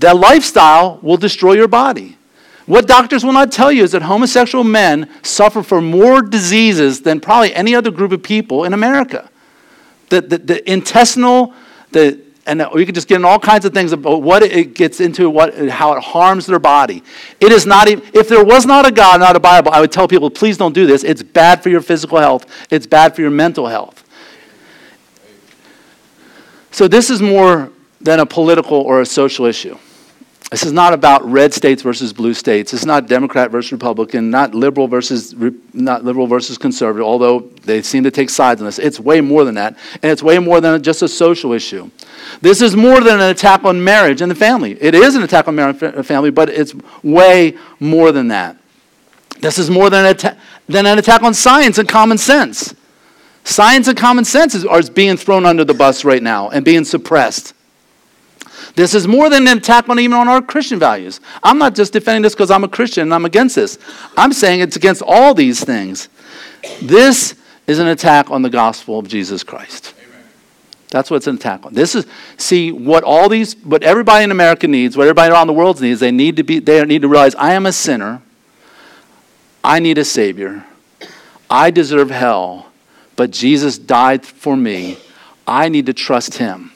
That 0.00 0.18
lifestyle 0.18 0.98
will 1.00 1.16
destroy 1.16 1.54
your 1.54 1.66
body. 1.66 2.18
What 2.66 2.86
doctors 2.86 3.24
will 3.24 3.32
not 3.32 3.50
tell 3.52 3.72
you 3.72 3.84
is 3.84 3.92
that 3.92 4.02
homosexual 4.02 4.64
men 4.64 5.08
suffer 5.22 5.62
from 5.62 5.90
more 5.90 6.20
diseases 6.20 7.00
than 7.00 7.20
probably 7.20 7.54
any 7.54 7.74
other 7.74 7.90
group 7.90 8.12
of 8.12 8.22
people 8.22 8.64
in 8.64 8.74
America. 8.74 9.30
The, 10.10 10.20
the, 10.20 10.38
the 10.38 10.70
intestinal, 10.70 11.54
the, 11.92 12.20
and 12.46 12.66
we 12.74 12.84
could 12.84 12.94
just 12.94 13.08
get 13.08 13.16
in 13.16 13.24
all 13.24 13.38
kinds 13.38 13.64
of 13.64 13.72
things 13.72 13.92
about 13.92 14.22
what 14.22 14.42
it 14.42 14.74
gets 14.74 15.00
into, 15.00 15.30
what, 15.30 15.56
how 15.68 15.92
it 15.92 16.02
harms 16.02 16.46
their 16.46 16.58
body. 16.58 17.02
It 17.40 17.52
is 17.52 17.64
not 17.64 17.88
even, 17.88 18.04
if 18.12 18.28
there 18.28 18.44
was 18.44 18.66
not 18.66 18.86
a 18.86 18.90
God, 18.90 19.20
not 19.20 19.36
a 19.36 19.40
Bible, 19.40 19.70
I 19.72 19.80
would 19.80 19.92
tell 19.92 20.08
people, 20.08 20.30
please 20.30 20.58
don't 20.58 20.72
do 20.72 20.86
this. 20.86 21.04
It's 21.04 21.22
bad 21.22 21.62
for 21.62 21.68
your 21.68 21.80
physical 21.80 22.18
health, 22.18 22.46
it's 22.70 22.86
bad 22.86 23.14
for 23.14 23.22
your 23.22 23.30
mental 23.30 23.66
health. 23.66 24.04
So, 26.72 26.86
this 26.86 27.10
is 27.10 27.20
more 27.20 27.72
than 28.00 28.20
a 28.20 28.26
political 28.26 28.78
or 28.78 29.00
a 29.00 29.06
social 29.06 29.44
issue. 29.46 29.76
This 30.50 30.64
is 30.64 30.72
not 30.72 30.92
about 30.92 31.24
red 31.24 31.54
states 31.54 31.82
versus 31.82 32.12
blue 32.12 32.34
states. 32.34 32.74
It's 32.74 32.84
not 32.84 33.06
Democrat 33.06 33.52
versus 33.52 33.70
Republican, 33.70 34.30
not 34.30 34.52
liberal 34.52 34.88
versus 34.88 35.32
not 35.72 36.04
liberal 36.04 36.26
versus 36.26 36.58
conservative, 36.58 37.06
although 37.06 37.40
they 37.62 37.82
seem 37.82 38.02
to 38.02 38.10
take 38.10 38.30
sides 38.30 38.60
on 38.60 38.66
this. 38.66 38.80
It's 38.80 38.98
way 38.98 39.20
more 39.20 39.44
than 39.44 39.54
that, 39.54 39.76
and 40.02 40.10
it's 40.10 40.24
way 40.24 40.40
more 40.40 40.60
than 40.60 40.82
just 40.82 41.02
a 41.02 41.08
social 41.08 41.52
issue. 41.52 41.88
This 42.40 42.62
is 42.62 42.74
more 42.74 43.00
than 43.00 43.20
an 43.20 43.30
attack 43.30 43.62
on 43.64 43.82
marriage 43.82 44.22
and 44.22 44.30
the 44.30 44.34
family. 44.34 44.72
It 44.82 44.94
is 44.94 45.14
an 45.14 45.22
attack 45.22 45.46
on 45.46 45.54
marriage 45.54 45.80
and 45.82 46.04
family, 46.04 46.30
but 46.30 46.48
it's 46.48 46.74
way 47.04 47.56
more 47.78 48.10
than 48.10 48.28
that. 48.28 48.56
This 49.38 49.56
is 49.56 49.70
more 49.70 49.88
than, 49.88 50.04
atta- 50.04 50.36
than 50.68 50.84
an 50.84 50.98
attack 50.98 51.22
on 51.22 51.32
science 51.32 51.78
and 51.78 51.88
common 51.88 52.18
sense. 52.18 52.74
Science 53.44 53.86
and 53.86 53.96
common 53.96 54.24
sense 54.24 54.56
is, 54.56 54.64
are 54.64 54.82
being 54.82 55.16
thrown 55.16 55.46
under 55.46 55.64
the 55.64 55.74
bus 55.74 56.04
right 56.04 56.22
now 56.22 56.50
and 56.50 56.64
being 56.64 56.84
suppressed. 56.84 57.54
This 58.76 58.94
is 58.94 59.06
more 59.06 59.28
than 59.28 59.46
an 59.48 59.58
attack 59.58 59.88
on 59.88 59.98
even 59.98 60.16
on 60.16 60.28
our 60.28 60.40
Christian 60.40 60.78
values. 60.78 61.20
I'm 61.42 61.58
not 61.58 61.74
just 61.74 61.92
defending 61.92 62.22
this 62.22 62.34
because 62.34 62.50
I'm 62.50 62.64
a 62.64 62.68
Christian 62.68 63.02
and 63.02 63.14
I'm 63.14 63.24
against 63.24 63.56
this. 63.56 63.78
I'm 64.16 64.32
saying 64.32 64.60
it's 64.60 64.76
against 64.76 65.02
all 65.04 65.34
these 65.34 65.64
things. 65.64 66.08
This 66.82 67.34
is 67.66 67.78
an 67.78 67.88
attack 67.88 68.30
on 68.30 68.42
the 68.42 68.50
gospel 68.50 68.98
of 68.98 69.08
Jesus 69.08 69.42
Christ. 69.42 69.94
That's 70.90 71.10
what 71.10 71.18
it's 71.18 71.26
an 71.28 71.36
attack 71.36 71.64
on. 71.64 71.72
This 71.72 71.94
is 71.94 72.06
see 72.36 72.72
what 72.72 73.04
all 73.04 73.28
these 73.28 73.54
what 73.64 73.82
everybody 73.84 74.24
in 74.24 74.30
America 74.30 74.66
needs, 74.66 74.96
what 74.96 75.04
everybody 75.04 75.32
around 75.32 75.46
the 75.46 75.52
world 75.52 75.80
needs, 75.80 76.00
they 76.00 76.10
need 76.10 76.36
to 76.36 76.42
be 76.42 76.58
they 76.58 76.84
need 76.84 77.02
to 77.02 77.08
realize 77.08 77.34
I 77.36 77.54
am 77.54 77.66
a 77.66 77.72
sinner. 77.72 78.22
I 79.62 79.78
need 79.78 79.98
a 79.98 80.04
savior. 80.04 80.64
I 81.48 81.70
deserve 81.70 82.10
hell, 82.10 82.66
but 83.14 83.30
Jesus 83.30 83.78
died 83.78 84.24
for 84.24 84.56
me. 84.56 84.98
I 85.46 85.68
need 85.68 85.86
to 85.86 85.92
trust 85.92 86.38
him. 86.38 86.72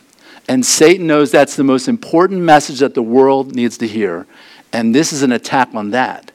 And 0.48 0.64
Satan 0.64 1.06
knows 1.06 1.30
that's 1.30 1.56
the 1.56 1.64
most 1.64 1.88
important 1.88 2.40
message 2.40 2.80
that 2.80 2.94
the 2.94 3.02
world 3.02 3.54
needs 3.54 3.78
to 3.78 3.88
hear. 3.88 4.26
And 4.72 4.94
this 4.94 5.12
is 5.12 5.22
an 5.22 5.32
attack 5.32 5.74
on 5.74 5.90
that. 5.90 6.32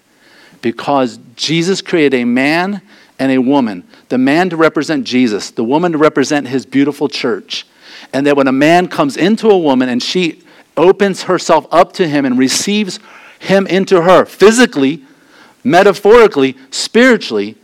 Because 0.61 1.19
Jesus 1.35 1.81
created 1.81 2.21
a 2.21 2.25
man 2.25 2.81
and 3.17 3.31
a 3.31 3.37
woman 3.37 3.83
the 4.09 4.17
man 4.17 4.49
to 4.49 4.57
represent 4.57 5.05
Jesus, 5.05 5.51
the 5.51 5.63
woman 5.63 5.91
to 5.93 5.97
represent 5.97 6.47
his 6.47 6.65
beautiful 6.65 7.07
church. 7.07 7.65
And 8.11 8.25
that 8.25 8.35
when 8.35 8.47
a 8.47 8.51
man 8.51 8.87
comes 8.87 9.15
into 9.15 9.49
a 9.49 9.57
woman 9.57 9.87
and 9.87 10.01
she 10.01 10.41
opens 10.75 11.23
herself 11.23 11.67
up 11.71 11.93
to 11.93 12.07
him 12.07 12.25
and 12.25 12.37
receives 12.37 12.99
him 13.37 13.67
into 13.67 14.01
her 14.01 14.25
physically, 14.25 15.03
metaphorically, 15.63 16.57
spiritually, 16.71 17.55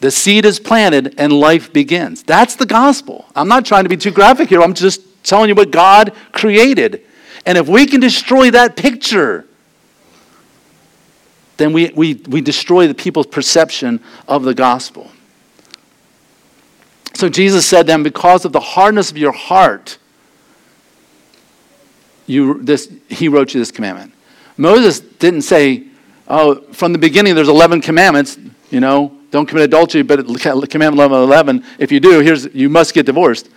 the 0.00 0.10
seed 0.10 0.44
is 0.44 0.58
planted 0.58 1.14
and 1.16 1.32
life 1.32 1.72
begins. 1.72 2.22
That's 2.22 2.56
the 2.56 2.66
gospel. 2.66 3.24
I'm 3.36 3.48
not 3.48 3.64
trying 3.64 3.84
to 3.84 3.88
be 3.88 3.96
too 3.96 4.10
graphic 4.10 4.48
here. 4.48 4.62
I'm 4.62 4.74
just 4.74 5.00
telling 5.28 5.48
you 5.48 5.54
what 5.54 5.70
God 5.70 6.14
created. 6.32 7.02
And 7.44 7.58
if 7.58 7.68
we 7.68 7.86
can 7.86 8.00
destroy 8.00 8.50
that 8.50 8.76
picture, 8.76 9.46
then 11.56 11.72
we, 11.72 11.90
we, 11.90 12.14
we 12.14 12.40
destroy 12.40 12.86
the 12.86 12.94
people's 12.94 13.26
perception 13.26 14.00
of 14.28 14.42
the 14.44 14.54
gospel. 14.54 15.10
So 17.14 17.28
Jesus 17.28 17.66
said 17.66 17.82
to 17.82 17.86
them, 17.86 18.02
Because 18.02 18.44
of 18.44 18.52
the 18.52 18.60
hardness 18.60 19.10
of 19.10 19.16
your 19.16 19.32
heart, 19.32 19.98
you, 22.26 22.62
this, 22.62 22.92
he 23.08 23.28
wrote 23.28 23.54
you 23.54 23.60
this 23.60 23.70
commandment. 23.70 24.12
Moses 24.56 25.00
didn't 25.00 25.42
say, 25.42 25.84
Oh, 26.28 26.60
from 26.72 26.92
the 26.92 26.98
beginning 26.98 27.34
there's 27.34 27.48
11 27.48 27.80
commandments, 27.80 28.38
you 28.70 28.80
know, 28.80 29.16
don't 29.30 29.46
commit 29.46 29.64
adultery, 29.64 30.02
but 30.02 30.26
commandment 30.26 30.94
11, 30.94 31.22
11, 31.22 31.64
if 31.78 31.92
you 31.92 32.00
do, 32.00 32.20
here's, 32.20 32.52
you 32.54 32.68
must 32.68 32.94
get 32.94 33.06
divorced. 33.06 33.48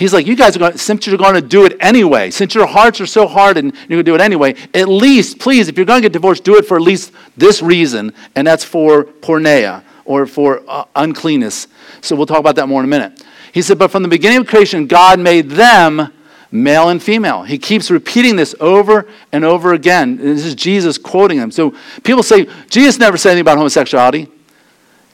He's 0.00 0.14
like, 0.14 0.26
you 0.26 0.34
guys 0.34 0.56
are 0.56 0.60
going, 0.60 0.78
since 0.78 1.06
you're 1.06 1.18
going 1.18 1.34
to 1.34 1.42
do 1.42 1.66
it 1.66 1.76
anyway, 1.78 2.30
since 2.30 2.54
your 2.54 2.66
hearts 2.66 3.02
are 3.02 3.06
so 3.06 3.26
hard 3.26 3.58
and 3.58 3.74
you're 3.74 3.86
going 3.88 3.98
to 3.98 4.02
do 4.02 4.14
it 4.14 4.22
anyway, 4.22 4.54
at 4.72 4.88
least, 4.88 5.38
please, 5.38 5.68
if 5.68 5.76
you're 5.76 5.84
going 5.84 6.00
to 6.00 6.02
get 6.02 6.14
divorced, 6.14 6.42
do 6.42 6.56
it 6.56 6.64
for 6.64 6.78
at 6.78 6.82
least 6.82 7.12
this 7.36 7.60
reason, 7.60 8.14
and 8.34 8.46
that's 8.46 8.64
for 8.64 9.04
porneia 9.04 9.84
or 10.06 10.24
for 10.24 10.62
uh, 10.66 10.86
uncleanness. 10.96 11.68
So 12.00 12.16
we'll 12.16 12.24
talk 12.24 12.38
about 12.38 12.56
that 12.56 12.66
more 12.66 12.80
in 12.80 12.86
a 12.86 12.88
minute. 12.88 13.22
He 13.52 13.60
said, 13.60 13.78
but 13.78 13.90
from 13.90 14.02
the 14.02 14.08
beginning 14.08 14.38
of 14.38 14.46
creation, 14.46 14.86
God 14.86 15.20
made 15.20 15.50
them 15.50 16.10
male 16.50 16.88
and 16.88 17.02
female. 17.02 17.42
He 17.42 17.58
keeps 17.58 17.90
repeating 17.90 18.36
this 18.36 18.54
over 18.58 19.06
and 19.32 19.44
over 19.44 19.74
again. 19.74 20.16
This 20.16 20.46
is 20.46 20.54
Jesus 20.54 20.96
quoting 20.96 21.36
them. 21.36 21.50
So 21.50 21.74
people 22.04 22.22
say, 22.22 22.48
Jesus 22.70 22.98
never 22.98 23.18
said 23.18 23.32
anything 23.32 23.42
about 23.42 23.58
homosexuality 23.58 24.28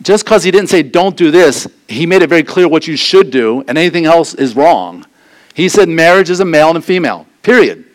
just 0.02 0.24
because 0.24 0.44
he 0.44 0.50
didn't 0.50 0.68
say, 0.68 0.82
don't 0.82 1.16
do 1.16 1.30
this, 1.30 1.66
he 1.88 2.06
made 2.06 2.22
it 2.22 2.28
very 2.28 2.42
clear 2.42 2.68
what 2.68 2.86
you 2.86 2.96
should 2.96 3.30
do, 3.30 3.64
and 3.66 3.78
anything 3.78 4.04
else 4.04 4.34
is 4.34 4.54
wrong. 4.54 5.06
He 5.54 5.68
said 5.68 5.88
marriage 5.88 6.28
is 6.28 6.40
a 6.40 6.44
male 6.44 6.68
and 6.68 6.78
a 6.78 6.82
female, 6.82 7.26
period. 7.42 7.85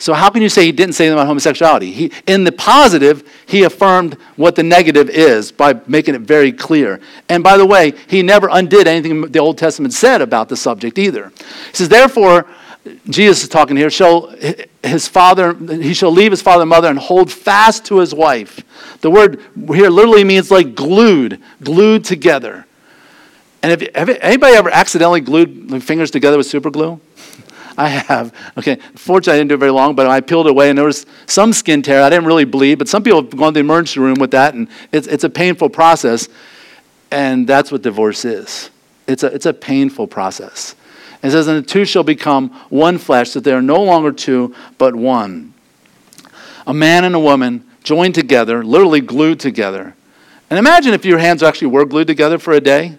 So 0.00 0.14
how 0.14 0.30
can 0.30 0.40
you 0.40 0.48
say 0.48 0.64
he 0.64 0.72
didn't 0.72 0.94
say 0.94 1.08
about 1.08 1.26
homosexuality? 1.26 1.92
He, 1.92 2.10
in 2.26 2.44
the 2.44 2.52
positive, 2.52 3.22
he 3.44 3.64
affirmed 3.64 4.14
what 4.36 4.56
the 4.56 4.62
negative 4.62 5.10
is 5.10 5.52
by 5.52 5.78
making 5.86 6.14
it 6.14 6.22
very 6.22 6.52
clear. 6.52 7.00
And 7.28 7.44
by 7.44 7.58
the 7.58 7.66
way, 7.66 7.92
he 8.08 8.22
never 8.22 8.48
undid 8.50 8.88
anything 8.88 9.30
the 9.30 9.38
Old 9.38 9.58
Testament 9.58 9.92
said 9.92 10.22
about 10.22 10.48
the 10.48 10.56
subject 10.56 10.98
either. 10.98 11.30
He 11.68 11.76
says, 11.76 11.90
therefore, 11.90 12.46
Jesus 13.10 13.42
is 13.42 13.50
talking 13.50 13.76
here, 13.76 13.90
shall 13.90 14.34
his 14.82 15.06
father, 15.06 15.54
he 15.54 15.92
shall 15.92 16.10
leave 16.10 16.30
his 16.30 16.40
father 16.40 16.62
and 16.62 16.70
mother 16.70 16.88
and 16.88 16.98
hold 16.98 17.30
fast 17.30 17.84
to 17.86 17.98
his 17.98 18.14
wife. 18.14 18.62
The 19.02 19.10
word 19.10 19.42
here 19.68 19.90
literally 19.90 20.24
means 20.24 20.50
like 20.50 20.74
glued, 20.74 21.42
glued 21.62 22.06
together. 22.06 22.64
And 23.62 23.70
have, 23.70 23.94
have 23.94 24.08
anybody 24.22 24.54
ever 24.54 24.70
accidentally 24.70 25.20
glued 25.20 25.84
fingers 25.84 26.10
together 26.10 26.38
with 26.38 26.46
super 26.46 26.70
glue? 26.70 26.98
I 27.76 27.88
have. 27.88 28.34
Okay, 28.58 28.76
fortunately, 28.94 29.34
I 29.34 29.38
didn't 29.38 29.48
do 29.48 29.54
it 29.54 29.58
very 29.58 29.70
long, 29.70 29.94
but 29.94 30.06
I 30.06 30.20
peeled 30.20 30.46
away 30.46 30.70
and 30.70 30.78
there 30.78 30.86
was 30.86 31.06
some 31.26 31.52
skin 31.52 31.82
tear. 31.82 32.02
I 32.02 32.10
didn't 32.10 32.26
really 32.26 32.44
bleed, 32.44 32.76
but 32.76 32.88
some 32.88 33.02
people 33.02 33.22
have 33.22 33.36
gone 33.36 33.52
to 33.52 33.54
the 33.54 33.60
emergency 33.60 34.00
room 34.00 34.18
with 34.18 34.32
that, 34.32 34.54
and 34.54 34.68
it's, 34.92 35.06
it's 35.06 35.24
a 35.24 35.30
painful 35.30 35.70
process. 35.70 36.28
And 37.10 37.46
that's 37.46 37.72
what 37.72 37.82
divorce 37.82 38.24
is 38.24 38.70
it's 39.10 39.22
a, 39.22 39.26
it's 39.26 39.46
a 39.46 39.52
painful 39.52 40.06
process. 40.06 40.74
It 41.22 41.32
says, 41.32 41.48
And 41.48 41.58
the 41.58 41.68
two 41.68 41.84
shall 41.84 42.04
become 42.04 42.50
one 42.70 42.98
flesh, 42.98 43.32
that 43.32 43.44
they 43.44 43.52
are 43.52 43.62
no 43.62 43.82
longer 43.82 44.12
two, 44.12 44.54
but 44.78 44.94
one. 44.94 45.52
A 46.66 46.72
man 46.72 47.04
and 47.04 47.14
a 47.14 47.20
woman 47.20 47.64
joined 47.82 48.14
together, 48.14 48.64
literally 48.64 49.00
glued 49.00 49.40
together. 49.40 49.94
And 50.48 50.58
imagine 50.58 50.94
if 50.94 51.04
your 51.04 51.18
hands 51.18 51.42
actually 51.42 51.68
were 51.68 51.84
glued 51.84 52.06
together 52.06 52.38
for 52.38 52.52
a 52.52 52.60
day. 52.60 52.96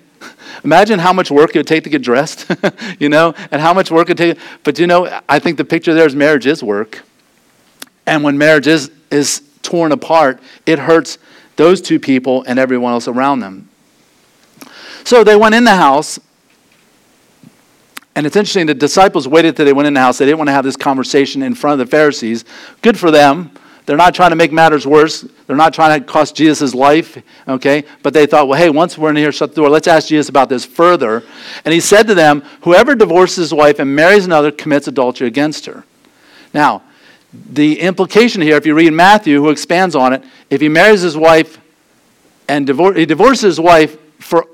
Imagine 0.64 1.00
how 1.00 1.12
much 1.14 1.32
work 1.32 1.56
it 1.56 1.60
would 1.60 1.68
take 1.68 1.84
to 1.86 1.90
get 1.90 2.02
dressed, 2.02 2.52
you 3.00 3.10
know, 3.10 3.34
and 3.52 3.62
how 3.62 3.74
much 3.74 3.90
work 3.90 4.10
it 4.10 4.18
take. 4.18 4.38
But 4.64 4.78
you 4.78 4.88
know, 4.88 5.22
I 5.28 5.40
think 5.40 5.58
the 5.58 5.66
picture 5.66 5.94
there 5.94 6.06
is 6.06 6.16
marriage 6.16 6.46
is 6.46 6.64
work. 6.64 7.04
And 8.06 8.24
when 8.24 8.38
marriage 8.38 8.68
is, 8.68 8.92
is 9.10 9.42
torn 9.64 9.92
apart, 9.92 10.40
it 10.66 10.80
hurts 10.80 11.18
those 11.56 11.82
two 11.82 12.00
people 12.00 12.44
and 12.48 12.60
everyone 12.60 12.94
else 12.94 13.08
around 13.08 13.40
them. 13.40 13.70
So 15.04 15.24
they 15.24 15.36
went 15.36 15.56
in 15.56 15.64
the 15.64 15.76
house, 15.76 16.20
and 18.16 18.28
it's 18.28 18.36
interesting, 18.36 18.68
the 18.68 18.74
disciples 18.74 19.28
waited 19.28 19.56
till 19.56 19.66
they 19.66 19.74
went 19.74 19.88
in 19.88 19.94
the 19.94 20.00
house. 20.00 20.18
They 20.18 20.26
didn't 20.26 20.38
want 20.38 20.50
to 20.50 20.54
have 20.54 20.66
this 20.66 20.78
conversation 20.78 21.42
in 21.42 21.56
front 21.56 21.80
of 21.80 21.88
the 21.88 21.90
Pharisees. 21.90 22.46
Good 22.82 23.00
for 23.00 23.10
them. 23.10 23.52
They're 23.92 23.98
not 23.98 24.16
trying 24.16 24.30
to 24.30 24.38
make 24.38 24.54
matters 24.54 24.88
worse. 24.88 25.26
They're 25.48 25.58
not 25.58 25.74
trying 25.74 26.00
to 26.00 26.08
cost 26.08 26.34
Jesus 26.34 26.74
life, 26.74 27.22
okay? 27.46 27.84
But 28.04 28.14
they 28.14 28.26
thought, 28.26 28.48
well, 28.48 28.58
hey, 28.58 28.70
once 28.70 28.98
we're 28.98 29.10
in 29.10 29.18
here, 29.18 29.34
shut 29.34 29.50
the 29.50 29.58
door. 29.58 29.68
Let's 29.68 29.86
ask 29.86 30.08
Jesus 30.08 30.30
about 30.30 30.48
this 30.48 30.64
further. 30.64 31.24
And 31.66 31.74
he 31.74 31.82
said 31.82 32.08
to 32.08 32.16
them, 32.16 32.42
whoever 32.62 32.96
divorces 32.96 33.36
his 33.36 33.54
wife 33.54 33.80
and 33.80 33.94
marries 33.94 34.26
another 34.26 34.50
commits 34.50 34.88
adultery 34.88 35.28
against 35.28 35.66
her. 35.66 35.84
Now, 36.54 36.84
the 37.34 37.82
implication 37.82 38.42
here, 38.42 38.56
if 38.56 38.66
you 38.66 38.76
read 38.76 38.94
Matthew, 38.94 39.42
who 39.42 39.50
expands 39.50 39.94
on 39.94 40.14
it, 40.14 40.24
if 40.50 40.62
he 40.62 40.70
marries 40.70 41.02
his 41.02 41.18
wife 41.18 41.60
and 42.48 42.66
divor- 42.66 42.96
he 42.96 43.06
divorces 43.06 43.42
his 43.42 43.60
wife 43.60 43.98
for 44.20 44.48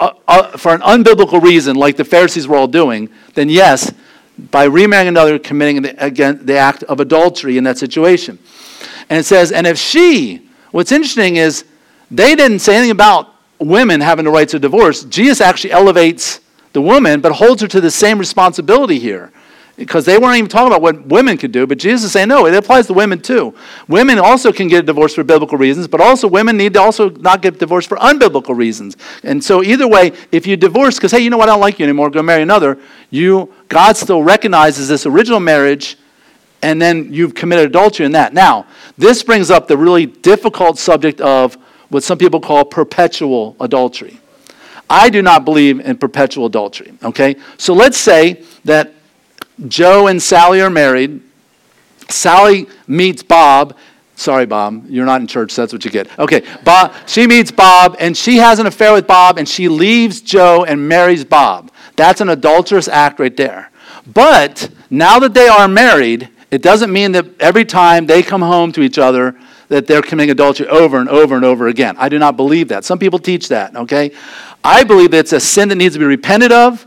uh, 0.00 0.14
uh, 0.26 0.56
for 0.56 0.74
an 0.74 0.80
unbiblical 0.80 1.40
reason, 1.40 1.76
like 1.76 1.96
the 1.96 2.04
Pharisees 2.04 2.48
were 2.48 2.56
all 2.56 2.66
doing, 2.66 3.08
then 3.34 3.48
yes, 3.48 3.94
by 4.38 4.64
remarrying 4.64 5.08
another, 5.08 5.38
committing 5.38 5.82
the, 5.82 6.04
again, 6.04 6.44
the 6.44 6.56
act 6.56 6.82
of 6.84 7.00
adultery 7.00 7.56
in 7.56 7.64
that 7.64 7.78
situation. 7.78 8.38
And 9.08 9.18
it 9.18 9.24
says, 9.24 9.52
and 9.52 9.66
if 9.66 9.78
she, 9.78 10.48
what's 10.70 10.92
interesting 10.92 11.36
is 11.36 11.64
they 12.10 12.34
didn't 12.34 12.60
say 12.60 12.74
anything 12.74 12.90
about 12.90 13.34
women 13.58 14.00
having 14.00 14.24
the 14.24 14.30
right 14.30 14.48
to 14.48 14.58
divorce. 14.58 15.04
Jesus 15.04 15.40
actually 15.40 15.72
elevates 15.72 16.40
the 16.72 16.82
woman, 16.82 17.20
but 17.20 17.32
holds 17.32 17.62
her 17.62 17.68
to 17.68 17.80
the 17.80 17.90
same 17.90 18.18
responsibility 18.18 18.98
here. 18.98 19.32
Because 19.76 20.04
they 20.04 20.18
weren't 20.18 20.36
even 20.36 20.48
talking 20.48 20.68
about 20.68 20.82
what 20.82 21.06
women 21.06 21.36
could 21.36 21.50
do, 21.50 21.66
but 21.66 21.78
Jesus 21.78 22.04
is 22.04 22.12
saying, 22.12 22.28
no, 22.28 22.46
it 22.46 22.54
applies 22.54 22.86
to 22.86 22.92
women 22.92 23.20
too. 23.20 23.54
Women 23.88 24.18
also 24.18 24.52
can 24.52 24.68
get 24.68 24.84
a 24.84 24.86
divorce 24.86 25.14
for 25.14 25.24
biblical 25.24 25.58
reasons, 25.58 25.88
but 25.88 26.00
also 26.00 26.28
women 26.28 26.56
need 26.56 26.74
to 26.74 26.80
also 26.80 27.10
not 27.10 27.42
get 27.42 27.58
divorced 27.58 27.88
for 27.88 27.96
unbiblical 27.98 28.56
reasons. 28.56 28.96
And 29.24 29.42
so 29.42 29.62
either 29.62 29.88
way, 29.88 30.12
if 30.30 30.46
you 30.46 30.56
divorce 30.56 30.96
because, 30.96 31.10
hey, 31.10 31.20
you 31.20 31.30
know 31.30 31.36
what, 31.36 31.48
I 31.48 31.52
don't 31.52 31.60
like 31.60 31.78
you 31.78 31.84
anymore, 31.84 32.10
go 32.10 32.22
marry 32.22 32.42
another, 32.42 32.78
you, 33.10 33.52
God 33.68 33.96
still 33.96 34.22
recognizes 34.22 34.88
this 34.88 35.06
original 35.06 35.40
marriage, 35.40 35.98
and 36.62 36.80
then 36.80 37.12
you've 37.12 37.34
committed 37.34 37.66
adultery 37.66 38.06
in 38.06 38.12
that. 38.12 38.32
Now, 38.32 38.66
this 38.96 39.22
brings 39.22 39.50
up 39.50 39.66
the 39.68 39.76
really 39.76 40.06
difficult 40.06 40.78
subject 40.78 41.20
of 41.20 41.58
what 41.88 42.02
some 42.02 42.16
people 42.16 42.40
call 42.40 42.64
perpetual 42.64 43.56
adultery. 43.60 44.18
I 44.88 45.10
do 45.10 45.20
not 45.22 45.44
believe 45.44 45.80
in 45.80 45.96
perpetual 45.96 46.46
adultery, 46.46 46.92
okay? 47.02 47.36
So 47.58 47.74
let's 47.74 47.98
say 47.98 48.42
that 48.64 48.94
Joe 49.68 50.06
and 50.08 50.22
Sally 50.22 50.60
are 50.60 50.70
married. 50.70 51.20
Sally 52.08 52.66
meets 52.86 53.22
Bob. 53.22 53.76
Sorry, 54.16 54.46
Bob, 54.46 54.84
you're 54.88 55.06
not 55.06 55.20
in 55.20 55.26
church, 55.26 55.54
that's 55.54 55.72
what 55.72 55.84
you 55.84 55.90
get. 55.90 56.18
Okay, 56.18 56.42
Bob, 56.62 56.94
she 57.06 57.26
meets 57.26 57.50
Bob, 57.50 57.96
and 57.98 58.16
she 58.16 58.36
has 58.36 58.60
an 58.60 58.66
affair 58.66 58.92
with 58.92 59.08
Bob, 59.08 59.38
and 59.38 59.48
she 59.48 59.68
leaves 59.68 60.20
Joe 60.20 60.64
and 60.64 60.88
marries 60.88 61.24
Bob. 61.24 61.72
That's 61.96 62.20
an 62.20 62.28
adulterous 62.28 62.86
act 62.86 63.18
right 63.18 63.36
there. 63.36 63.70
But 64.06 64.70
now 64.88 65.18
that 65.18 65.34
they 65.34 65.48
are 65.48 65.66
married, 65.66 66.28
it 66.50 66.62
doesn't 66.62 66.92
mean 66.92 67.12
that 67.12 67.26
every 67.40 67.64
time 67.64 68.06
they 68.06 68.22
come 68.22 68.42
home 68.42 68.70
to 68.72 68.82
each 68.82 68.98
other 68.98 69.36
that 69.68 69.86
they're 69.86 70.02
committing 70.02 70.30
adultery 70.30 70.68
over 70.68 70.98
and 70.98 71.08
over 71.08 71.34
and 71.34 71.44
over 71.44 71.68
again. 71.68 71.96
I 71.98 72.08
do 72.08 72.18
not 72.18 72.36
believe 72.36 72.68
that. 72.68 72.84
Some 72.84 72.98
people 72.98 73.18
teach 73.18 73.48
that, 73.48 73.74
okay? 73.74 74.12
I 74.62 74.84
believe 74.84 75.10
that 75.12 75.18
it's 75.18 75.32
a 75.32 75.40
sin 75.40 75.68
that 75.70 75.76
needs 75.76 75.94
to 75.94 75.98
be 75.98 76.04
repented 76.04 76.52
of 76.52 76.86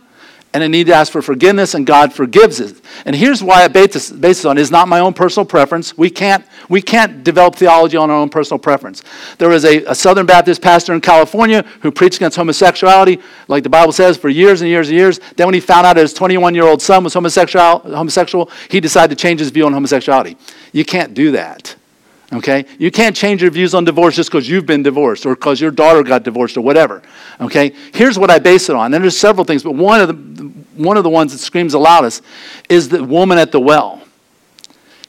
and 0.53 0.63
I 0.63 0.67
need 0.67 0.87
to 0.87 0.93
ask 0.93 1.11
for 1.11 1.21
forgiveness, 1.21 1.73
and 1.73 1.85
God 1.85 2.13
forgives 2.13 2.59
it. 2.59 2.81
And 3.05 3.15
here's 3.15 3.43
why 3.43 3.63
I 3.63 3.67
base 3.67 3.93
this, 3.93 4.09
base 4.09 4.37
this 4.37 4.45
on 4.45 4.57
is 4.57 4.71
not 4.71 4.87
my 4.87 4.99
own 4.99 5.13
personal 5.13 5.45
preference. 5.45 5.97
We 5.97 6.09
can't, 6.09 6.45
we 6.69 6.81
can't 6.81 7.23
develop 7.23 7.55
theology 7.55 7.97
on 7.97 8.09
our 8.09 8.17
own 8.17 8.29
personal 8.29 8.57
preference. 8.57 9.03
There 9.37 9.49
was 9.49 9.65
a, 9.65 9.83
a 9.85 9.95
Southern 9.95 10.25
Baptist 10.25 10.61
pastor 10.61 10.93
in 10.93 11.01
California 11.01 11.63
who 11.81 11.91
preached 11.91 12.17
against 12.17 12.37
homosexuality, 12.37 13.21
like 13.47 13.63
the 13.63 13.69
Bible 13.69 13.91
says, 13.91 14.17
for 14.17 14.29
years 14.29 14.61
and 14.61 14.69
years 14.69 14.89
and 14.89 14.97
years. 14.97 15.19
Then 15.35 15.47
when 15.47 15.53
he 15.53 15.59
found 15.59 15.85
out 15.85 15.97
his 15.97 16.13
21-year-old 16.13 16.81
son 16.81 17.03
was 17.03 17.13
homosexual, 17.13 17.79
homosexual, 17.79 18.49
he 18.69 18.79
decided 18.79 19.17
to 19.17 19.21
change 19.21 19.39
his 19.39 19.49
view 19.49 19.65
on 19.65 19.73
homosexuality. 19.73 20.37
You 20.71 20.85
can't 20.85 21.13
do 21.13 21.31
that. 21.31 21.75
Okay? 22.33 22.65
You 22.77 22.91
can't 22.91 23.15
change 23.15 23.41
your 23.41 23.51
views 23.51 23.73
on 23.73 23.85
divorce 23.85 24.15
just 24.15 24.29
because 24.29 24.49
you've 24.49 24.65
been 24.65 24.83
divorced 24.83 25.25
or 25.25 25.35
because 25.35 25.61
your 25.61 25.71
daughter 25.71 26.03
got 26.03 26.23
divorced 26.23 26.57
or 26.57 26.61
whatever. 26.61 27.01
Okay? 27.39 27.73
Here's 27.93 28.19
what 28.19 28.29
I 28.29 28.39
base 28.39 28.69
it 28.69 28.75
on. 28.75 28.93
And 28.93 29.03
there's 29.03 29.17
several 29.17 29.45
things, 29.45 29.63
but 29.63 29.75
one 29.75 30.01
of 30.01 30.07
the, 30.09 30.43
one 30.81 30.97
of 30.97 31.03
the 31.03 31.09
ones 31.09 31.31
that 31.31 31.37
screams 31.37 31.71
the 31.71 31.79
loudest 31.79 32.23
is 32.69 32.89
the 32.89 33.03
woman 33.03 33.37
at 33.37 33.51
the 33.51 33.59
well. 33.59 34.01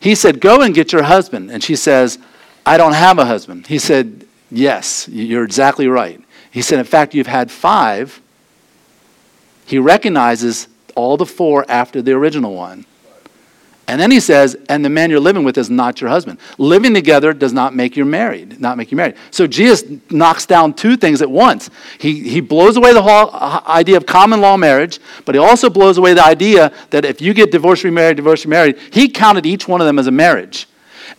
He 0.01 0.15
said, 0.15 0.41
Go 0.41 0.63
and 0.63 0.75
get 0.75 0.93
your 0.93 1.03
husband. 1.03 1.51
And 1.51 1.63
she 1.63 1.75
says, 1.75 2.19
I 2.65 2.77
don't 2.77 2.93
have 2.93 3.19
a 3.19 3.25
husband. 3.25 3.67
He 3.67 3.79
said, 3.79 4.27
Yes, 4.51 5.09
you're 5.09 5.45
exactly 5.45 5.89
right. 5.89 6.23
He 6.51 6.63
said, 6.63 6.79
In 6.79 6.85
fact, 6.85 7.15
you've 7.15 7.27
had 7.27 7.51
five. 7.51 8.21
He 9.67 9.79
recognizes 9.79 10.69
all 10.95 11.17
the 11.17 11.27
four 11.27 11.65
after 11.69 12.01
the 12.01 12.13
original 12.13 12.55
one. 12.55 12.87
And 13.89 13.99
then 13.99 14.11
he 14.11 14.21
says, 14.21 14.55
and 14.69 14.85
the 14.85 14.91
man 14.91 15.09
you're 15.09 15.19
living 15.19 15.45
with 15.45 15.57
is 15.57 15.71
not 15.71 15.99
your 15.99 16.11
husband. 16.11 16.39
Living 16.59 16.93
together 16.93 17.33
does 17.33 17.55
not 17.55 17.75
make 17.75 17.97
you 17.97 18.05
married, 18.05 18.61
not 18.61 18.77
make 18.77 18.91
you 18.91 18.99
married. 18.99 19.15
So 19.31 19.47
Jesus 19.47 19.83
knocks 20.11 20.45
down 20.45 20.75
two 20.75 20.95
things 20.99 21.23
at 21.23 21.31
once. 21.31 21.71
He, 21.99 22.29
he 22.29 22.43
blows 22.43 22.77
away 22.77 22.93
the 22.93 23.01
whole 23.01 23.31
uh, 23.33 23.63
idea 23.67 23.97
of 23.97 24.05
common 24.05 24.43
law 24.43 24.59
marriage, 24.59 25.01
but 25.25 25.35
he 25.35 25.39
also 25.39 25.71
blows 25.71 25.97
away 25.97 26.13
the 26.13 26.23
idea 26.23 26.71
that 26.91 27.07
if 27.07 27.23
you 27.23 27.33
get 27.33 27.51
divorced, 27.51 27.83
remarried, 27.83 28.17
divorced, 28.17 28.45
remarried, 28.45 28.79
he 28.93 29.09
counted 29.09 29.47
each 29.47 29.67
one 29.67 29.81
of 29.81 29.87
them 29.87 29.99
as 29.99 30.07
a 30.07 30.13
marriage. 30.13 30.69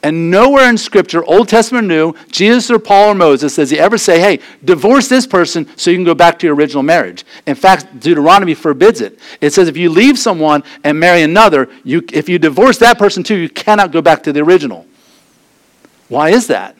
And 0.03 0.31
nowhere 0.31 0.69
in 0.69 0.77
Scripture, 0.77 1.23
Old 1.25 1.49
Testament 1.49 1.85
or 1.85 1.87
New, 1.87 2.13
Jesus 2.31 2.71
or 2.71 2.79
Paul 2.79 3.11
or 3.11 3.15
Moses, 3.15 3.55
does 3.55 3.69
he 3.69 3.79
ever 3.79 3.97
say, 3.97 4.19
hey, 4.19 4.39
divorce 4.63 5.07
this 5.07 5.27
person 5.27 5.67
so 5.77 5.91
you 5.91 5.97
can 5.97 6.05
go 6.05 6.13
back 6.13 6.39
to 6.39 6.47
your 6.47 6.55
original 6.55 6.83
marriage. 6.83 7.25
In 7.45 7.55
fact, 7.55 7.99
Deuteronomy 7.99 8.53
forbids 8.53 9.01
it. 9.01 9.19
It 9.41 9.53
says 9.53 9.67
if 9.67 9.77
you 9.77 9.89
leave 9.89 10.17
someone 10.17 10.63
and 10.83 10.99
marry 10.99 11.23
another, 11.23 11.69
you, 11.83 12.03
if 12.13 12.29
you 12.29 12.39
divorce 12.39 12.77
that 12.79 12.97
person 12.97 13.23
too, 13.23 13.35
you 13.35 13.49
cannot 13.49 13.91
go 13.91 14.01
back 14.01 14.23
to 14.23 14.33
the 14.33 14.41
original. 14.41 14.85
Why 16.07 16.29
is 16.29 16.47
that? 16.47 16.75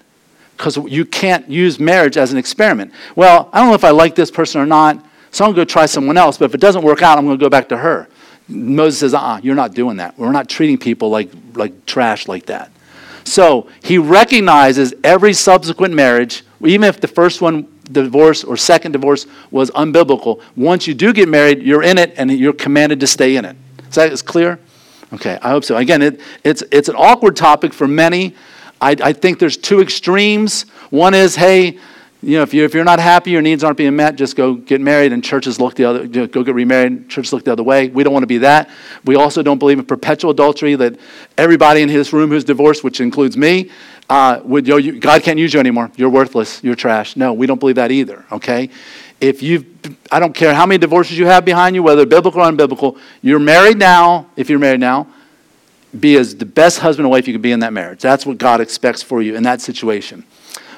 Because 0.58 0.78
you 0.78 1.06
can't 1.06 1.50
use 1.50 1.80
marriage 1.80 2.18
as 2.18 2.32
an 2.32 2.38
experiment. 2.38 2.92
Well, 3.16 3.50
I 3.54 3.60
don't 3.60 3.70
know 3.70 3.76
if 3.76 3.84
I 3.84 3.92
like 3.92 4.16
this 4.16 4.32
person 4.32 4.60
or 4.60 4.66
not, 4.66 5.06
so 5.32 5.46
I'm 5.46 5.50
going 5.50 5.56
to 5.56 5.62
go 5.62 5.66
try 5.66 5.86
someone 5.86 6.18
else, 6.18 6.38
but 6.38 6.46
if 6.46 6.56
it 6.56 6.62
doesn't 6.62 6.84
work 6.84 7.02
out, 7.02 7.18
I'm 7.18 7.26
going 7.26 7.38
to 7.38 7.44
go 7.44 7.50
back 7.50 7.70
to 7.70 7.78
her. 7.78 8.08
Moses 8.48 9.00
says, 9.00 9.14
uh 9.14 9.20
uh-uh, 9.20 9.42
you're 9.44 9.56
not 9.56 9.74
doing 9.74 9.98
that. 9.98 10.18
We're 10.18 10.32
not 10.32 10.50
treating 10.50 10.78
people 10.78 11.10
like, 11.10 11.30
like 11.54 11.86
trash 11.86 12.28
like 12.28 12.48
that. 12.48 12.72
So 13.30 13.68
he 13.84 14.00
recognizes 14.00 14.96
every 15.04 15.34
subsequent 15.34 15.94
marriage, 15.94 16.44
even 16.62 16.84
if 16.84 17.00
the 17.00 17.08
first 17.08 17.42
one, 17.42 17.68
divorce 17.92 18.44
or 18.44 18.58
second 18.58 18.94
divorce, 18.94 19.28
was 19.52 19.70
unbiblical. 19.72 20.42
Once 20.56 20.88
you 20.88 20.96
do 20.96 21.14
get 21.14 21.30
married, 21.30 21.62
you're 21.62 21.84
in 21.84 22.00
it 22.00 22.16
and 22.18 22.32
you're 22.32 22.54
commanded 22.54 23.00
to 23.02 23.08
stay 23.08 23.36
in 23.36 23.46
it. 23.46 23.56
Is 23.88 23.96
that 23.96 24.12
is 24.12 24.24
clear? 24.24 24.60
Okay, 25.14 25.38
I 25.44 25.50
hope 25.50 25.64
so. 25.64 25.78
Again, 25.78 26.02
it, 26.02 26.22
it's, 26.44 26.64
it's 26.72 26.90
an 26.90 26.96
awkward 26.96 27.36
topic 27.36 27.72
for 27.72 27.88
many. 27.88 28.36
I, 28.82 28.96
I 29.00 29.14
think 29.14 29.38
there's 29.38 29.58
two 29.58 29.80
extremes. 29.80 30.64
One 30.90 31.14
is, 31.14 31.36
hey, 31.36 31.78
you 32.22 32.36
know, 32.36 32.44
if 32.44 32.54
you're, 32.54 32.66
if 32.66 32.74
you're 32.74 32.84
not 32.84 33.00
happy, 33.00 33.32
your 33.32 33.42
needs 33.42 33.64
aren't 33.64 33.78
being 33.78 33.96
met, 33.96 34.16
just 34.18 34.36
go 34.36 34.54
get 34.54 34.82
married 34.82 35.14
and 35.14 35.24
churches 35.24 35.60
look 35.60 35.76
the 35.76 35.86
other, 35.86 36.04
you 36.04 36.22
know, 36.22 36.28
go 36.28 36.44
get 36.44 36.54
remarried, 36.54 37.10
churches 37.10 37.32
look 37.32 37.46
the 37.46 37.52
other 37.52 37.64
way. 37.64 37.88
We 37.88 38.04
don't 38.04 38.12
want 38.12 38.24
to 38.24 38.28
be 38.28 38.40
that. 38.40 38.70
We 39.06 39.16
also 39.16 39.42
don't 39.42 39.58
believe 39.58 39.80
in 39.80 39.86
perpetual 39.86 40.32
adultery 40.32 40.76
that 40.76 41.00
everybody 41.38 41.82
in 41.82 41.88
this 41.88 42.12
room 42.12 42.30
who's 42.30 42.44
divorced, 42.44 42.84
which 42.84 43.00
includes 43.00 43.38
me, 43.38 43.72
uh, 44.10 44.42
would, 44.44 44.68
you 44.68 44.74
know, 44.74 44.78
you, 44.78 45.00
God 45.00 45.24
can't 45.24 45.40
use 45.40 45.54
you 45.54 45.62
anymore. 45.62 45.92
You're 45.96 46.10
worthless. 46.10 46.62
You're 46.62 46.76
trash. 46.76 47.16
No, 47.16 47.32
we 47.32 47.48
don't 47.48 47.60
believe 47.60 47.76
that 47.76 47.92
either, 47.92 48.26
okay? 48.34 48.70
If 49.22 49.42
you've, 49.42 49.66
I 50.12 50.20
don't 50.20 50.34
care 50.34 50.54
how 50.54 50.66
many 50.66 50.78
divorces 50.78 51.18
you 51.18 51.26
have 51.26 51.46
behind 51.46 51.74
you, 51.76 51.84
whether 51.84 52.06
biblical 52.06 52.42
or 52.42 52.52
unbiblical, 52.52 53.00
you're 53.22 53.40
married 53.40 53.78
now, 53.78 54.28
if 54.36 54.50
you're 54.50 54.60
married 54.60 54.82
now, 54.82 55.08
be 55.98 56.18
as 56.18 56.36
the 56.36 56.46
best 56.46 56.80
husband 56.80 57.06
or 57.06 57.10
wife 57.10 57.28
you 57.28 57.34
can 57.34 57.42
be 57.42 57.52
in 57.52 57.62
that 57.62 57.72
marriage. 57.72 58.02
That's 58.02 58.26
what 58.26 58.38
God 58.38 58.60
expects 58.62 59.02
for 59.02 59.22
you 59.22 59.36
in 59.36 59.44
that 59.44 59.62
situation. 59.62 60.26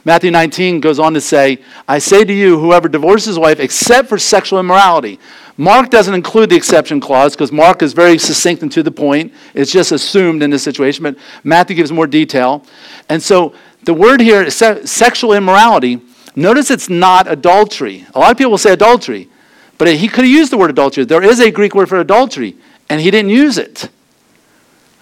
Matthew 0.04 0.32
19 0.32 0.80
goes 0.80 0.99
on 0.99 1.14
to 1.14 1.22
say, 1.22 1.60
I 1.88 1.99
say 1.99 2.24
to 2.24 2.34
you, 2.34 2.60
whoever 2.60 2.88
divorces 2.88 3.28
his 3.28 3.39
wife 3.39 3.60
except 3.60 4.10
for 4.10 4.18
sexual 4.18 4.60
immorality. 4.60 5.20
Mark 5.58 5.91
doesn't 5.91 6.14
include 6.14 6.49
the 6.49 6.56
exception 6.56 6.99
clause 6.99 7.36
because 7.36 7.52
Mark 7.52 7.84
is 7.84 7.93
very 7.93 8.18
succinct 8.18 8.64
and 8.64 8.72
to 8.72 8.82
the 8.82 8.91
point. 8.91 9.32
It's 9.54 9.72
just 9.72 9.91
assumed 9.91 10.41
in 10.41 10.49
this 10.49 10.64
situation, 10.64 11.04
but 11.04 11.18
Matthew 11.43 11.76
gives 11.76 11.91
more 11.91 12.08
detail. 12.08 12.66
And 13.10 13.22
so 13.22 13.54
the 13.84 13.93
word 13.93 14.22
here 14.22 14.41
is 14.41 14.56
sexual 14.56 15.34
immorality. 15.34 16.02
Notice 16.36 16.72
it's 16.72 16.89
not 16.89 17.30
adultery. 17.30 18.08
A 18.16 18.20
lot 18.20 18.32
of 18.32 18.38
people 18.38 18.52
will 18.52 18.58
say 18.58 18.74
adultery, 18.74 19.30
but 19.78 19.88
he 19.88 20.08
could 20.08 20.24
have 20.24 20.34
used 20.34 20.52
the 20.52 20.58
word 20.58 20.72
adultery. 20.72 21.04
There 21.04 21.22
is 21.22 21.39
a 21.39 21.52
Greek 21.52 21.76
word 21.76 21.89
for 21.89 21.99
adultery, 21.99 22.58
and 22.89 23.02
he 23.02 23.12
didn't 23.12 23.32
use 23.32 23.60
it. 23.60 23.89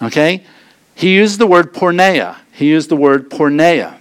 Okay? 0.02 0.44
He 0.94 1.14
used 1.14 1.38
the 1.38 1.46
word 1.46 1.72
porneia. 1.72 2.36
He 2.52 2.68
used 2.68 2.90
the 2.90 2.96
word 2.96 3.30
porneia 3.30 3.99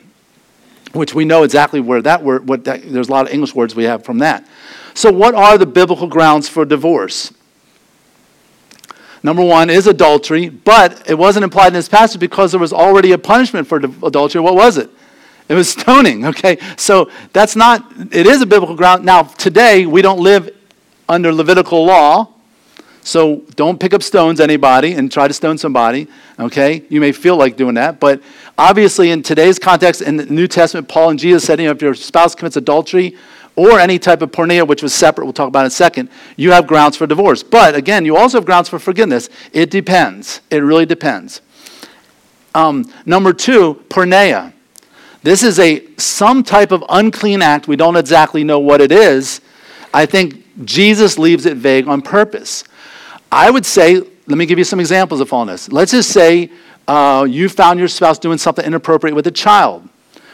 which 0.93 1.13
we 1.13 1.25
know 1.25 1.43
exactly 1.43 1.79
where 1.79 2.01
that 2.01 2.23
word, 2.23 2.47
what 2.47 2.63
that, 2.65 2.81
there's 2.91 3.09
a 3.09 3.11
lot 3.11 3.27
of 3.27 3.33
English 3.33 3.53
words 3.53 3.75
we 3.75 3.83
have 3.83 4.03
from 4.03 4.19
that. 4.19 4.47
So, 4.93 5.11
what 5.11 5.35
are 5.35 5.57
the 5.57 5.65
biblical 5.65 6.07
grounds 6.07 6.49
for 6.49 6.65
divorce? 6.65 7.33
Number 9.21 9.43
one 9.43 9.69
is 9.69 9.85
adultery, 9.87 10.49
but 10.49 11.09
it 11.09 11.15
wasn't 11.15 11.43
implied 11.43 11.67
in 11.67 11.73
this 11.73 11.89
passage 11.89 12.19
because 12.19 12.51
there 12.51 12.59
was 12.59 12.71
already 12.71 13.11
a 13.11 13.17
punishment 13.17 13.67
for 13.67 13.77
adultery. 13.77 14.41
What 14.41 14.55
was 14.55 14.77
it? 14.77 14.89
It 15.49 15.55
was 15.55 15.69
stoning, 15.69 16.25
okay? 16.27 16.57
So 16.77 17.09
that's 17.33 17.55
not, 17.55 17.83
it 18.11 18.27
is 18.27 18.41
a 18.41 18.45
biblical 18.45 18.75
ground. 18.75 19.03
Now, 19.03 19.23
today, 19.23 19.85
we 19.85 20.01
don't 20.01 20.19
live 20.19 20.55
under 21.09 21.33
Levitical 21.33 21.85
law, 21.85 22.29
so 23.01 23.37
don't 23.55 23.79
pick 23.79 23.93
up 23.93 24.03
stones, 24.03 24.39
anybody, 24.39 24.93
and 24.93 25.11
try 25.11 25.27
to 25.27 25.33
stone 25.33 25.57
somebody, 25.57 26.07
okay? 26.39 26.83
You 26.89 26.99
may 26.99 27.11
feel 27.11 27.37
like 27.37 27.55
doing 27.55 27.75
that, 27.75 27.99
but 27.99 28.21
obviously 28.57 29.11
in 29.11 29.23
today's 29.23 29.57
context, 29.57 30.01
in 30.01 30.17
the 30.17 30.25
New 30.25 30.47
Testament, 30.47 30.87
Paul 30.87 31.11
and 31.11 31.19
Jesus 31.19 31.43
said, 31.43 31.59
you 31.59 31.65
know, 31.65 31.71
if 31.71 31.81
your 31.81 31.93
spouse 31.93 32.35
commits 32.35 32.57
adultery 32.57 33.17
or 33.55 33.79
any 33.79 33.99
type 33.99 34.21
of 34.21 34.31
porneia, 34.31 34.67
which 34.67 34.83
was 34.83 34.93
separate, 34.93 35.25
we'll 35.25 35.33
talk 35.33 35.47
about 35.47 35.61
in 35.61 35.67
a 35.67 35.71
second, 35.71 36.09
you 36.35 36.51
have 36.51 36.67
grounds 36.67 36.95
for 36.95 37.07
divorce. 37.07 37.43
But 37.43 37.75
again, 37.75 38.05
you 38.05 38.15
also 38.15 38.37
have 38.37 38.45
grounds 38.45 38.69
for 38.69 38.79
forgiveness. 38.79 39.29
It 39.53 39.69
depends. 39.71 40.41
It 40.49 40.59
really 40.59 40.85
depends. 40.85 41.41
Um, 42.55 42.91
number 43.05 43.33
two, 43.33 43.83
porneia. 43.89 44.53
This 45.21 45.43
is 45.43 45.59
a 45.59 45.85
some 45.97 46.43
type 46.43 46.71
of 46.71 46.83
unclean 46.87 47.41
act. 47.41 47.67
We 47.67 47.75
don't 47.75 47.97
exactly 47.97 48.43
know 48.43 48.59
what 48.59 48.79
it 48.79 48.91
is. 48.91 49.41
I 49.93 50.05
think 50.05 50.45
Jesus 50.65 51.17
leaves 51.17 51.45
it 51.45 51.57
vague 51.57 51.87
on 51.87 52.01
purpose. 52.01 52.63
I 53.31 53.49
would 53.49 53.65
say, 53.65 53.95
let 53.95 54.37
me 54.37 54.45
give 54.45 54.57
you 54.57 54.63
some 54.63 54.79
examples 54.79 55.21
of 55.21 55.29
fallenness. 55.29 55.71
Let's 55.71 55.91
just 55.91 56.09
say 56.11 56.51
uh, 56.87 57.25
you 57.29 57.49
found 57.49 57.79
your 57.79 57.87
spouse 57.87 58.17
doing 58.19 58.37
something 58.37 58.65
inappropriate 58.65 59.15
with 59.15 59.27
a 59.27 59.31
child. 59.31 59.87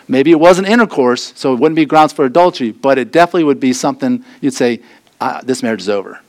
Maybe 0.07 0.31
it 0.31 0.39
wasn't 0.39 0.67
intercourse, 0.67 1.33
so 1.35 1.53
it 1.53 1.59
wouldn't 1.59 1.75
be 1.75 1.85
grounds 1.85 2.13
for 2.13 2.25
adultery, 2.25 2.71
but 2.71 2.97
it 2.97 3.11
definitely 3.11 3.45
would 3.45 3.59
be 3.59 3.73
something 3.73 4.23
you'd 4.39 4.53
say, 4.53 4.81
uh, 5.19 5.41
this 5.41 5.63
marriage 5.63 5.81
is 5.81 5.89
over. 5.89 6.19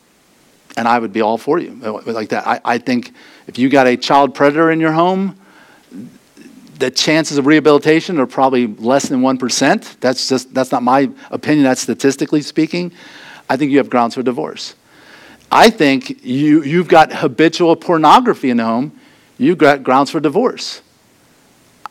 and 0.76 0.86
I 0.86 0.98
would 0.98 1.12
be 1.12 1.20
all 1.20 1.38
for 1.38 1.58
you 1.58 1.78
uh, 1.82 2.12
like 2.12 2.28
that. 2.30 2.46
I, 2.46 2.60
I 2.64 2.78
think 2.78 3.12
if 3.46 3.58
you 3.58 3.68
got 3.68 3.86
a 3.86 3.96
child 3.96 4.34
predator 4.34 4.70
in 4.70 4.80
your 4.80 4.92
home, 4.92 5.36
the 6.78 6.90
chances 6.90 7.38
of 7.38 7.46
rehabilitation 7.46 8.20
are 8.20 8.26
probably 8.26 8.66
less 8.66 9.08
than 9.08 9.22
1%. 9.22 10.00
That's 10.00 10.28
just 10.28 10.52
that's 10.52 10.70
not 10.70 10.82
my 10.82 11.10
opinion, 11.30 11.64
that's 11.64 11.80
statistically 11.80 12.42
speaking. 12.42 12.92
I 13.48 13.56
think 13.56 13.70
you 13.70 13.78
have 13.78 13.88
grounds 13.88 14.14
for 14.14 14.22
divorce. 14.22 14.74
I 15.50 15.70
think 15.70 16.24
you, 16.24 16.62
you've 16.62 16.88
got 16.88 17.12
habitual 17.12 17.76
pornography 17.76 18.50
in 18.50 18.56
the 18.58 18.64
home, 18.64 18.98
you've 19.38 19.58
got 19.58 19.82
grounds 19.82 20.10
for 20.10 20.20
divorce. 20.20 20.82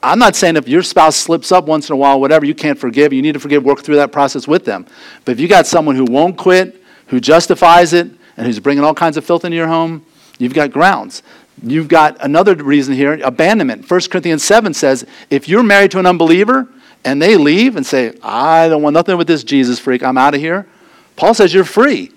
I'm 0.03 0.20
not 0.20 0.36
saying 0.36 0.56
if 0.56 0.68
your 0.68 0.84
spouse 0.84 1.16
slips 1.16 1.51
up 1.51 1.66
once 1.66 1.89
in 1.89 1.93
a 1.93 1.97
while, 1.97 2.20
whatever, 2.20 2.45
you 2.45 2.53
can't 2.53 2.78
forgive, 2.78 3.12
you 3.12 3.22
need 3.22 3.34
to 3.34 3.39
forgive, 3.39 3.64
work 3.64 3.82
through 3.82 3.95
that 3.95 4.12
process 4.12 4.47
with 4.47 4.66
them. 4.66 4.86
But 5.24 5.32
if 5.32 5.39
you 5.39 5.47
got 5.47 5.66
someone 5.66 5.95
who 5.95 6.06
won't 6.06 6.38
quit, 6.38 6.82
who 7.08 7.20
justifies 7.20 7.93
it, 7.93 8.12
and 8.38 8.45
who's 8.45 8.60
bringing 8.60 8.84
all 8.84 8.93
kinds 8.93 9.18
of 9.18 9.26
filth 9.26 9.45
into 9.45 9.58
your 9.58 9.68
home, 9.68 10.06
you've 10.38 10.53
got 10.53 10.72
grounds. 10.72 11.24
You've 11.64 11.88
got 11.88 12.24
another 12.24 12.53
reason 12.56 12.93
here 12.93 13.20
abandonment. 13.24 13.89
1 13.89 14.01
Corinthians 14.12 14.43
7 14.43 14.74
says 14.74 15.06
if 15.30 15.47
you're 15.47 15.64
married 15.64 15.91
to 15.91 15.99
an 15.99 16.06
unbeliever 16.06 16.68
and 17.03 17.22
they 17.22 17.38
leave 17.38 17.76
and 17.76 17.86
say, 17.86 18.18
I 18.22 18.68
don't 18.68 18.82
want 18.82 18.93
nothing 18.93 19.18
with 19.18 19.28
this 19.28 19.43
Jesus 19.43 19.80
freak, 19.80 20.03
I'm 20.03 20.18
out 20.18 20.36
of 20.36 20.41
here, 20.41 20.68
Paul 21.16 21.34
says 21.34 21.53
you're 21.53 21.64
free. 21.64 22.12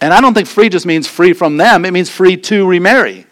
And 0.00 0.12
I 0.12 0.20
don't 0.20 0.34
think 0.34 0.46
free 0.46 0.68
just 0.68 0.86
means 0.86 1.06
free 1.06 1.32
from 1.32 1.56
them, 1.56 1.84
it 1.84 1.92
means 1.92 2.10
free 2.10 2.36
to 2.36 2.66
remarry. 2.66 3.26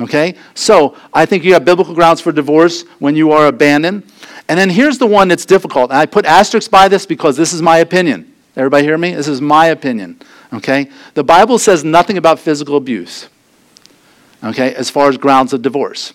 Okay? 0.00 0.34
So 0.54 0.96
I 1.12 1.26
think 1.26 1.44
you 1.44 1.52
have 1.52 1.64
biblical 1.64 1.94
grounds 1.94 2.20
for 2.20 2.32
divorce 2.32 2.82
when 2.98 3.16
you 3.16 3.32
are 3.32 3.46
abandoned. 3.46 4.04
And 4.48 4.58
then 4.58 4.70
here's 4.70 4.98
the 4.98 5.06
one 5.06 5.28
that's 5.28 5.44
difficult. 5.44 5.90
And 5.90 5.98
I 5.98 6.06
put 6.06 6.24
asterisks 6.24 6.68
by 6.68 6.88
this 6.88 7.06
because 7.06 7.36
this 7.36 7.52
is 7.52 7.62
my 7.62 7.78
opinion. 7.78 8.32
Everybody 8.56 8.84
hear 8.84 8.98
me? 8.98 9.14
This 9.14 9.28
is 9.28 9.40
my 9.40 9.66
opinion. 9.66 10.20
Okay? 10.52 10.90
The 11.14 11.22
Bible 11.22 11.58
says 11.58 11.84
nothing 11.84 12.16
about 12.16 12.38
physical 12.38 12.76
abuse. 12.76 13.28
Okay? 14.42 14.74
As 14.74 14.90
far 14.90 15.08
as 15.08 15.16
grounds 15.16 15.52
of 15.52 15.62
divorce. 15.62 16.14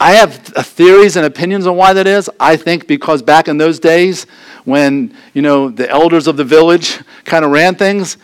I 0.00 0.12
have 0.12 0.36
theories 0.36 1.16
and 1.16 1.26
opinions 1.26 1.66
on 1.66 1.76
why 1.76 1.92
that 1.92 2.06
is. 2.06 2.30
I 2.38 2.56
think 2.56 2.86
because 2.86 3.20
back 3.20 3.48
in 3.48 3.58
those 3.58 3.80
days, 3.80 4.26
when 4.64 5.12
you 5.34 5.42
know 5.42 5.70
the 5.70 5.90
elders 5.90 6.28
of 6.28 6.36
the 6.36 6.44
village 6.44 7.00
kind 7.24 7.44
of 7.44 7.50
ran 7.50 7.74
things, 7.74 8.16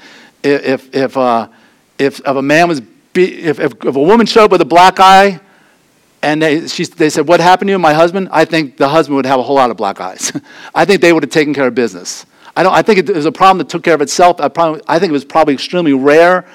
if 0.44 0.94
if 0.94 1.16
uh, 1.16 1.48
if, 1.98 2.20
if 2.20 2.26
a 2.26 2.42
man 2.42 2.68
was 2.68 2.80
be, 2.80 3.42
if, 3.42 3.60
if, 3.60 3.72
if 3.84 3.96
a 3.96 4.02
woman 4.02 4.26
showed 4.26 4.44
up 4.44 4.50
with 4.50 4.60
a 4.60 4.66
black 4.66 4.98
eye, 4.98 5.40
and 6.22 6.42
they, 6.42 6.66
she, 6.66 6.84
they 6.84 7.10
said, 7.10 7.28
What 7.28 7.40
happened 7.40 7.68
to 7.68 7.72
you, 7.72 7.78
my 7.78 7.94
husband? 7.94 8.28
I 8.32 8.44
think 8.44 8.76
the 8.76 8.88
husband 8.88 9.16
would 9.16 9.26
have 9.26 9.38
a 9.38 9.42
whole 9.42 9.56
lot 9.56 9.70
of 9.70 9.76
black 9.76 10.00
eyes. 10.00 10.32
I 10.74 10.84
think 10.84 11.00
they 11.00 11.12
would 11.12 11.22
have 11.22 11.30
taken 11.30 11.54
care 11.54 11.66
of 11.66 11.74
business. 11.74 12.26
I, 12.56 12.62
don't, 12.62 12.72
I 12.72 12.82
think 12.82 12.98
it 12.98 13.14
was 13.14 13.26
a 13.26 13.32
problem 13.32 13.58
that 13.58 13.68
took 13.68 13.82
care 13.82 13.94
of 13.94 14.00
itself. 14.00 14.40
I, 14.40 14.48
probably, 14.48 14.80
I 14.88 14.98
think 14.98 15.10
it 15.10 15.12
was 15.12 15.24
probably 15.24 15.54
extremely 15.54 15.92
rare. 15.92 16.46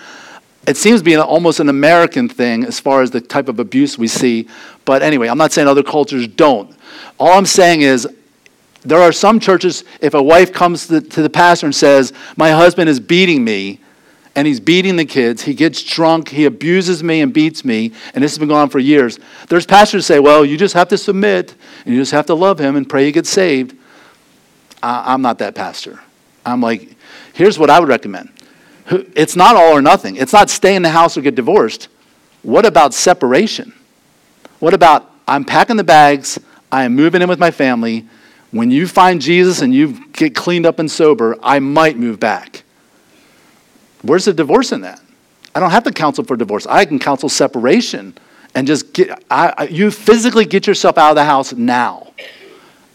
It 0.68 0.78
seems 0.78 1.02
to 1.02 1.04
be 1.06 1.14
an, 1.14 1.20
almost 1.20 1.60
an 1.60 1.70
American 1.70 2.30
thing 2.30 2.64
as 2.64 2.80
far 2.80 3.02
as 3.02 3.12
the 3.12 3.22
type 3.22 3.48
of 3.48 3.60
abuse 3.60 3.98
we 3.98 4.08
see. 4.08 4.48
But 4.86 5.02
anyway, 5.02 5.28
I'm 5.28 5.38
not 5.38 5.52
saying 5.52 5.68
other 5.68 5.84
cultures 5.84 6.28
don't. 6.28 6.76
All 7.20 7.38
I'm 7.38 7.46
saying 7.46 7.82
is 7.82 8.08
there 8.84 9.02
are 9.02 9.12
some 9.12 9.40
churches, 9.40 9.84
if 10.02 10.14
a 10.14 10.22
wife 10.22 10.54
comes 10.54 10.88
to 10.88 11.00
the, 11.00 11.10
to 11.10 11.22
the 11.22 11.30
pastor 11.30 11.66
and 11.66 11.76
says, 11.76 12.14
My 12.38 12.52
husband 12.52 12.90
is 12.90 13.00
beating 13.00 13.44
me, 13.44 13.82
and 14.36 14.48
he's 14.48 14.60
beating 14.60 14.96
the 14.96 15.06
kids. 15.06 15.42
He 15.42 15.54
gets 15.54 15.84
drunk. 15.84 16.30
He 16.30 16.46
abuses 16.46 17.04
me 17.04 17.20
and 17.20 17.34
beats 17.34 17.66
me. 17.66 17.92
And 18.14 18.24
this 18.24 18.32
has 18.32 18.40
been 18.40 18.48
going 18.48 18.62
on 18.62 18.70
for 18.70 18.80
years. 18.80 19.20
There's 19.50 19.66
pastors 19.66 20.06
say, 20.06 20.20
well, 20.20 20.46
you 20.46 20.58
just 20.58 20.76
have 20.76 20.88
to 20.90 20.98
submit 20.98 21.56
and 21.84 21.94
you 21.94 22.00
just 22.00 22.14
have 22.14 22.28
to 22.28 22.36
love 22.36 22.58
him 22.58 22.78
and 22.78 22.88
pray 22.88 23.06
he 23.06 23.12
gets 23.12 23.30
saved. 23.30 23.76
I'm 24.82 25.22
not 25.22 25.40
that 25.40 25.56
pastor. 25.56 26.00
I'm 26.46 26.62
like, 26.62 26.96
here's 27.34 27.60
what 27.60 27.70
I 27.70 27.82
would 27.82 27.90
recommend. 27.90 28.30
It's 28.90 29.36
not 29.36 29.58
all 29.58 29.74
or 29.74 29.82
nothing. 29.82 30.16
It's 30.16 30.32
not 30.32 30.50
stay 30.50 30.76
in 30.76 30.84
the 30.84 30.90
house 30.90 31.18
or 31.18 31.22
get 31.22 31.36
divorced. 31.36 31.90
What 32.42 32.66
about 32.66 32.94
separation? 32.94 33.74
What 34.60 34.74
about 34.74 35.12
I'm 35.28 35.44
packing 35.44 35.76
the 35.76 35.84
bags, 35.84 36.40
I 36.72 36.86
am 36.86 36.96
moving 36.96 37.22
in 37.22 37.30
with 37.30 37.40
my 37.40 37.52
family. 37.52 38.08
When 38.52 38.72
you 38.72 38.88
find 38.88 39.22
Jesus 39.22 39.62
and 39.62 39.74
you 39.74 40.08
get 40.12 40.36
cleaned 40.36 40.66
up 40.66 40.80
and 40.80 40.90
sober, 40.90 41.36
I 41.44 41.60
might 41.60 41.98
move 41.98 42.20
back. 42.20 42.64
Where's 44.02 44.26
the 44.26 44.34
divorce 44.34 44.72
in 44.72 44.82
that? 44.82 45.02
I 45.54 45.60
don't 45.60 45.72
have 45.72 45.84
to 45.84 45.92
counsel 45.92 46.24
for 46.24 46.36
divorce. 46.36 46.66
I 46.66 46.86
can 46.86 47.00
counsel 47.00 47.30
separation 47.30 48.18
and 48.56 48.66
just 48.66 48.94
get, 48.94 49.24
I, 49.30 49.68
you 49.70 49.92
physically 49.92 50.46
get 50.46 50.66
yourself 50.66 50.98
out 50.98 51.12
of 51.12 51.16
the 51.16 51.26
house 51.26 51.54
now. 51.54 52.14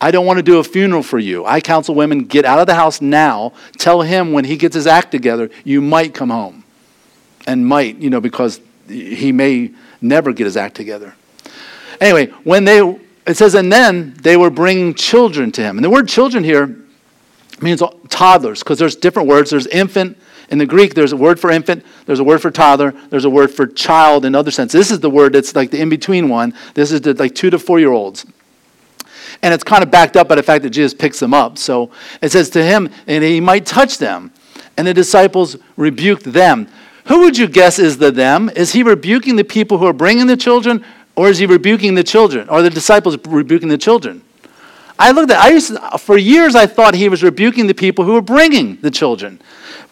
I 0.00 0.10
don't 0.10 0.26
want 0.26 0.38
to 0.38 0.42
do 0.42 0.58
a 0.58 0.64
funeral 0.64 1.02
for 1.02 1.18
you. 1.18 1.44
I 1.44 1.60
counsel 1.60 1.94
women 1.94 2.24
get 2.24 2.44
out 2.44 2.58
of 2.58 2.66
the 2.66 2.74
house 2.74 3.00
now. 3.00 3.52
Tell 3.78 4.02
him 4.02 4.32
when 4.32 4.44
he 4.44 4.56
gets 4.56 4.74
his 4.74 4.86
act 4.86 5.10
together, 5.10 5.50
you 5.64 5.80
might 5.80 6.14
come 6.14 6.30
home. 6.30 6.64
And 7.46 7.66
might, 7.66 7.96
you 7.98 8.10
know, 8.10 8.20
because 8.20 8.60
he 8.88 9.32
may 9.32 9.70
never 10.00 10.32
get 10.32 10.44
his 10.44 10.56
act 10.56 10.74
together. 10.74 11.14
Anyway, 12.00 12.26
when 12.44 12.64
they, 12.64 12.80
it 13.26 13.36
says, 13.36 13.54
and 13.54 13.72
then 13.72 14.14
they 14.22 14.36
were 14.36 14.50
bringing 14.50 14.94
children 14.94 15.50
to 15.52 15.62
him. 15.62 15.78
And 15.78 15.84
the 15.84 15.90
word 15.90 16.08
children 16.08 16.44
here 16.44 16.76
means 17.60 17.82
toddlers, 18.08 18.60
because 18.60 18.78
there's 18.78 18.96
different 18.96 19.28
words. 19.28 19.50
There's 19.50 19.66
infant, 19.66 20.18
in 20.50 20.58
the 20.58 20.66
Greek, 20.66 20.94
there's 20.94 21.12
a 21.12 21.16
word 21.16 21.40
for 21.40 21.50
infant, 21.50 21.84
there's 22.06 22.20
a 22.20 22.24
word 22.24 22.42
for 22.42 22.50
toddler, 22.50 22.92
there's 23.10 23.24
a 23.24 23.30
word 23.30 23.50
for 23.50 23.66
child 23.66 24.24
in 24.24 24.34
other 24.34 24.50
sense. 24.50 24.72
This 24.72 24.90
is 24.90 25.00
the 25.00 25.10
word 25.10 25.32
that's 25.32 25.54
like 25.54 25.70
the 25.70 25.80
in 25.80 25.88
between 25.88 26.28
one. 26.28 26.54
This 26.74 26.92
is 26.92 27.00
the, 27.00 27.14
like 27.14 27.34
two 27.34 27.50
to 27.50 27.58
four 27.58 27.78
year 27.78 27.92
olds. 27.92 28.26
And 29.42 29.52
it's 29.52 29.64
kind 29.64 29.82
of 29.82 29.90
backed 29.90 30.16
up 30.16 30.28
by 30.28 30.36
the 30.36 30.42
fact 30.42 30.62
that 30.62 30.70
Jesus 30.70 30.94
picks 30.94 31.18
them 31.18 31.34
up. 31.34 31.58
So 31.58 31.90
it 32.22 32.32
says 32.32 32.50
to 32.50 32.64
him, 32.64 32.90
and 33.06 33.24
he 33.24 33.40
might 33.40 33.66
touch 33.66 33.98
them. 33.98 34.32
And 34.76 34.86
the 34.86 34.94
disciples 34.94 35.56
rebuked 35.76 36.24
them. 36.24 36.68
Who 37.06 37.20
would 37.20 37.36
you 37.36 37.46
guess 37.46 37.78
is 37.78 37.98
the 37.98 38.10
them? 38.10 38.50
Is 38.50 38.72
he 38.72 38.82
rebuking 38.82 39.36
the 39.36 39.44
people 39.44 39.78
who 39.78 39.86
are 39.86 39.92
bringing 39.92 40.26
the 40.26 40.36
children, 40.36 40.84
or 41.16 41.28
is 41.28 41.38
he 41.38 41.46
rebuking 41.46 41.94
the 41.94 42.02
children? 42.02 42.48
Or 42.48 42.62
the 42.62 42.70
disciples 42.70 43.16
rebuking 43.26 43.68
the 43.68 43.78
children? 43.78 44.22
I 44.98 45.10
looked 45.10 45.30
at 45.30 45.38
I 45.40 45.50
used 45.50 45.68
to, 45.68 45.98
for 45.98 46.16
years 46.16 46.54
I 46.54 46.66
thought 46.66 46.94
he 46.94 47.08
was 47.08 47.22
rebuking 47.22 47.66
the 47.66 47.74
people 47.74 48.04
who 48.04 48.12
were 48.12 48.22
bringing 48.22 48.76
the 48.80 48.90
children. 48.90 49.40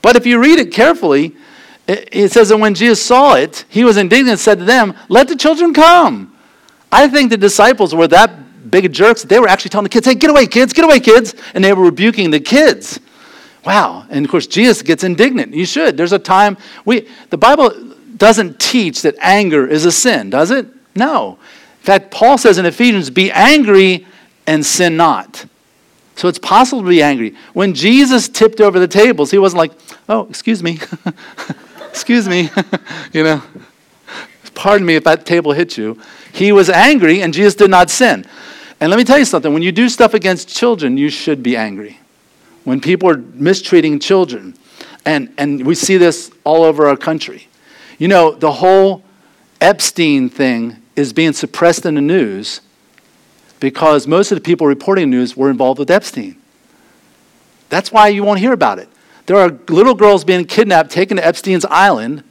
But 0.01 0.17
if 0.17 0.27
you 0.27 0.41
read 0.41 0.59
it 0.59 0.73
carefully, 0.73 1.35
it, 1.89 2.31
says 2.33 2.49
that 2.51 2.59
when 2.59 2.75
Jesus 2.75 3.03
saw 3.03 3.35
it, 3.35 3.65
he 3.69 3.85
was 3.85 3.97
indignant 3.97 4.31
and 4.31 4.41
said 4.41 4.59
to 4.59 4.65
them, 4.65 4.95
Let 5.09 5.29
the 5.29 5.37
children 5.37 5.75
come. 5.75 6.37
I 6.91 7.09
think 7.09 7.31
the 7.31 7.37
disciples 7.37 7.95
were 7.95 8.09
that 8.09 8.71
big 8.71 8.85
of 8.85 8.93
jerks 8.93 9.23
that 9.23 9.29
they 9.29 9.41
were 9.41 9.49
actually 9.49 9.71
telling 9.71 9.85
the 9.85 9.91
kids, 9.91 10.07
Hey, 10.07 10.15
get 10.15 10.31
away, 10.31 10.47
kids, 10.47 10.73
get 10.73 10.85
away, 10.85 11.01
kids. 11.01 11.35
And 11.55 11.65
they 11.65 11.73
were 11.73 11.85
rebuking 11.85 12.31
the 12.31 12.41
kids. 12.41 13.01
Wow. 13.65 14.07
And 14.11 14.25
of 14.25 14.31
course, 14.31 14.47
Jesus 14.47 14.83
gets 14.83 15.05
indignant. 15.05 15.55
You 15.55 15.67
should. 15.67 15.97
There's 15.97 16.13
a 16.13 16.19
time 16.19 16.57
we 16.85 17.09
the 17.31 17.39
Bible 17.39 17.95
doesn't 18.17 18.61
teach 18.61 19.03
that 19.03 19.17
anger 19.21 19.67
is 19.67 19.85
a 19.85 19.93
sin, 19.93 20.31
does 20.31 20.51
it? 20.51 20.67
No. 20.95 21.39
In 21.81 21.85
fact, 21.85 22.11
Paul 22.11 22.39
says 22.39 22.59
in 22.59 22.67
Ephesians, 22.67 23.11
be 23.11 23.31
angry 23.31 24.07
and 24.47 24.65
sin 24.65 24.97
not. 24.97 25.47
So 26.17 26.29
it's 26.29 26.39
possible 26.39 26.83
to 26.83 26.89
be 26.89 27.03
angry. 27.03 27.35
When 27.55 27.75
Jesus 27.75 28.29
tipped 28.29 28.61
over 28.61 28.79
the 28.79 28.89
tables, 28.89 29.31
he 29.31 29.39
wasn't 29.39 29.59
like, 29.59 29.73
oh, 30.09 30.27
excuse 30.29 30.63
me. 30.63 30.79
excuse 31.89 32.29
me. 32.29 32.51
you 33.13 33.25
know, 33.25 33.43
pardon 34.55 34.87
me 34.87 34.95
if 34.95 35.05
that 35.05 35.27
table 35.27 35.53
hit 35.53 35.77
you. 35.77 36.01
He 36.33 36.53
was 36.53 36.71
angry, 36.71 37.23
and 37.23 37.33
Jesus 37.33 37.55
did 37.55 37.71
not 37.71 37.91
sin. 37.91 38.27
And 38.81 38.91
let 38.91 38.97
me 38.97 39.05
tell 39.05 39.19
you 39.19 39.25
something 39.25 39.53
when 39.53 39.63
you 39.63 39.73
do 39.73 39.89
stuff 39.89 40.15
against 40.15 40.49
children, 40.49 40.97
you 40.97 41.09
should 41.09 41.43
be 41.43 41.57
angry. 41.57 41.99
When 42.65 42.81
people 42.81 43.11
are 43.11 43.17
mistreating 43.17 43.99
children, 43.99 44.55
and, 45.05 45.33
and 45.39 45.65
we 45.67 45.75
see 45.75 45.97
this 45.97 46.31
all 46.45 46.63
over 46.63 46.87
our 46.87 46.97
country. 46.97 47.49
You 47.99 48.09
know, 48.09 48.33
the 48.33 48.53
whole 48.53 49.03
Epstein 49.61 50.29
thing 50.29 50.82
is 50.97 51.13
being 51.13 51.33
suppressed 51.33 51.87
in 51.87 51.95
the 51.95 52.01
news 52.01 52.61
because 53.61 54.07
most 54.07 54.33
of 54.33 54.37
the 54.37 54.43
people 54.43 54.67
reporting 54.67 55.11
the 55.11 55.17
news 55.17 55.37
were 55.37 55.49
involved 55.49 55.79
with 55.79 55.91
Epstein. 55.91 56.37
That's 57.69 57.93
why 57.93 58.09
you 58.09 58.25
won't 58.25 58.41
hear 58.41 58.53
about 58.53 58.79
it. 58.79 58.89
There 59.27 59.37
are 59.37 59.57
little 59.69 59.95
girls 59.95 60.25
being 60.25 60.45
kidnapped, 60.45 60.91
taken 60.91 61.17
to 61.17 61.27
Epstein's 61.27 61.65
island, 61.67 62.25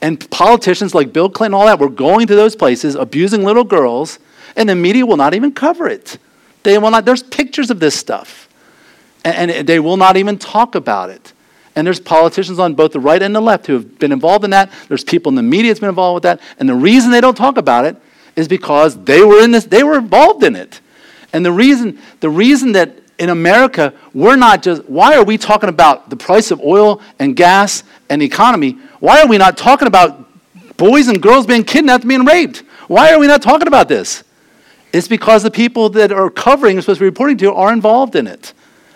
and 0.00 0.30
politicians 0.30 0.94
like 0.94 1.12
Bill 1.12 1.28
Clinton, 1.28 1.54
all 1.54 1.66
that, 1.66 1.78
were 1.78 1.88
going 1.88 2.28
to 2.28 2.34
those 2.34 2.54
places, 2.54 2.94
abusing 2.94 3.44
little 3.44 3.64
girls, 3.64 4.18
and 4.54 4.68
the 4.68 4.76
media 4.76 5.04
will 5.04 5.16
not 5.16 5.34
even 5.34 5.52
cover 5.52 5.88
it. 5.88 6.18
They 6.62 6.78
will 6.78 6.90
not, 6.90 7.04
there's 7.04 7.22
pictures 7.22 7.70
of 7.70 7.80
this 7.80 7.94
stuff, 7.94 8.48
and, 9.24 9.50
and 9.50 9.66
they 9.66 9.80
will 9.80 9.96
not 9.96 10.16
even 10.16 10.38
talk 10.38 10.74
about 10.74 11.10
it. 11.10 11.32
And 11.74 11.86
there's 11.86 12.00
politicians 12.00 12.58
on 12.58 12.74
both 12.74 12.92
the 12.92 13.00
right 13.00 13.20
and 13.20 13.34
the 13.34 13.40
left 13.40 13.66
who 13.66 13.74
have 13.74 13.98
been 13.98 14.12
involved 14.12 14.44
in 14.44 14.50
that. 14.50 14.72
There's 14.88 15.04
people 15.04 15.28
in 15.28 15.36
the 15.36 15.42
media 15.42 15.70
that's 15.70 15.80
been 15.80 15.90
involved 15.90 16.14
with 16.14 16.22
that. 16.22 16.40
And 16.58 16.66
the 16.66 16.74
reason 16.74 17.10
they 17.10 17.20
don't 17.20 17.36
talk 17.36 17.58
about 17.58 17.84
it 17.84 17.96
is 18.36 18.46
because 18.46 19.02
they 19.04 19.22
were 19.22 19.42
in 19.42 19.50
this, 19.50 19.64
they 19.64 19.82
were 19.82 19.98
involved 19.98 20.44
in 20.44 20.54
it. 20.54 20.80
And 21.32 21.44
the 21.44 21.52
reason, 21.52 21.98
the 22.20 22.30
reason 22.30 22.72
that 22.72 22.92
in 23.18 23.30
America, 23.30 23.94
we're 24.12 24.36
not 24.36 24.62
just, 24.62 24.84
why 24.84 25.16
are 25.16 25.24
we 25.24 25.38
talking 25.38 25.68
about 25.68 26.10
the 26.10 26.16
price 26.16 26.50
of 26.50 26.60
oil 26.60 27.00
and 27.18 27.34
gas 27.34 27.82
and 28.10 28.20
the 28.20 28.26
economy? 28.26 28.78
Why 29.00 29.22
are 29.22 29.26
we 29.26 29.38
not 29.38 29.56
talking 29.56 29.88
about 29.88 30.28
boys 30.76 31.08
and 31.08 31.20
girls 31.20 31.46
being 31.46 31.64
kidnapped 31.64 32.04
and 32.04 32.08
being 32.08 32.24
raped? 32.24 32.58
Why 32.88 33.12
are 33.12 33.18
we 33.18 33.26
not 33.26 33.42
talking 33.42 33.68
about 33.68 33.88
this? 33.88 34.22
It's 34.92 35.08
because 35.08 35.42
the 35.42 35.50
people 35.50 35.88
that 35.90 36.12
are 36.12 36.30
covering, 36.30 36.80
supposed 36.80 36.98
to 36.98 37.02
be 37.02 37.06
reporting 37.06 37.38
to, 37.38 37.52
are 37.52 37.72
involved 37.72 38.16
in 38.16 38.26
it. 38.26 38.52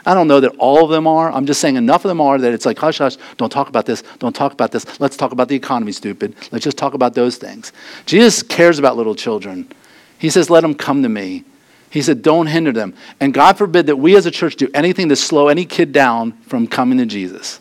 I 0.06 0.14
don't 0.14 0.28
know 0.28 0.40
that 0.40 0.54
all 0.58 0.84
of 0.84 0.90
them 0.90 1.06
are. 1.06 1.30
I'm 1.30 1.46
just 1.46 1.60
saying 1.60 1.76
enough 1.76 2.04
of 2.04 2.08
them 2.08 2.20
are 2.20 2.38
that 2.38 2.52
it's 2.52 2.66
like, 2.66 2.78
hush, 2.78 2.98
hush, 2.98 3.16
don't 3.36 3.50
talk 3.50 3.68
about 3.68 3.86
this, 3.86 4.02
don't 4.18 4.34
talk 4.34 4.52
about 4.52 4.72
this. 4.72 5.00
Let's 5.00 5.16
talk 5.16 5.32
about 5.32 5.48
the 5.48 5.56
economy, 5.56 5.92
stupid. 5.92 6.34
Let's 6.50 6.64
just 6.64 6.78
talk 6.78 6.94
about 6.94 7.14
those 7.14 7.36
things. 7.36 7.72
Jesus 8.06 8.42
cares 8.42 8.78
about 8.78 8.96
little 8.96 9.14
children. 9.14 9.70
He 10.18 10.30
says, 10.30 10.50
let 10.50 10.60
them 10.60 10.74
come 10.74 11.02
to 11.02 11.08
me. 11.08 11.44
He 11.90 12.02
said, 12.02 12.22
don't 12.22 12.46
hinder 12.46 12.72
them. 12.72 12.94
And 13.18 13.34
God 13.34 13.58
forbid 13.58 13.86
that 13.86 13.96
we 13.96 14.16
as 14.16 14.24
a 14.24 14.30
church 14.30 14.56
do 14.56 14.68
anything 14.72 15.08
to 15.08 15.16
slow 15.16 15.48
any 15.48 15.64
kid 15.64 15.92
down 15.92 16.32
from 16.42 16.66
coming 16.66 16.98
to 16.98 17.06
Jesus. 17.06 17.58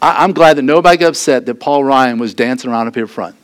I, 0.00 0.24
am 0.24 0.32
glad 0.32 0.56
that 0.56 0.62
nobody 0.62 0.96
got 0.96 1.08
upset 1.08 1.46
that 1.46 1.56
Paul 1.56 1.84
Ryan 1.84 2.18
was 2.18 2.34
dancing 2.34 2.70
around 2.70 2.86
up 2.86 2.94
here 2.94 3.06
front. 3.06 3.36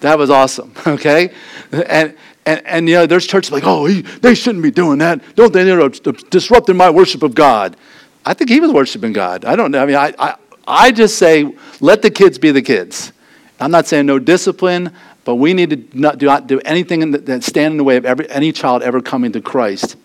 That 0.00 0.18
was 0.18 0.30
awesome, 0.30 0.72
okay? 0.86 1.32
And, 1.72 2.16
and, 2.48 2.66
and 2.66 2.88
you 2.88 2.94
know, 2.94 3.06
there's 3.06 3.26
churches 3.26 3.52
like, 3.52 3.64
oh, 3.66 3.84
he, 3.84 4.00
they 4.00 4.34
shouldn't 4.34 4.62
be 4.62 4.70
doing 4.70 4.98
that. 5.00 5.20
Don't 5.36 5.52
they? 5.52 5.64
They're 5.64 5.88
disrupting 5.88 6.78
my 6.78 6.88
worship 6.88 7.22
of 7.22 7.34
God. 7.34 7.76
I 8.24 8.32
think 8.32 8.48
he 8.48 8.58
was 8.58 8.72
worshiping 8.72 9.12
God. 9.12 9.44
I 9.44 9.54
don't 9.54 9.70
know. 9.70 9.82
I 9.82 9.86
mean, 9.86 9.96
I, 9.96 10.14
I, 10.18 10.34
I 10.66 10.90
just 10.90 11.18
say, 11.18 11.54
let 11.80 12.00
the 12.00 12.10
kids 12.10 12.38
be 12.38 12.50
the 12.50 12.62
kids. 12.62 13.12
I'm 13.60 13.70
not 13.70 13.86
saying 13.86 14.06
no 14.06 14.18
discipline, 14.18 14.94
but 15.24 15.34
we 15.34 15.52
need 15.52 15.70
to 15.92 15.98
not 16.00 16.16
do, 16.16 16.24
not 16.24 16.46
do 16.46 16.58
anything 16.60 17.10
that 17.10 17.44
stand 17.44 17.72
in 17.72 17.76
the 17.76 17.84
way 17.84 17.96
of 17.96 18.06
every, 18.06 18.30
any 18.30 18.50
child 18.50 18.82
ever 18.82 19.02
coming 19.02 19.32
to 19.32 19.42
Christ. 19.42 19.96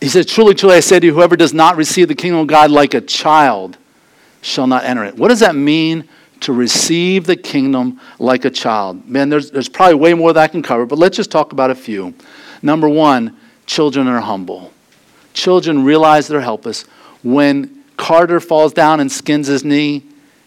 He 0.00 0.08
says, 0.08 0.24
Truly, 0.26 0.54
truly, 0.54 0.76
I 0.76 0.80
say 0.80 1.00
to 1.00 1.06
you, 1.06 1.14
whoever 1.14 1.34
does 1.34 1.52
not 1.52 1.76
receive 1.76 2.06
the 2.06 2.14
kingdom 2.14 2.38
of 2.38 2.46
God 2.46 2.70
like 2.70 2.94
a 2.94 3.00
child 3.00 3.76
shall 4.40 4.68
not 4.68 4.84
enter 4.84 5.02
it. 5.02 5.16
What 5.16 5.28
does 5.28 5.40
that 5.40 5.56
mean 5.56 6.08
to 6.40 6.52
receive 6.52 7.26
the 7.26 7.36
kingdom 7.36 8.00
like 8.18 8.44
a 8.44 8.50
child? 8.50 9.08
Man, 9.08 9.28
there's, 9.28 9.50
there's 9.50 9.68
probably 9.68 9.96
way 9.96 10.14
more 10.14 10.32
that 10.32 10.40
I 10.40 10.48
can 10.48 10.62
cover, 10.62 10.86
but 10.86 10.98
let's 10.98 11.16
just 11.16 11.30
talk 11.30 11.52
about 11.52 11.70
a 11.70 11.74
few. 11.74 12.14
Number 12.62 12.88
one, 12.88 13.36
children 13.66 14.06
are 14.08 14.20
humble. 14.20 14.72
Children 15.32 15.84
realize 15.84 16.28
they're 16.28 16.40
helpless. 16.40 16.82
When 17.22 17.84
Carter 17.96 18.40
falls 18.40 18.72
down 18.72 19.00
and 19.00 19.10
skins 19.10 19.46
his 19.46 19.64
knee, 19.64 20.04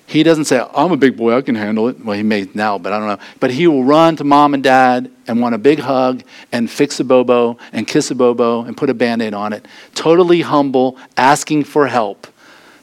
he 0.09 0.23
doesn't 0.23 0.45
say, 0.45 0.65
I'm 0.73 0.91
a 0.91 0.97
big 0.97 1.15
boy, 1.15 1.37
I 1.37 1.41
can 1.41 1.53
handle 1.53 1.87
it. 1.87 2.03
Well, 2.03 2.17
he 2.17 2.23
may 2.23 2.47
now, 2.55 2.79
but 2.79 2.91
I 2.91 2.97
don't 2.97 3.07
know. 3.07 3.23
But 3.39 3.51
he 3.51 3.67
will 3.67 3.83
run 3.83 4.15
to 4.15 4.23
mom 4.23 4.55
and 4.55 4.63
dad 4.63 5.11
and 5.27 5.39
want 5.39 5.53
a 5.53 5.59
big 5.59 5.77
hug 5.77 6.23
and 6.51 6.67
fix 6.67 6.99
a 6.99 7.03
bobo 7.03 7.59
and 7.71 7.87
kiss 7.87 8.09
a 8.09 8.15
bobo 8.15 8.63
and 8.63 8.75
put 8.75 8.89
a 8.89 8.95
band 8.95 9.21
aid 9.21 9.35
on 9.35 9.53
it. 9.53 9.67
Totally 9.93 10.41
humble, 10.41 10.97
asking 11.15 11.65
for 11.65 11.85
help. 11.85 12.25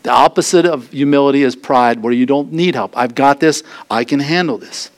The 0.07 0.13
opposite 0.13 0.67
of 0.67 0.93
humility 0.93 1.43
is 1.43 1.57
pride, 1.57 2.01
where 2.01 2.13
you 2.13 2.27
don't 2.27 2.53
need 2.53 2.77
help. 2.77 2.97
I've 2.97 3.17
got 3.17 3.41
this, 3.41 3.65
I 3.91 4.05
can 4.05 4.21
handle 4.21 4.57
this. 4.57 4.93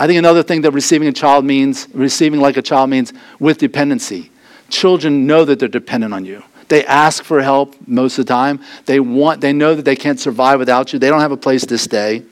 I 0.00 0.08
think 0.08 0.18
another 0.18 0.42
thing 0.42 0.62
that 0.62 0.72
receiving 0.72 1.06
a 1.06 1.12
child 1.12 1.44
means, 1.44 1.86
receiving 1.94 2.40
like 2.40 2.56
a 2.56 2.62
child 2.62 2.90
means 2.90 3.12
with 3.38 3.58
dependency. 3.58 4.32
Children 4.68 5.28
know 5.28 5.44
that 5.44 5.60
they're 5.60 5.68
dependent 5.68 6.12
on 6.12 6.24
you. 6.24 6.42
They 6.66 6.84
ask 6.86 7.22
for 7.22 7.40
help 7.40 7.76
most 7.86 8.18
of 8.18 8.26
the 8.26 8.32
time. 8.32 8.58
They 8.86 8.98
want, 8.98 9.42
they 9.42 9.52
know 9.52 9.76
that 9.76 9.84
they 9.84 9.94
can't 9.94 10.18
survive 10.18 10.58
without 10.58 10.92
you. 10.92 10.98
They 10.98 11.08
don't 11.08 11.20
have 11.20 11.30
a 11.30 11.36
place 11.36 11.64
to 11.66 11.78
stay. 11.78 12.24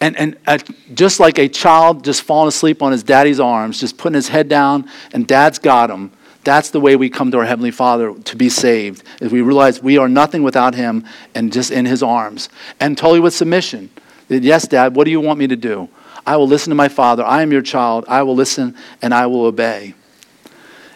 And, 0.00 0.16
and 0.16 0.38
uh, 0.48 0.58
just 0.92 1.20
like 1.20 1.38
a 1.38 1.48
child 1.48 2.02
just 2.02 2.22
falling 2.22 2.48
asleep 2.48 2.82
on 2.82 2.90
his 2.90 3.04
daddy's 3.04 3.38
arms, 3.38 3.78
just 3.78 3.96
putting 3.96 4.16
his 4.16 4.26
head 4.26 4.48
down, 4.48 4.90
and 5.12 5.24
dad's 5.24 5.60
got 5.60 5.88
him. 5.88 6.10
That's 6.42 6.70
the 6.70 6.80
way 6.80 6.96
we 6.96 7.10
come 7.10 7.30
to 7.32 7.38
our 7.38 7.44
Heavenly 7.44 7.70
Father 7.70 8.14
to 8.14 8.36
be 8.36 8.48
saved, 8.48 9.02
is 9.20 9.30
we 9.30 9.42
realize 9.42 9.82
we 9.82 9.98
are 9.98 10.08
nothing 10.08 10.42
without 10.42 10.74
Him 10.74 11.04
and 11.34 11.52
just 11.52 11.70
in 11.70 11.84
His 11.84 12.02
arms. 12.02 12.48
And 12.78 12.96
totally 12.96 13.20
with 13.20 13.34
submission. 13.34 13.90
That, 14.28 14.42
yes, 14.42 14.66
Dad, 14.66 14.96
what 14.96 15.04
do 15.04 15.10
you 15.10 15.20
want 15.20 15.38
me 15.38 15.46
to 15.48 15.56
do? 15.56 15.88
I 16.26 16.36
will 16.36 16.46
listen 16.46 16.70
to 16.70 16.74
my 16.74 16.88
Father. 16.88 17.24
I 17.24 17.42
am 17.42 17.52
your 17.52 17.62
child. 17.62 18.04
I 18.08 18.22
will 18.22 18.34
listen 18.34 18.76
and 19.02 19.12
I 19.12 19.26
will 19.26 19.44
obey. 19.44 19.94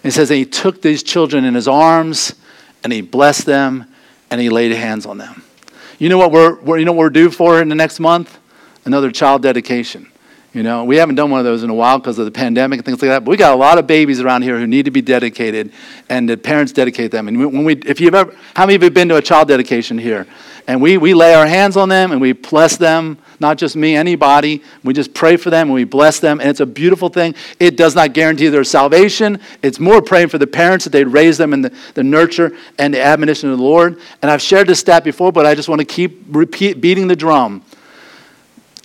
It 0.03 0.13
says 0.13 0.29
that 0.29 0.37
he 0.37 0.45
took 0.45 0.83
these 0.83 1.03
children 1.03 1.45
in 1.45 1.55
his 1.55 1.67
arms 1.67 2.35
and 2.83 2.93
he 2.93 3.01
blessed 3.01 3.47
them 3.47 3.87
and 4.31 4.41
he 4.41 4.51
laid 4.51 4.73
hands 4.73 5.07
on 5.07 5.19
them. 5.19 5.43
You 5.99 6.09
know 6.09 6.19
what 6.19 6.31
we're, 6.31 6.61
we're 6.61 6.79
you 6.79 6.85
know 6.85 6.93
what 6.93 7.01
we're 7.01 7.11
due 7.11 7.31
for 7.31 7.61
in 7.61 7.69
the 7.69 7.75
next 7.75 8.01
month? 8.01 8.39
Another 8.85 9.11
child 9.11 9.43
dedication. 9.43 10.11
You 10.55 10.63
know, 10.63 10.85
we 10.85 10.99
haven't 10.99 11.17
done 11.17 11.31
one 11.31 11.41
of 11.41 11.45
those 11.45 11.65
in 11.65 11.71
a 11.71 11.75
while 11.75 11.99
because 11.99 12.17
of 12.17 12.27
the 12.27 12.31
pandemic 12.31 12.79
and 12.79 12.87
things 12.87 13.03
like 13.03 13.09
that. 13.09 13.25
But 13.25 13.33
we 13.33 13.37
got 13.37 13.55
a 13.55 13.57
lot 13.57 13.77
of 13.77 13.89
babies 13.89 14.21
around 14.21 14.43
here 14.43 14.57
who 14.57 14.69
need 14.69 14.85
to 14.85 14.93
be 14.93 15.03
dedicated, 15.03 15.73
and 16.09 16.29
the 16.29 16.37
parents 16.37 16.71
dedicate 16.71 17.11
them. 17.11 17.27
And 17.27 17.37
when 17.41 17.65
we, 17.65 17.75
if 17.75 18.01
you've 18.01 18.15
ever, 18.15 18.33
how 18.55 18.65
many 18.65 18.77
of 18.77 18.83
you 18.83 18.87
have 18.87 18.95
been 18.95 19.09
to 19.09 19.17
a 19.17 19.23
child 19.23 19.49
dedication 19.49 19.99
here? 19.99 20.29
And 20.69 20.81
we, 20.81 20.97
we 20.97 21.13
lay 21.13 21.35
our 21.35 21.47
hands 21.47 21.77
on 21.77 21.91
them 21.91 22.11
and 22.11 22.23
we 22.23 22.33
bless 22.33 22.79
them, 22.79 23.19
not 23.39 23.59
just 23.59 23.77
me, 23.77 23.95
anybody. 23.95 24.63
We 24.83 24.95
just 24.95 25.13
pray 25.13 25.37
for 25.37 25.51
them 25.51 25.67
and 25.67 25.75
we 25.75 25.85
bless 25.85 26.21
them. 26.21 26.41
And 26.41 26.49
it's 26.49 26.61
a 26.61 26.67
beautiful 26.67 27.11
thing. 27.11 27.35
It 27.61 27.77
does 27.77 27.95
not 27.95 28.15
guarantee 28.15 28.49
their 28.49 28.65
salvation. 28.65 29.41
It's 29.63 29.79
more 29.79 30.01
praying 30.01 30.29
for 30.29 30.39
the 30.39 30.47
parents 30.47 30.85
that 30.85 30.91
they 30.91 31.05
raise 31.05 31.37
them 31.37 31.53
in 31.53 31.61
the, 31.61 31.77
the 31.93 32.03
nurture 32.03 32.57
and 32.79 32.95
the 32.95 33.03
admonition 33.03 33.51
of 33.51 33.59
the 33.59 33.65
Lord. 33.65 34.01
And 34.23 34.31
I've 34.31 34.41
shared 34.41 34.67
this 34.67 34.81
stat 34.81 35.05
before, 35.05 35.33
but 35.33 35.45
I 35.45 35.55
just 35.55 35.69
want 35.69 35.81
to 35.81 35.85
keep 35.85 36.25
repeat, 36.31 36.81
beating 36.81 37.09
the 37.09 37.17
drum 37.17 37.63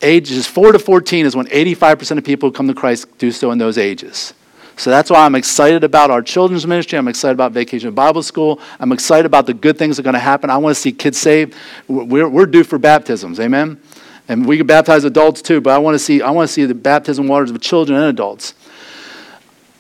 ages 0.02 0.48
4 0.48 0.74
to 0.74 0.80
14 0.80 1.26
is 1.26 1.36
when 1.36 1.48
85% 1.48 2.18
of 2.18 2.24
people 2.24 2.50
who 2.50 2.54
come 2.54 2.68
to 2.68 2.74
Christ 2.74 3.18
do 3.18 3.32
so 3.32 3.52
in 3.52 3.58
those 3.58 3.78
ages. 3.78 4.34
So 4.78 4.90
that's 4.90 5.10
why 5.10 5.26
I'm 5.26 5.36
excited 5.36 5.84
about 5.84 6.10
our 6.10 6.22
children's 6.22 6.66
ministry. 6.66 6.98
I'm 6.98 7.10
excited 7.10 7.34
about 7.34 7.52
Vacation 7.52 7.94
Bible 7.94 8.24
School. 8.24 8.62
I'm 8.80 8.94
excited 8.94 9.26
about 9.26 9.46
the 9.46 9.54
good 9.54 9.78
things 9.78 9.98
that 9.98 10.04
are 10.04 10.06
going 10.06 10.14
to 10.14 10.20
happen. 10.20 10.50
I 10.50 10.58
want 10.58 10.74
to 10.74 10.82
see 10.82 10.94
kids 10.94 11.18
saved. 11.18 11.54
We're, 11.88 12.30
we're 12.30 12.46
due 12.46 12.64
for 12.64 12.78
baptisms. 12.78 13.42
Amen? 13.42 13.82
And 14.30 14.46
we 14.46 14.58
can 14.58 14.68
baptize 14.68 15.04
adults 15.04 15.42
too, 15.42 15.60
but 15.60 15.72
I 15.72 15.80
want 15.80 15.96
to 15.96 16.00
see, 16.00 16.22
I 16.22 16.32
want 16.32 16.48
to 16.48 16.54
see 16.54 16.64
the 16.64 16.76
baptism 16.76 17.28
waters 17.28 17.52
of 17.52 17.60
children 17.60 18.00
and 18.00 18.08
adults. 18.08 18.54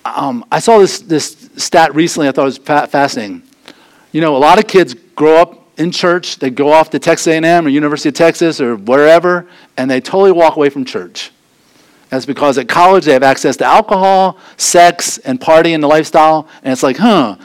Um, 0.03 0.43
I 0.51 0.59
saw 0.59 0.79
this, 0.79 0.99
this 0.99 1.49
stat 1.55 1.95
recently. 1.95 2.27
I 2.27 2.31
thought 2.31 2.41
it 2.41 2.67
was 2.67 2.89
fascinating. 2.89 3.43
You 4.11 4.21
know, 4.21 4.35
a 4.35 4.39
lot 4.39 4.59
of 4.59 4.67
kids 4.67 4.95
grow 5.15 5.37
up 5.37 5.58
in 5.79 5.91
church, 5.91 6.37
they 6.37 6.49
go 6.49 6.71
off 6.71 6.89
to 6.91 6.99
Texas 6.99 7.27
A&M 7.27 7.65
or 7.65 7.69
University 7.69 8.09
of 8.09 8.15
Texas 8.15 8.59
or 8.59 8.75
wherever, 8.75 9.47
and 9.77 9.89
they 9.89 10.01
totally 10.01 10.31
walk 10.31 10.57
away 10.57 10.69
from 10.69 10.85
church. 10.85 11.31
That's 12.09 12.25
because 12.25 12.57
at 12.57 12.67
college 12.67 13.05
they 13.05 13.13
have 13.13 13.23
access 13.23 13.55
to 13.57 13.65
alcohol, 13.65 14.37
sex, 14.57 15.19
and 15.19 15.39
party 15.39 15.73
and 15.73 15.81
the 15.81 15.87
lifestyle, 15.87 16.47
and 16.63 16.73
it's 16.73 16.83
like, 16.83 16.97
huh, 16.97 17.37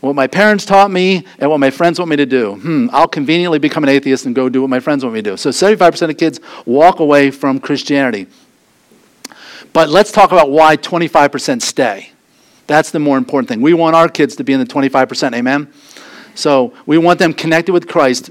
what 0.00 0.14
my 0.14 0.26
parents 0.26 0.64
taught 0.64 0.90
me 0.90 1.24
and 1.38 1.48
what 1.48 1.60
my 1.60 1.70
friends 1.70 1.98
want 1.98 2.10
me 2.10 2.16
to 2.16 2.26
do. 2.26 2.54
Hmm, 2.56 2.88
I'll 2.92 3.08
conveniently 3.08 3.58
become 3.58 3.84
an 3.84 3.88
atheist 3.88 4.26
and 4.26 4.34
go 4.34 4.48
do 4.48 4.60
what 4.60 4.70
my 4.70 4.80
friends 4.80 5.04
want 5.04 5.14
me 5.14 5.22
to 5.22 5.30
do. 5.30 5.36
So 5.36 5.50
75% 5.50 6.10
of 6.10 6.16
kids 6.18 6.40
walk 6.64 7.00
away 7.00 7.30
from 7.30 7.60
Christianity. 7.60 8.26
But 9.72 9.90
let's 9.90 10.10
talk 10.10 10.32
about 10.32 10.50
why 10.50 10.76
25% 10.76 11.62
stay. 11.62 12.10
That's 12.66 12.90
the 12.90 12.98
more 12.98 13.16
important 13.16 13.48
thing. 13.48 13.60
We 13.60 13.74
want 13.74 13.94
our 13.94 14.08
kids 14.08 14.36
to 14.36 14.44
be 14.44 14.52
in 14.52 14.60
the 14.60 14.66
25%, 14.66 15.34
amen? 15.34 15.72
So 16.36 16.72
we 16.84 16.98
want 16.98 17.18
them 17.18 17.32
connected 17.32 17.72
with 17.72 17.88
Christ 17.88 18.30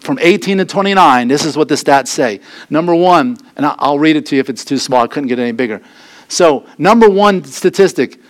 from 0.00 0.18
18 0.20 0.58
to 0.58 0.64
29. 0.64 1.28
This 1.28 1.44
is 1.44 1.56
what 1.56 1.68
the 1.68 1.76
stats 1.76 2.08
say. 2.08 2.40
Number 2.68 2.94
one, 2.94 3.38
and 3.56 3.64
I'll 3.64 3.98
read 3.98 4.16
it 4.16 4.26
to 4.26 4.36
you 4.36 4.40
if 4.40 4.50
it's 4.50 4.64
too 4.64 4.78
small, 4.78 5.04
I 5.04 5.06
couldn't 5.06 5.28
get 5.28 5.38
any 5.38 5.52
bigger. 5.52 5.80
So, 6.28 6.66
number 6.76 7.08
one 7.08 7.44
statistic 7.44 8.20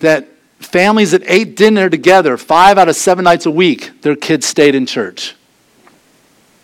that 0.00 0.28
families 0.58 1.12
that 1.12 1.22
ate 1.26 1.56
dinner 1.56 1.88
together 1.88 2.36
five 2.36 2.78
out 2.78 2.88
of 2.88 2.96
seven 2.96 3.24
nights 3.24 3.46
a 3.46 3.50
week, 3.50 4.02
their 4.02 4.16
kids 4.16 4.46
stayed 4.46 4.74
in 4.74 4.86
church. 4.86 5.36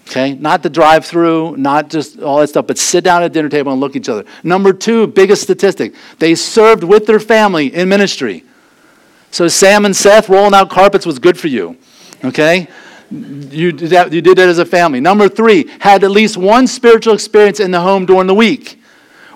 Okay? 0.09 0.34
Not 0.34 0.64
the 0.64 0.70
drive 0.70 1.05
through, 1.05 1.57
not 1.57 1.88
just 1.88 2.18
all 2.20 2.38
that 2.40 2.48
stuff, 2.48 2.66
but 2.66 2.78
sit 2.78 3.05
down 3.05 3.22
at 3.22 3.26
a 3.26 3.28
dinner 3.28 3.48
table 3.48 3.70
and 3.70 3.80
look 3.80 3.92
at 3.92 3.96
each 3.96 4.09
other. 4.09 4.24
Number 4.42 4.72
two, 4.72 5.07
biggest 5.07 5.42
statistic, 5.42 5.94
they 6.18 6.34
served 6.34 6.82
with 6.82 7.07
their 7.07 7.20
family 7.20 7.72
in 7.72 7.88
ministry. 7.88 8.44
So, 9.30 9.46
Sam 9.46 9.84
and 9.84 9.94
Seth 9.94 10.28
rolling 10.28 10.55
out 10.55 10.70
carpets 10.70 11.07
was 11.07 11.20
good 11.20 11.38
for 11.38 11.46
you. 11.46 11.76
Okay? 12.25 12.68
You 13.11 13.73
did, 13.73 13.91
that, 13.91 14.12
you 14.12 14.21
did 14.21 14.39
that 14.39 14.49
as 14.49 14.59
a 14.59 14.64
family. 14.64 15.01
Number 15.01 15.29
three, 15.29 15.68
had 15.81 16.05
at 16.05 16.11
least 16.11 16.37
one 16.37 16.66
spiritual 16.66 17.14
experience 17.14 17.59
in 17.59 17.71
the 17.71 17.81
home 17.81 18.07
during 18.07 18.27
the 18.27 18.35
week 18.35 18.81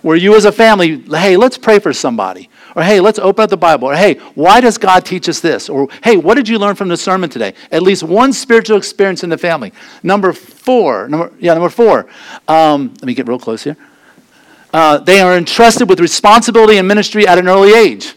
where 0.02 0.16
you 0.16 0.36
as 0.36 0.44
a 0.44 0.52
family, 0.52 1.00
hey, 1.00 1.36
let's 1.36 1.56
pray 1.56 1.78
for 1.78 1.92
somebody. 1.94 2.50
Or 2.76 2.82
hey, 2.82 3.00
let's 3.00 3.18
open 3.18 3.44
up 3.44 3.50
the 3.50 3.56
Bible. 3.56 3.88
Or 3.88 3.94
hey, 3.94 4.14
why 4.34 4.60
does 4.60 4.76
God 4.76 5.06
teach 5.06 5.28
us 5.28 5.40
this? 5.40 5.68
Or 5.68 5.88
hey, 6.02 6.18
what 6.18 6.34
did 6.34 6.46
you 6.46 6.58
learn 6.58 6.74
from 6.74 6.88
the 6.88 6.96
sermon 6.96 7.30
today? 7.30 7.54
At 7.70 7.82
least 7.82 8.02
one 8.02 8.32
spiritual 8.32 8.76
experience 8.76 9.24
in 9.24 9.30
the 9.30 9.38
family. 9.38 9.72
Number 10.02 10.32
four, 10.32 11.08
number, 11.08 11.32
yeah, 11.38 11.54
number 11.54 11.70
four. 11.70 12.06
Um, 12.46 12.88
let 13.00 13.04
me 13.04 13.14
get 13.14 13.26
real 13.26 13.38
close 13.38 13.64
here. 13.64 13.76
Uh, 14.74 14.98
they 14.98 15.20
are 15.20 15.36
entrusted 15.36 15.88
with 15.88 16.00
responsibility 16.00 16.76
and 16.78 16.86
ministry 16.86 17.26
at 17.26 17.38
an 17.38 17.48
early 17.48 17.72
age. 17.72 18.14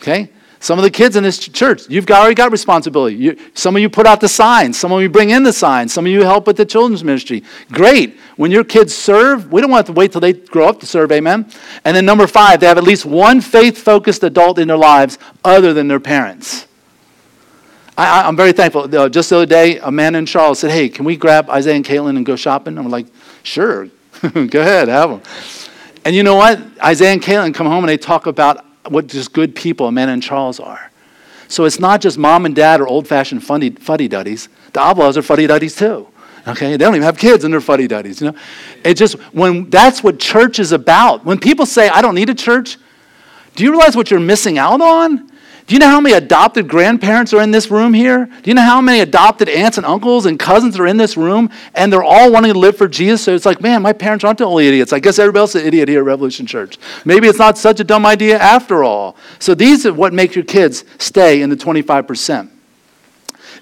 Okay? 0.00 0.30
Some 0.60 0.78
of 0.78 0.82
the 0.82 0.90
kids 0.90 1.14
in 1.14 1.22
this 1.22 1.38
church, 1.38 1.88
you've 1.88 2.10
already 2.10 2.34
got 2.34 2.50
responsibility. 2.50 3.16
You, 3.16 3.38
some 3.54 3.76
of 3.76 3.82
you 3.82 3.88
put 3.88 4.06
out 4.06 4.20
the 4.20 4.28
signs. 4.28 4.78
Some 4.78 4.90
of 4.90 5.00
you 5.00 5.08
bring 5.08 5.30
in 5.30 5.44
the 5.44 5.52
signs. 5.52 5.92
Some 5.92 6.04
of 6.04 6.10
you 6.10 6.22
help 6.22 6.46
with 6.48 6.56
the 6.56 6.64
children's 6.64 7.04
ministry. 7.04 7.44
Great. 7.70 8.18
When 8.36 8.50
your 8.50 8.64
kids 8.64 8.94
serve, 8.94 9.52
we 9.52 9.60
don't 9.60 9.70
want 9.70 9.86
to 9.86 9.92
wait 9.92 10.10
till 10.12 10.20
they 10.20 10.32
grow 10.32 10.68
up 10.68 10.80
to 10.80 10.86
serve, 10.86 11.12
amen? 11.12 11.50
And 11.84 11.96
then 11.96 12.04
number 12.04 12.26
five, 12.26 12.58
they 12.60 12.66
have 12.66 12.78
at 12.78 12.84
least 12.84 13.06
one 13.06 13.40
faith 13.40 13.78
focused 13.78 14.24
adult 14.24 14.58
in 14.58 14.68
their 14.68 14.76
lives 14.76 15.18
other 15.44 15.72
than 15.72 15.86
their 15.86 16.00
parents. 16.00 16.66
I, 17.96 18.28
am 18.28 18.36
very 18.36 18.52
thankful. 18.52 18.94
Uh, 18.96 19.08
just 19.08 19.30
the 19.30 19.36
other 19.36 19.46
day, 19.46 19.78
Amanda 19.78 20.18
and 20.18 20.28
Charles 20.28 20.60
said, 20.60 20.70
Hey, 20.70 20.88
can 20.88 21.04
we 21.04 21.16
grab 21.16 21.50
Isaiah 21.50 21.74
and 21.74 21.84
Caitlin 21.84 22.16
and 22.16 22.24
go 22.24 22.36
shopping? 22.36 22.78
I'm 22.78 22.88
like, 22.88 23.06
Sure. 23.42 23.86
go 24.22 24.60
ahead, 24.60 24.88
have 24.88 25.10
them. 25.10 25.22
And 26.04 26.14
you 26.14 26.22
know 26.22 26.36
what? 26.36 26.60
Isaiah 26.82 27.12
and 27.12 27.22
Caitlin 27.22 27.54
come 27.54 27.66
home 27.66 27.84
and 27.84 27.88
they 27.88 27.98
talk 27.98 28.26
about 28.26 28.64
what 28.90 29.06
just 29.06 29.32
good 29.32 29.54
people 29.54 29.86
Amanda 29.86 30.12
and 30.12 30.22
Charles 30.22 30.60
are. 30.60 30.90
So 31.48 31.64
it's 31.64 31.80
not 31.80 32.00
just 32.00 32.18
mom 32.18 32.44
and 32.44 32.54
dad 32.54 32.80
or 32.80 32.86
old 32.86 33.08
fashioned 33.08 33.42
fuddy 33.42 33.70
duddies. 34.08 34.48
The 34.72 34.80
Oblaws 34.80 35.16
are 35.16 35.22
fuddy 35.22 35.46
duddies 35.46 35.76
too. 35.76 36.06
Okay, 36.46 36.70
they 36.70 36.76
don't 36.76 36.94
even 36.94 37.04
have 37.04 37.18
kids 37.18 37.44
and 37.44 37.52
they're 37.52 37.60
fuddy 37.60 37.86
duddies. 37.86 38.20
You 38.20 38.28
know, 38.32 38.38
it 38.84 38.94
just 38.94 39.14
when 39.34 39.68
that's 39.70 40.02
what 40.02 40.18
church 40.18 40.58
is 40.58 40.72
about. 40.72 41.24
When 41.24 41.38
people 41.38 41.66
say, 41.66 41.88
"I 41.88 42.00
don't 42.00 42.14
need 42.14 42.30
a 42.30 42.34
church," 42.34 42.78
do 43.54 43.64
you 43.64 43.70
realize 43.70 43.96
what 43.96 44.10
you're 44.10 44.20
missing 44.20 44.58
out 44.58 44.80
on? 44.80 45.30
Do 45.68 45.74
you 45.74 45.80
know 45.80 45.90
how 45.90 46.00
many 46.00 46.14
adopted 46.14 46.66
grandparents 46.66 47.34
are 47.34 47.42
in 47.42 47.50
this 47.50 47.70
room 47.70 47.92
here? 47.92 48.24
Do 48.24 48.50
you 48.50 48.54
know 48.54 48.62
how 48.62 48.80
many 48.80 49.00
adopted 49.00 49.50
aunts 49.50 49.76
and 49.76 49.84
uncles 49.84 50.24
and 50.24 50.38
cousins 50.38 50.78
are 50.78 50.86
in 50.86 50.96
this 50.96 51.14
room? 51.14 51.50
And 51.74 51.92
they're 51.92 52.02
all 52.02 52.32
wanting 52.32 52.54
to 52.54 52.58
live 52.58 52.78
for 52.78 52.88
Jesus. 52.88 53.22
So 53.22 53.34
it's 53.34 53.44
like, 53.44 53.60
man, 53.60 53.82
my 53.82 53.92
parents 53.92 54.24
aren't 54.24 54.38
the 54.38 54.46
only 54.46 54.66
idiots. 54.66 54.94
I 54.94 54.98
guess 54.98 55.18
everybody 55.18 55.40
else 55.40 55.54
is 55.54 55.60
an 55.60 55.68
idiot 55.68 55.90
here 55.90 55.98
at 55.98 56.06
Revolution 56.06 56.46
Church. 56.46 56.78
Maybe 57.04 57.28
it's 57.28 57.38
not 57.38 57.58
such 57.58 57.80
a 57.80 57.84
dumb 57.84 58.06
idea 58.06 58.38
after 58.38 58.82
all. 58.82 59.14
So 59.40 59.54
these 59.54 59.84
are 59.84 59.92
what 59.92 60.14
make 60.14 60.34
your 60.34 60.44
kids 60.44 60.86
stay 60.96 61.42
in 61.42 61.50
the 61.50 61.56
25%. 61.56 62.48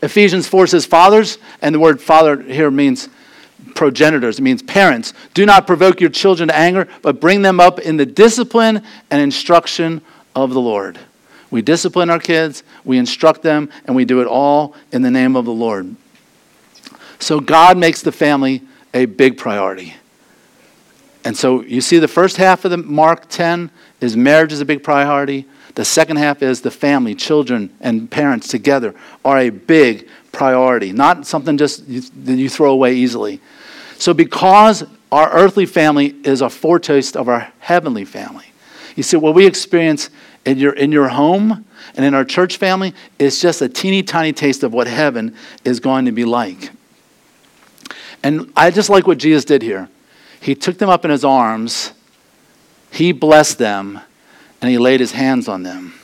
Ephesians 0.00 0.46
4 0.46 0.68
says, 0.68 0.86
Fathers, 0.86 1.38
and 1.60 1.74
the 1.74 1.80
word 1.80 2.00
father 2.00 2.40
here 2.40 2.70
means 2.70 3.08
progenitors, 3.74 4.38
it 4.38 4.42
means 4.42 4.62
parents. 4.62 5.12
Do 5.34 5.44
not 5.44 5.66
provoke 5.66 6.00
your 6.00 6.10
children 6.10 6.50
to 6.50 6.56
anger, 6.56 6.86
but 7.02 7.20
bring 7.20 7.42
them 7.42 7.58
up 7.58 7.80
in 7.80 7.96
the 7.96 8.06
discipline 8.06 8.84
and 9.10 9.20
instruction 9.20 10.02
of 10.36 10.52
the 10.52 10.60
Lord. 10.60 11.00
We 11.50 11.62
discipline 11.62 12.10
our 12.10 12.18
kids, 12.18 12.62
we 12.84 12.98
instruct 12.98 13.42
them, 13.42 13.70
and 13.84 13.94
we 13.94 14.04
do 14.04 14.20
it 14.20 14.26
all 14.26 14.74
in 14.92 15.02
the 15.02 15.10
name 15.10 15.36
of 15.36 15.44
the 15.44 15.52
Lord. 15.52 15.94
So 17.18 17.40
God 17.40 17.78
makes 17.78 18.02
the 18.02 18.12
family 18.12 18.62
a 18.92 19.06
big 19.06 19.38
priority. 19.38 19.94
And 21.24 21.36
so 21.36 21.62
you 21.62 21.80
see 21.80 21.98
the 21.98 22.08
first 22.08 22.36
half 22.36 22.64
of 22.64 22.70
the 22.70 22.76
Mark 22.76 23.28
10 23.28 23.70
is 24.00 24.16
marriage 24.16 24.52
is 24.52 24.60
a 24.60 24.64
big 24.64 24.82
priority. 24.82 25.44
The 25.74 25.84
second 25.84 26.16
half 26.16 26.42
is 26.42 26.60
the 26.62 26.70
family, 26.70 27.14
children, 27.14 27.74
and 27.80 28.10
parents 28.10 28.48
together 28.48 28.94
are 29.24 29.38
a 29.38 29.50
big 29.50 30.08
priority, 30.32 30.92
not 30.92 31.26
something 31.26 31.58
just 31.58 31.86
that 31.86 32.36
you 32.36 32.48
throw 32.48 32.70
away 32.70 32.94
easily. 32.94 33.40
So, 33.98 34.14
because 34.14 34.84
our 35.10 35.30
earthly 35.32 35.66
family 35.66 36.14
is 36.24 36.42
a 36.42 36.50
foretaste 36.50 37.16
of 37.16 37.28
our 37.28 37.52
heavenly 37.58 38.04
family, 38.04 38.46
you 38.94 39.02
see, 39.02 39.16
what 39.16 39.34
we 39.34 39.46
experience 39.46 40.10
in 40.46 40.58
your, 40.58 40.72
in 40.72 40.92
your 40.92 41.08
home 41.08 41.66
and 41.96 42.06
in 42.06 42.14
our 42.14 42.24
church 42.24 42.56
family 42.56 42.94
is 43.18 43.40
just 43.40 43.60
a 43.60 43.68
teeny 43.68 44.02
tiny 44.02 44.32
taste 44.32 44.62
of 44.62 44.72
what 44.72 44.86
heaven 44.86 45.34
is 45.64 45.80
going 45.80 46.06
to 46.06 46.12
be 46.12 46.24
like. 46.24 46.70
And 48.22 48.50
I 48.56 48.70
just 48.70 48.88
like 48.88 49.06
what 49.06 49.18
Jesus 49.18 49.44
did 49.44 49.60
here. 49.60 49.88
He 50.40 50.54
took 50.54 50.78
them 50.78 50.88
up 50.88 51.04
in 51.04 51.10
his 51.10 51.24
arms, 51.24 51.92
he 52.90 53.12
blessed 53.12 53.58
them, 53.58 54.00
and 54.62 54.70
he 54.70 54.78
laid 54.78 55.00
his 55.00 55.12
hands 55.12 55.48
on 55.48 55.64
them. 55.64 55.94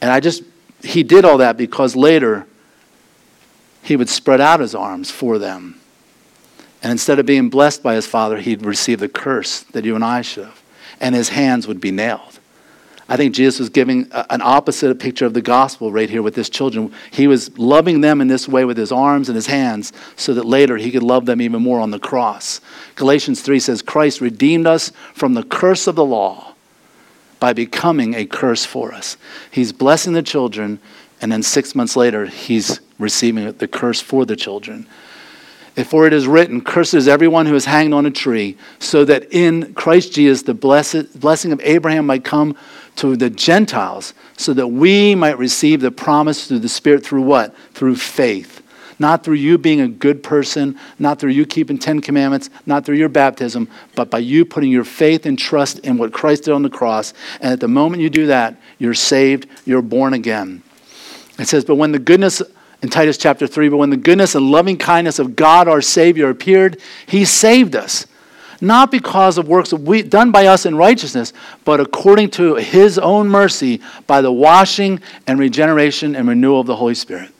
And 0.00 0.10
I 0.10 0.20
just, 0.20 0.42
he 0.82 1.02
did 1.02 1.24
all 1.24 1.38
that 1.38 1.56
because 1.56 1.94
later 1.94 2.46
he 3.82 3.96
would 3.96 4.08
spread 4.08 4.40
out 4.40 4.60
his 4.60 4.74
arms 4.74 5.10
for 5.10 5.38
them. 5.38 5.80
And 6.82 6.90
instead 6.92 7.18
of 7.18 7.26
being 7.26 7.48
blessed 7.48 7.82
by 7.82 7.94
his 7.94 8.06
father, 8.06 8.38
he'd 8.38 8.64
receive 8.64 9.00
the 9.00 9.08
curse 9.08 9.60
that 9.60 9.84
you 9.84 9.94
and 9.94 10.04
I 10.04 10.22
should 10.22 10.44
have. 10.44 10.62
And 11.00 11.14
his 11.14 11.30
hands 11.30 11.66
would 11.68 11.80
be 11.80 11.90
nailed. 11.90 12.37
I 13.10 13.16
think 13.16 13.34
Jesus 13.34 13.58
was 13.58 13.70
giving 13.70 14.10
an 14.12 14.42
opposite 14.42 14.94
picture 14.98 15.24
of 15.24 15.32
the 15.32 15.40
gospel 15.40 15.90
right 15.90 16.10
here 16.10 16.20
with 16.20 16.36
his 16.36 16.50
children. 16.50 16.92
He 17.10 17.26
was 17.26 17.56
loving 17.58 18.02
them 18.02 18.20
in 18.20 18.28
this 18.28 18.46
way 18.46 18.66
with 18.66 18.76
his 18.76 18.92
arms 18.92 19.30
and 19.30 19.36
his 19.36 19.46
hands 19.46 19.94
so 20.14 20.34
that 20.34 20.44
later 20.44 20.76
he 20.76 20.90
could 20.90 21.02
love 21.02 21.24
them 21.24 21.40
even 21.40 21.62
more 21.62 21.80
on 21.80 21.90
the 21.90 21.98
cross. 21.98 22.60
Galatians 22.96 23.40
3 23.40 23.60
says, 23.60 23.80
Christ 23.80 24.20
redeemed 24.20 24.66
us 24.66 24.92
from 25.14 25.32
the 25.32 25.42
curse 25.42 25.86
of 25.86 25.94
the 25.94 26.04
law 26.04 26.54
by 27.40 27.54
becoming 27.54 28.14
a 28.14 28.26
curse 28.26 28.66
for 28.66 28.92
us. 28.92 29.16
He's 29.50 29.72
blessing 29.72 30.12
the 30.12 30.22
children, 30.22 30.78
and 31.22 31.32
then 31.32 31.42
six 31.42 31.74
months 31.74 31.96
later, 31.96 32.26
he's 32.26 32.80
receiving 32.98 33.52
the 33.52 33.68
curse 33.68 34.02
for 34.02 34.26
the 34.26 34.36
children. 34.36 34.86
For 35.84 36.06
it 36.06 36.12
is 36.12 36.26
written, 36.26 36.60
Curses 36.60 37.06
everyone 37.06 37.46
who 37.46 37.54
is 37.54 37.64
hanged 37.64 37.94
on 37.94 38.04
a 38.04 38.10
tree, 38.10 38.58
so 38.80 39.04
that 39.04 39.32
in 39.32 39.74
Christ 39.74 40.12
Jesus 40.12 40.42
the 40.42 40.54
blessed, 40.54 41.20
blessing 41.20 41.52
of 41.52 41.60
Abraham 41.62 42.06
might 42.06 42.24
come 42.24 42.56
to 42.98 43.16
the 43.16 43.30
Gentiles, 43.30 44.14
so 44.36 44.52
that 44.54 44.68
we 44.68 45.14
might 45.14 45.38
receive 45.38 45.80
the 45.80 45.90
promise 45.90 46.46
through 46.46 46.58
the 46.60 46.68
Spirit 46.68 47.04
through 47.04 47.22
what? 47.22 47.54
Through 47.72 47.96
faith. 47.96 48.62
Not 48.98 49.22
through 49.22 49.36
you 49.36 49.58
being 49.58 49.80
a 49.80 49.88
good 49.88 50.24
person, 50.24 50.78
not 50.98 51.20
through 51.20 51.30
you 51.30 51.46
keeping 51.46 51.78
Ten 51.78 52.00
Commandments, 52.00 52.50
not 52.66 52.84
through 52.84 52.96
your 52.96 53.08
baptism, 53.08 53.68
but 53.94 54.10
by 54.10 54.18
you 54.18 54.44
putting 54.44 54.72
your 54.72 54.84
faith 54.84 55.24
and 55.26 55.38
trust 55.38 55.78
in 55.80 55.98
what 55.98 56.12
Christ 56.12 56.44
did 56.44 56.52
on 56.52 56.62
the 56.62 56.70
cross. 56.70 57.14
And 57.40 57.52
at 57.52 57.60
the 57.60 57.68
moment 57.68 58.02
you 58.02 58.10
do 58.10 58.26
that, 58.26 58.60
you're 58.78 58.94
saved, 58.94 59.46
you're 59.64 59.82
born 59.82 60.14
again. 60.14 60.64
It 61.38 61.46
says, 61.46 61.64
But 61.64 61.76
when 61.76 61.92
the 61.92 62.00
goodness 62.00 62.42
in 62.82 62.88
Titus 62.88 63.18
chapter 63.18 63.46
3, 63.46 63.68
but 63.68 63.76
when 63.76 63.90
the 63.90 63.96
goodness 63.96 64.34
and 64.34 64.50
loving 64.50 64.76
kindness 64.76 65.18
of 65.18 65.36
God 65.36 65.68
our 65.68 65.82
Savior 65.82 66.30
appeared, 66.30 66.80
He 67.06 67.24
saved 67.24 67.76
us. 67.76 68.06
Not 68.60 68.90
because 68.90 69.38
of 69.38 69.46
works 69.46 69.72
we, 69.72 70.02
done 70.02 70.32
by 70.32 70.46
us 70.46 70.66
in 70.66 70.76
righteousness, 70.76 71.32
but 71.64 71.80
according 71.80 72.30
to 72.30 72.56
His 72.56 72.98
own 72.98 73.28
mercy 73.28 73.80
by 74.06 74.20
the 74.20 74.32
washing 74.32 75.00
and 75.26 75.38
regeneration 75.38 76.16
and 76.16 76.28
renewal 76.28 76.60
of 76.60 76.66
the 76.66 76.76
Holy 76.76 76.94
Spirit. 76.94 77.30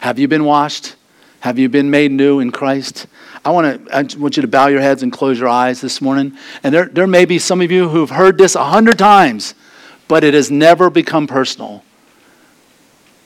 Have 0.00 0.18
you 0.18 0.28
been 0.28 0.44
washed? 0.44 0.96
Have 1.40 1.58
you 1.58 1.68
been 1.68 1.90
made 1.90 2.12
new 2.12 2.40
in 2.40 2.50
Christ? 2.50 3.06
I 3.44 3.50
want, 3.50 3.86
to, 3.86 3.94
I 3.94 4.02
want 4.18 4.36
you 4.36 4.42
to 4.42 4.48
bow 4.48 4.66
your 4.68 4.80
heads 4.80 5.02
and 5.02 5.12
close 5.12 5.38
your 5.38 5.48
eyes 5.48 5.80
this 5.80 6.00
morning. 6.00 6.36
And 6.62 6.74
there, 6.74 6.86
there 6.86 7.06
may 7.06 7.24
be 7.24 7.38
some 7.38 7.60
of 7.60 7.70
you 7.70 7.88
who've 7.88 8.10
heard 8.10 8.36
this 8.38 8.54
a 8.54 8.64
hundred 8.64 8.98
times, 8.98 9.54
but 10.08 10.24
it 10.24 10.34
has 10.34 10.50
never 10.50 10.90
become 10.90 11.26
personal. 11.26 11.82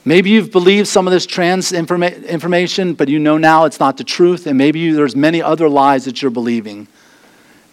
Maybe 0.07 0.31
you've 0.31 0.53
believed 0.53 0.87
some 0.87 1.07
of 1.07 1.13
this 1.13 1.25
trans 1.25 1.73
informa- 1.73 2.27
information, 2.29 2.93
but 2.93 3.09
you 3.09 3.19
know 3.19 3.39
now 3.39 3.65
it's 3.65 3.81
not 3.81 3.97
the 3.97 4.05
truth, 4.05 4.47
and 4.47 4.59
maybe 4.59 4.79
you, 4.79 4.95
there's 4.95 5.17
many 5.17 5.41
other 5.41 5.69
lies 5.69 6.05
that 6.05 6.21
you're 6.21 6.31
believing. 6.31 6.89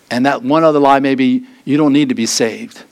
And 0.10 0.26
that 0.26 0.42
one 0.42 0.64
other 0.64 0.80
lie, 0.80 1.00
maybe 1.00 1.46
you 1.66 1.78
don't 1.78 1.94
need 1.94 2.10
to 2.10 2.16
be 2.16 2.26
saved. 2.26 2.84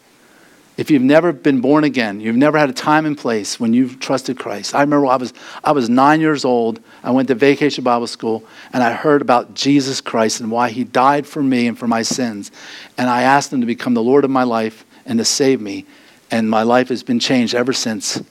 If 0.75 0.89
you've 0.89 1.01
never 1.01 1.33
been 1.33 1.59
born 1.59 1.83
again, 1.83 2.21
you've 2.21 2.37
never 2.37 2.57
had 2.57 2.69
a 2.69 2.73
time 2.73 3.05
and 3.05 3.17
place 3.17 3.59
when 3.59 3.73
you've 3.73 3.99
trusted 3.99 4.39
Christ. 4.39 4.73
I 4.73 4.79
remember 4.79 5.07
I 5.07 5.17
was, 5.17 5.33
I 5.61 5.73
was 5.73 5.89
nine 5.89 6.21
years 6.21 6.45
old. 6.45 6.79
I 7.03 7.11
went 7.11 7.27
to 7.27 7.35
vacation 7.35 7.83
Bible 7.83 8.07
school 8.07 8.45
and 8.71 8.81
I 8.81 8.93
heard 8.93 9.21
about 9.21 9.53
Jesus 9.53 9.99
Christ 9.99 10.39
and 10.39 10.49
why 10.49 10.69
he 10.69 10.85
died 10.85 11.27
for 11.27 11.43
me 11.43 11.67
and 11.67 11.77
for 11.77 11.85
my 11.85 12.01
sins. 12.01 12.49
And 12.97 13.09
I 13.09 13.23
asked 13.23 13.51
him 13.51 13.59
to 13.59 13.67
become 13.67 13.93
the 13.93 14.01
Lord 14.01 14.23
of 14.23 14.31
my 14.31 14.43
life 14.43 14.85
and 15.05 15.19
to 15.19 15.25
save 15.25 15.59
me. 15.59 15.85
And 16.31 16.49
my 16.49 16.63
life 16.63 16.87
has 16.87 17.03
been 17.03 17.19
changed 17.19 17.55
ever 17.55 17.73
since. 17.73 18.23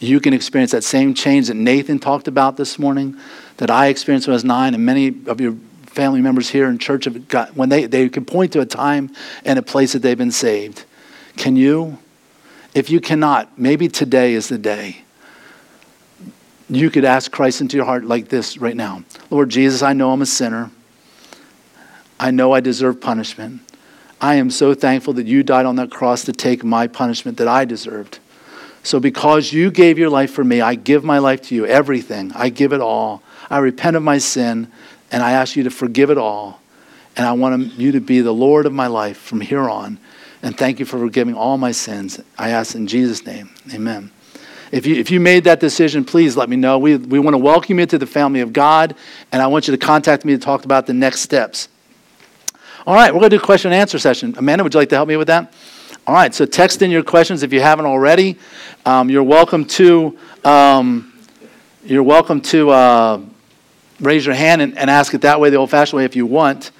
You 0.00 0.18
can 0.18 0.32
experience 0.32 0.70
that 0.72 0.82
same 0.82 1.12
change 1.12 1.48
that 1.48 1.54
Nathan 1.54 1.98
talked 1.98 2.26
about 2.26 2.56
this 2.56 2.78
morning, 2.78 3.16
that 3.58 3.70
I 3.70 3.88
experienced 3.88 4.26
when 4.26 4.32
I 4.32 4.36
was 4.36 4.44
nine, 4.44 4.74
and 4.74 4.84
many 4.84 5.14
of 5.26 5.40
your 5.40 5.56
family 5.86 6.22
members 6.22 6.48
here 6.48 6.68
in 6.68 6.78
church 6.78 7.04
have 7.04 7.28
got, 7.28 7.54
when 7.54 7.68
they, 7.68 7.84
they 7.84 8.08
can 8.08 8.24
point 8.24 8.54
to 8.54 8.60
a 8.60 8.66
time 8.66 9.12
and 9.44 9.58
a 9.58 9.62
place 9.62 9.92
that 9.92 10.00
they've 10.00 10.16
been 10.16 10.30
saved. 10.32 10.84
Can 11.36 11.54
you? 11.54 11.98
If 12.74 12.88
you 12.88 13.00
cannot, 13.00 13.58
maybe 13.58 13.88
today 13.88 14.32
is 14.32 14.48
the 14.48 14.56
day. 14.56 15.02
You 16.70 16.88
could 16.88 17.04
ask 17.04 17.30
Christ 17.30 17.60
into 17.60 17.76
your 17.76 17.84
heart 17.84 18.04
like 18.04 18.28
this 18.28 18.56
right 18.58 18.76
now 18.76 19.04
Lord 19.28 19.50
Jesus, 19.50 19.82
I 19.82 19.92
know 19.92 20.12
I'm 20.12 20.22
a 20.22 20.26
sinner. 20.26 20.70
I 22.18 22.30
know 22.30 22.52
I 22.52 22.60
deserve 22.60 23.00
punishment. 23.00 23.62
I 24.20 24.34
am 24.34 24.50
so 24.50 24.74
thankful 24.74 25.14
that 25.14 25.26
you 25.26 25.42
died 25.42 25.66
on 25.66 25.76
that 25.76 25.90
cross 25.90 26.24
to 26.24 26.32
take 26.32 26.62
my 26.62 26.86
punishment 26.86 27.38
that 27.38 27.48
I 27.48 27.64
deserved. 27.64 28.18
So, 28.82 28.98
because 28.98 29.52
you 29.52 29.70
gave 29.70 29.98
your 29.98 30.08
life 30.08 30.32
for 30.32 30.42
me, 30.42 30.60
I 30.60 30.74
give 30.74 31.04
my 31.04 31.18
life 31.18 31.42
to 31.42 31.54
you, 31.54 31.66
everything. 31.66 32.32
I 32.34 32.48
give 32.48 32.72
it 32.72 32.80
all. 32.80 33.22
I 33.50 33.58
repent 33.58 33.96
of 33.96 34.02
my 34.02 34.18
sin, 34.18 34.70
and 35.12 35.22
I 35.22 35.32
ask 35.32 35.56
you 35.56 35.64
to 35.64 35.70
forgive 35.70 36.10
it 36.10 36.18
all. 36.18 36.60
And 37.16 37.26
I 37.26 37.32
want 37.32 37.74
you 37.74 37.92
to 37.92 38.00
be 38.00 38.20
the 38.20 38.32
Lord 38.32 38.64
of 38.64 38.72
my 38.72 38.86
life 38.86 39.18
from 39.18 39.40
here 39.40 39.68
on. 39.68 39.98
And 40.42 40.56
thank 40.56 40.78
you 40.78 40.86
for 40.86 40.98
forgiving 40.98 41.34
all 41.34 41.58
my 41.58 41.72
sins. 41.72 42.20
I 42.38 42.50
ask 42.50 42.74
in 42.74 42.86
Jesus' 42.86 43.26
name. 43.26 43.50
Amen. 43.74 44.10
If 44.72 44.86
you, 44.86 44.94
if 44.94 45.10
you 45.10 45.20
made 45.20 45.44
that 45.44 45.60
decision, 45.60 46.04
please 46.04 46.36
let 46.36 46.48
me 46.48 46.56
know. 46.56 46.78
We, 46.78 46.96
we 46.96 47.18
want 47.18 47.34
to 47.34 47.38
welcome 47.38 47.78
you 47.78 47.86
to 47.86 47.98
the 47.98 48.06
family 48.06 48.40
of 48.40 48.52
God, 48.52 48.94
and 49.32 49.42
I 49.42 49.48
want 49.48 49.66
you 49.66 49.72
to 49.72 49.78
contact 49.78 50.24
me 50.24 50.32
to 50.32 50.38
talk 50.38 50.64
about 50.64 50.86
the 50.86 50.94
next 50.94 51.20
steps. 51.20 51.68
All 52.86 52.94
right, 52.94 53.12
we're 53.12 53.20
going 53.20 53.30
to 53.30 53.36
do 53.36 53.42
a 53.42 53.44
question 53.44 53.72
and 53.72 53.80
answer 53.80 53.98
session. 53.98 54.34
Amanda, 54.38 54.62
would 54.62 54.72
you 54.72 54.80
like 54.80 54.88
to 54.90 54.94
help 54.94 55.08
me 55.08 55.16
with 55.16 55.26
that? 55.26 55.52
All 56.10 56.16
right, 56.16 56.34
so 56.34 56.44
text 56.44 56.82
in 56.82 56.90
your 56.90 57.04
questions 57.04 57.44
if 57.44 57.52
you 57.52 57.60
haven't 57.60 57.86
already. 57.86 58.36
Um, 58.84 59.10
you're 59.10 59.22
welcome 59.22 59.64
to 59.66 60.18
um, 60.42 61.12
you're 61.84 62.02
welcome 62.02 62.40
to 62.40 62.70
uh, 62.70 63.20
raise 64.00 64.26
your 64.26 64.34
hand 64.34 64.60
and, 64.60 64.76
and 64.76 64.90
ask 64.90 65.14
it 65.14 65.20
that 65.20 65.38
way, 65.38 65.50
the 65.50 65.56
old-fashioned 65.56 65.96
way, 65.98 66.04
if 66.04 66.16
you 66.16 66.26
want. 66.26 66.72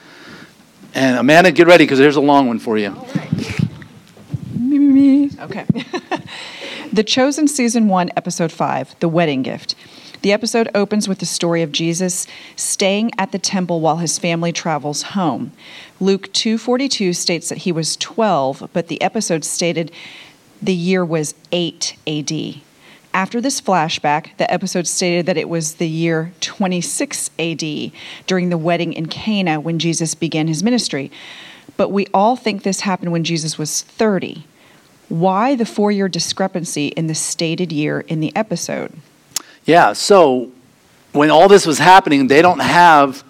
And 0.95 1.17
Amanda, 1.17 1.53
get 1.53 1.69
ready 1.69 1.85
because 1.85 2.01
here's 2.01 2.17
a 2.17 2.21
long 2.21 2.49
one 2.49 2.59
for 2.59 2.77
you. 2.77 2.91
Me, 4.59 4.81
me, 4.81 5.29
me. 5.29 5.31
Okay. 5.43 5.65
the 6.93 7.05
Chosen 7.05 7.47
Season 7.47 7.87
1, 7.87 8.11
Episode 8.17 8.51
5 8.51 8.99
The 8.99 9.09
Wedding 9.09 9.43
Gift. 9.43 9.77
The 10.23 10.33
episode 10.33 10.69
opens 10.75 11.09
with 11.09 11.19
the 11.19 11.27
story 11.27 11.63
of 11.63 11.73
Jesus 11.73 12.27
staying 12.55 13.13
at 13.17 13.33
the 13.33 13.39
temple 13.39 13.81
while 13.81 13.99
his 13.99 14.19
family 14.19 14.53
travels 14.53 15.03
home. 15.03 15.53
Luke 15.99 16.31
2:42 16.33 17.15
states 17.15 17.49
that 17.49 17.59
he 17.59 17.73
was 17.73 17.97
12, 17.97 18.69
but 18.75 18.89
the 18.89 19.01
episode 19.01 19.45
stated 19.45 19.91
the 20.61 20.75
year 20.75 21.05
was 21.05 21.35
8 21.53 21.95
AD. 22.07 22.61
After 23.15 23.41
this 23.41 23.63
flashback, 23.63 24.37
the 24.37 24.53
episode 24.53 24.87
stated 24.87 25.25
that 25.25 25.39
it 25.39 25.49
was 25.49 25.75
the 25.75 25.89
year 25.89 26.33
26 26.41 27.31
AD 27.39 27.91
during 28.27 28.51
the 28.51 28.59
wedding 28.59 28.93
in 28.93 29.07
Cana 29.07 29.59
when 29.59 29.79
Jesus 29.79 30.15
began 30.15 30.49
his 30.49 30.63
ministry. 30.63 31.11
But 31.79 31.91
we 31.91 32.07
all 32.13 32.37
think 32.37 32.63
this 32.63 32.81
happened 32.81 33.11
when 33.11 33.25
Jesus 33.25 33.57
was 33.57 33.81
30. 33.81 34.45
Why 35.09 35.57
the 35.57 35.65
four 35.65 35.91
year 35.91 36.09
discrepancy 36.09 36.89
in 36.89 37.07
the 37.07 37.15
stated 37.15 37.73
year 37.73 38.01
in 38.01 38.21
the 38.21 38.37
episode? 38.37 38.93
Yeah, 39.65 39.93
so 39.93 40.51
when 41.13 41.31
all 41.31 41.49
this 41.49 41.67
was 41.67 41.79
happening, 41.79 42.27
they 42.27 42.43
don't 42.43 42.61
have 42.61 43.25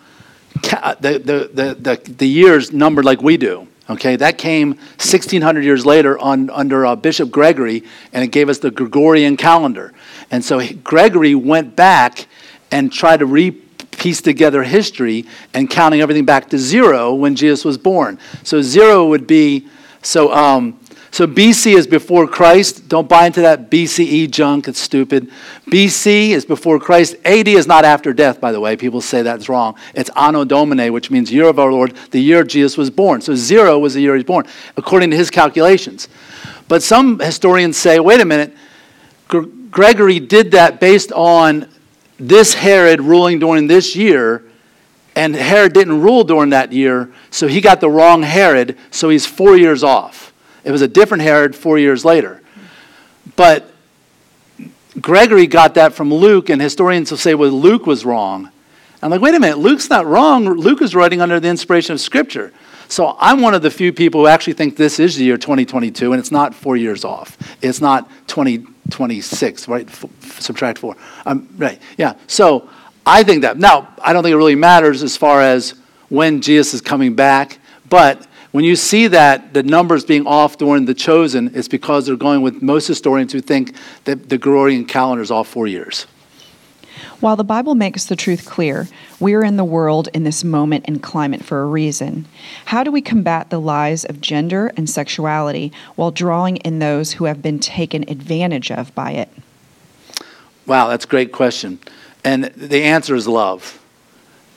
the, 0.62 1.20
the, 1.24 1.50
the, 1.52 1.74
the, 1.74 2.12
the 2.12 2.26
years 2.28 2.72
numbered 2.72 3.04
like 3.04 3.22
we 3.22 3.36
do. 3.36 3.66
Okay, 3.88 4.14
that 4.16 4.38
came 4.38 4.74
1600 4.98 5.64
years 5.64 5.84
later 5.84 6.16
on, 6.18 6.48
under 6.50 6.86
uh, 6.86 6.94
Bishop 6.94 7.30
Gregory, 7.30 7.82
and 8.12 8.22
it 8.22 8.28
gave 8.28 8.48
us 8.48 8.58
the 8.58 8.70
Gregorian 8.70 9.36
calendar. 9.36 9.92
And 10.30 10.44
so 10.44 10.64
Gregory 10.84 11.34
went 11.34 11.74
back 11.74 12.26
and 12.70 12.92
tried 12.92 13.18
to 13.18 13.26
re 13.26 13.50
piece 13.50 14.22
together 14.22 14.62
history 14.62 15.26
and 15.52 15.68
counting 15.68 16.00
everything 16.00 16.24
back 16.24 16.48
to 16.48 16.58
zero 16.58 17.12
when 17.12 17.36
Jesus 17.36 17.64
was 17.64 17.76
born. 17.76 18.18
So 18.44 18.62
zero 18.62 19.06
would 19.06 19.26
be, 19.26 19.68
so 20.02 20.32
um, 20.32 20.79
so 21.12 21.26
BC 21.26 21.74
is 21.76 21.86
before 21.86 22.28
Christ. 22.28 22.88
Don't 22.88 23.08
buy 23.08 23.26
into 23.26 23.40
that 23.40 23.68
BCE 23.70 24.30
junk. 24.30 24.68
It's 24.68 24.78
stupid. 24.78 25.30
BC 25.66 26.30
is 26.30 26.44
before 26.44 26.78
Christ. 26.78 27.16
AD 27.24 27.48
is 27.48 27.66
not 27.66 27.84
after 27.84 28.12
death, 28.12 28.40
by 28.40 28.52
the 28.52 28.60
way. 28.60 28.76
People 28.76 29.00
say 29.00 29.22
that's 29.22 29.48
wrong. 29.48 29.74
It's 29.94 30.10
Anno 30.16 30.44
Domini, 30.44 30.90
which 30.90 31.10
means 31.10 31.32
year 31.32 31.48
of 31.48 31.58
our 31.58 31.72
Lord, 31.72 31.96
the 32.12 32.20
year 32.20 32.44
Jesus 32.44 32.76
was 32.76 32.90
born. 32.90 33.20
So 33.20 33.34
zero 33.34 33.78
was 33.78 33.94
the 33.94 34.00
year 34.00 34.12
he 34.12 34.18
was 34.18 34.24
born, 34.24 34.46
according 34.76 35.10
to 35.10 35.16
his 35.16 35.30
calculations. 35.30 36.08
But 36.68 36.82
some 36.82 37.18
historians 37.18 37.76
say, 37.76 37.98
wait 37.98 38.20
a 38.20 38.24
minute, 38.24 38.54
Gregory 39.26 40.20
did 40.20 40.52
that 40.52 40.78
based 40.78 41.10
on 41.12 41.68
this 42.18 42.54
Herod 42.54 43.00
ruling 43.00 43.40
during 43.40 43.66
this 43.66 43.96
year, 43.96 44.44
and 45.16 45.34
Herod 45.34 45.72
didn't 45.72 46.00
rule 46.00 46.22
during 46.22 46.50
that 46.50 46.72
year, 46.72 47.12
so 47.30 47.48
he 47.48 47.60
got 47.60 47.80
the 47.80 47.90
wrong 47.90 48.22
Herod, 48.22 48.78
so 48.90 49.08
he's 49.08 49.26
four 49.26 49.56
years 49.56 49.82
off. 49.82 50.29
It 50.64 50.70
was 50.70 50.82
a 50.82 50.88
different 50.88 51.22
Herod 51.22 51.54
four 51.54 51.78
years 51.78 52.04
later. 52.04 52.42
But 53.36 53.70
Gregory 55.00 55.46
got 55.46 55.74
that 55.74 55.94
from 55.94 56.12
Luke, 56.12 56.50
and 56.50 56.60
historians 56.60 57.10
will 57.10 57.18
say, 57.18 57.34
well, 57.34 57.50
Luke 57.50 57.86
was 57.86 58.04
wrong. 58.04 58.50
I'm 59.02 59.10
like, 59.10 59.20
wait 59.20 59.34
a 59.34 59.40
minute, 59.40 59.58
Luke's 59.58 59.88
not 59.88 60.04
wrong. 60.04 60.44
Luke 60.44 60.82
is 60.82 60.94
writing 60.94 61.22
under 61.22 61.40
the 61.40 61.48
inspiration 61.48 61.94
of 61.94 62.00
Scripture. 62.00 62.52
So 62.88 63.16
I'm 63.18 63.40
one 63.40 63.54
of 63.54 63.62
the 63.62 63.70
few 63.70 63.92
people 63.92 64.22
who 64.22 64.26
actually 64.26 64.54
think 64.54 64.76
this 64.76 64.98
is 64.98 65.16
the 65.16 65.24
year 65.24 65.38
2022, 65.38 66.12
and 66.12 66.20
it's 66.20 66.32
not 66.32 66.54
four 66.54 66.76
years 66.76 67.04
off. 67.04 67.38
It's 67.62 67.80
not 67.80 68.10
2026, 68.26 69.68
right? 69.68 69.88
F- 69.88 70.04
subtract 70.40 70.78
four. 70.78 70.96
Um, 71.24 71.48
right, 71.56 71.80
yeah. 71.96 72.14
So 72.26 72.68
I 73.06 73.22
think 73.22 73.42
that. 73.42 73.58
Now, 73.58 73.94
I 74.02 74.12
don't 74.12 74.22
think 74.22 74.32
it 74.32 74.36
really 74.36 74.56
matters 74.56 75.02
as 75.02 75.16
far 75.16 75.40
as 75.40 75.74
when 76.08 76.40
Jesus 76.40 76.74
is 76.74 76.80
coming 76.80 77.14
back, 77.14 77.58
but 77.88 78.26
when 78.52 78.64
you 78.64 78.74
see 78.74 79.06
that 79.06 79.54
the 79.54 79.62
numbers 79.62 80.04
being 80.04 80.26
off 80.26 80.58
during 80.58 80.86
the 80.86 80.94
chosen, 80.94 81.52
it's 81.54 81.68
because 81.68 82.06
they're 82.06 82.16
going 82.16 82.42
with 82.42 82.62
most 82.62 82.86
historians 82.86 83.32
who 83.32 83.40
think 83.40 83.74
that 84.04 84.28
the 84.28 84.38
Gregorian 84.38 84.84
calendar 84.84 85.22
is 85.22 85.30
all 85.30 85.44
four 85.44 85.66
years. 85.66 86.06
While 87.20 87.36
the 87.36 87.44
Bible 87.44 87.74
makes 87.74 88.06
the 88.06 88.16
truth 88.16 88.46
clear, 88.46 88.88
we 89.20 89.34
are 89.34 89.44
in 89.44 89.56
the 89.56 89.64
world 89.64 90.08
in 90.14 90.24
this 90.24 90.42
moment 90.42 90.86
and 90.88 91.02
climate 91.02 91.44
for 91.44 91.62
a 91.62 91.66
reason. 91.66 92.26
How 92.66 92.82
do 92.82 92.90
we 92.90 93.02
combat 93.02 93.50
the 93.50 93.60
lies 93.60 94.04
of 94.04 94.20
gender 94.20 94.72
and 94.76 94.88
sexuality 94.88 95.70
while 95.96 96.10
drawing 96.10 96.56
in 96.58 96.78
those 96.78 97.12
who 97.12 97.26
have 97.26 97.42
been 97.42 97.60
taken 97.60 98.08
advantage 98.08 98.70
of 98.70 98.94
by 98.94 99.12
it? 99.12 99.28
Wow, 100.66 100.88
that's 100.88 101.04
a 101.04 101.08
great 101.08 101.30
question. 101.30 101.78
And 102.24 102.44
the 102.44 102.82
answer 102.82 103.14
is 103.14 103.28
love 103.28 103.79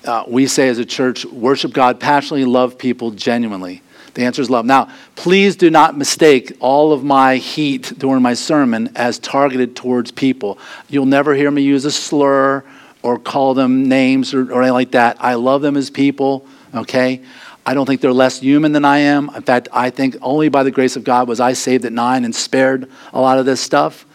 uh, 0.05 0.23
we 0.27 0.47
say 0.47 0.69
as 0.69 0.79
a 0.79 0.85
church, 0.85 1.25
worship 1.25 1.73
God 1.73 1.99
passionately, 1.99 2.45
love 2.45 2.77
people 2.77 3.11
genuinely. 3.11 3.81
The 4.13 4.23
answer 4.23 4.41
is 4.41 4.49
love. 4.49 4.65
Now, 4.65 4.89
please 5.15 5.55
do 5.55 5.69
not 5.69 5.97
mistake 5.97 6.55
all 6.59 6.91
of 6.91 7.03
my 7.03 7.37
heat 7.37 7.93
during 7.97 8.21
my 8.21 8.35
sermon 8.35 8.91
as 8.95 9.17
targeted 9.17 9.75
towards 9.75 10.11
people. 10.11 10.59
You'll 10.87 11.07
never 11.07 11.33
hear 11.33 11.49
me 11.49 11.63
use 11.63 11.85
a 11.85 11.91
slur 11.91 12.63
or 13.01 13.17
call 13.17 13.53
them 13.53 13.89
names 13.89 14.33
or, 14.33 14.51
or 14.51 14.61
anything 14.61 14.73
like 14.73 14.91
that. 14.91 15.17
I 15.19 15.33
love 15.33 15.61
them 15.61 15.75
as 15.75 15.89
people, 15.89 16.45
okay? 16.75 17.21
I 17.65 17.73
don't 17.73 17.85
think 17.85 18.01
they're 18.01 18.13
less 18.13 18.39
human 18.39 18.71
than 18.71 18.85
I 18.85 18.99
am. 18.99 19.29
In 19.35 19.41
fact, 19.41 19.67
I 19.71 19.89
think 19.89 20.17
only 20.21 20.49
by 20.49 20.63
the 20.63 20.71
grace 20.71 20.95
of 20.95 21.03
God 21.03 21.27
was 21.27 21.39
I 21.39 21.53
saved 21.53 21.85
at 21.85 21.93
nine 21.93 22.23
and 22.23 22.35
spared 22.35 22.89
a 23.13 23.21
lot 23.21 23.39
of 23.39 23.45
this 23.45 23.61
stuff. 23.61 24.05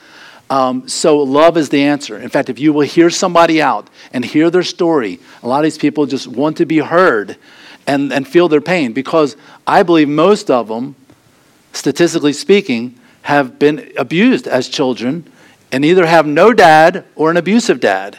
Um, 0.51 0.89
so, 0.89 1.19
love 1.19 1.57
is 1.57 1.69
the 1.69 1.83
answer. 1.83 2.19
In 2.19 2.31
fact, 2.31 2.49
if 2.49 2.59
you 2.59 2.73
will 2.73 2.87
hear 2.87 3.11
somebody 3.11 3.61
out 3.61 3.91
and 4.13 4.25
hear 4.25 4.51
their 4.51 4.63
story, 4.63 5.21
a 5.43 5.49
lot 5.49 5.59
of 5.59 5.65
these 5.65 5.79
people 5.79 6.07
just 6.07 6.27
want 6.27 6.57
to 6.57 6.65
be 6.65 6.79
heard 6.79 7.37
and, 7.87 8.13
and 8.13 8.27
feel 8.27 8.49
their 8.49 8.61
pain 8.61 8.93
because 8.93 9.37
I 9.67 9.83
believe 9.83 10.09
most 10.09 10.51
of 10.51 10.69
them, 10.69 10.97
statistically 11.73 12.33
speaking, 12.33 12.99
have 13.23 13.59
been 13.59 13.93
abused 13.99 14.47
as 14.47 14.69
children 14.69 15.31
and 15.71 15.85
either 15.85 16.07
have 16.07 16.27
no 16.27 16.55
dad 16.55 17.05
or 17.15 17.31
an 17.31 17.37
abusive 17.37 17.81
dad. 17.81 18.19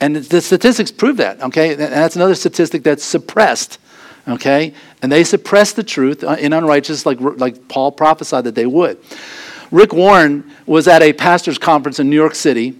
And 0.00 0.16
the 0.16 0.40
statistics 0.40 0.90
prove 0.90 1.16
that, 1.18 1.42
okay? 1.42 1.72
And 1.72 1.80
that's 1.80 2.16
another 2.16 2.34
statistic 2.34 2.82
that's 2.82 3.04
suppressed, 3.04 3.78
okay? 4.28 4.74
And 5.02 5.10
they 5.10 5.24
suppress 5.24 5.72
the 5.72 5.82
truth 5.82 6.22
in 6.22 6.52
unrighteous, 6.52 7.06
like, 7.06 7.20
like 7.20 7.68
Paul 7.68 7.92
prophesied 7.92 8.44
that 8.44 8.54
they 8.54 8.66
would. 8.66 8.98
Rick 9.70 9.92
Warren 9.92 10.50
was 10.66 10.88
at 10.88 11.02
a 11.02 11.12
pastor's 11.12 11.58
conference 11.58 11.98
in 11.98 12.08
New 12.10 12.16
York 12.16 12.34
City, 12.34 12.76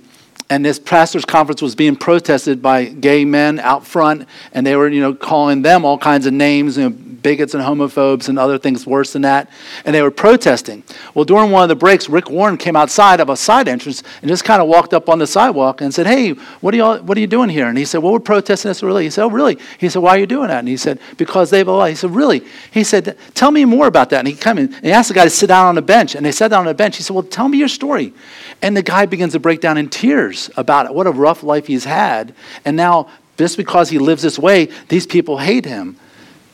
and 0.48 0.64
this 0.64 0.78
pastor's 0.78 1.24
conference 1.24 1.60
was 1.60 1.74
being 1.74 1.96
protested 1.96 2.62
by 2.62 2.84
gay 2.84 3.24
men 3.24 3.58
out 3.58 3.84
front, 3.84 4.28
and 4.52 4.66
they 4.66 4.76
were, 4.76 4.88
you 4.88 5.00
know, 5.00 5.14
calling 5.14 5.62
them 5.62 5.84
all 5.84 5.98
kinds 5.98 6.26
of 6.26 6.32
names, 6.32 6.78
you 6.78 6.90
know, 6.90 6.96
bigots 7.26 7.54
and 7.54 7.64
homophobes 7.64 8.28
and 8.28 8.38
other 8.38 8.56
things 8.56 8.86
worse 8.86 9.12
than 9.12 9.22
that. 9.22 9.50
And 9.84 9.92
they 9.92 10.00
were 10.00 10.12
protesting. 10.12 10.84
Well, 11.12 11.24
during 11.24 11.50
one 11.50 11.64
of 11.64 11.68
the 11.68 11.74
breaks, 11.74 12.08
Rick 12.08 12.30
Warren 12.30 12.56
came 12.56 12.76
outside 12.76 13.18
of 13.18 13.28
a 13.28 13.36
side 13.36 13.66
entrance 13.66 14.04
and 14.22 14.28
just 14.28 14.44
kind 14.44 14.62
of 14.62 14.68
walked 14.68 14.94
up 14.94 15.08
on 15.08 15.18
the 15.18 15.26
sidewalk 15.26 15.80
and 15.80 15.92
said, 15.92 16.06
Hey, 16.06 16.34
what 16.60 16.72
are, 16.72 16.76
y'all, 16.76 16.98
what 17.02 17.18
are 17.18 17.20
you 17.20 17.26
doing 17.26 17.48
here? 17.48 17.66
And 17.66 17.76
he 17.76 17.84
said, 17.84 17.98
Well, 17.98 18.12
we're 18.12 18.20
protesting 18.20 18.68
this 18.68 18.80
really. 18.80 19.02
He 19.02 19.10
said, 19.10 19.24
Oh, 19.24 19.30
really? 19.30 19.58
He 19.78 19.88
said, 19.88 20.02
Why 20.02 20.10
are 20.10 20.18
you 20.20 20.26
doing 20.28 20.46
that? 20.46 20.60
And 20.60 20.68
he 20.68 20.76
said, 20.76 21.00
Because 21.16 21.50
they've 21.50 21.66
allowed. 21.66 21.86
He 21.86 21.96
said, 21.96 22.12
Really? 22.12 22.44
He 22.70 22.84
said, 22.84 23.18
Tell 23.34 23.50
me 23.50 23.64
more 23.64 23.88
about 23.88 24.10
that. 24.10 24.20
And 24.20 24.28
he 24.28 24.34
came 24.34 24.58
in 24.58 24.72
and 24.72 24.84
he 24.84 24.92
asked 24.92 25.08
the 25.08 25.14
guy 25.16 25.24
to 25.24 25.30
sit 25.30 25.48
down 25.48 25.66
on 25.66 25.76
a 25.78 25.82
bench. 25.82 26.14
And 26.14 26.24
they 26.24 26.30
sat 26.30 26.52
down 26.52 26.60
on 26.60 26.68
a 26.68 26.74
bench. 26.74 26.96
He 26.96 27.02
said, 27.02 27.14
Well, 27.14 27.24
tell 27.24 27.48
me 27.48 27.58
your 27.58 27.66
story. 27.66 28.14
And 28.62 28.76
the 28.76 28.84
guy 28.84 29.04
begins 29.04 29.32
to 29.32 29.40
break 29.40 29.60
down 29.60 29.78
in 29.78 29.90
tears 29.90 30.48
about 30.56 30.86
it. 30.86 30.94
What 30.94 31.08
a 31.08 31.10
rough 31.10 31.42
life 31.42 31.66
he's 31.66 31.86
had. 31.86 32.36
And 32.64 32.76
now, 32.76 33.08
just 33.36 33.56
because 33.56 33.90
he 33.90 33.98
lives 33.98 34.22
this 34.22 34.38
way, 34.38 34.68
these 34.88 35.08
people 35.08 35.38
hate 35.38 35.64
him. 35.64 35.98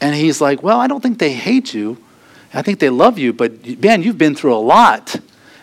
And 0.03 0.17
he's 0.17 0.41
like, 0.41 0.63
Well, 0.63 0.81
I 0.81 0.89
don't 0.89 1.01
think 1.01 1.19
they 1.19 1.33
hate 1.33 1.73
you. 1.73 1.97
I 2.53 2.61
think 2.61 2.81
they 2.81 2.91
love 2.91 3.19
you, 3.19 3.33
but 3.33 3.81
man, 3.81 4.03
you've 4.03 4.19
been 4.19 4.35
through 4.35 4.55
a 4.55 4.61
lot. 4.61 5.17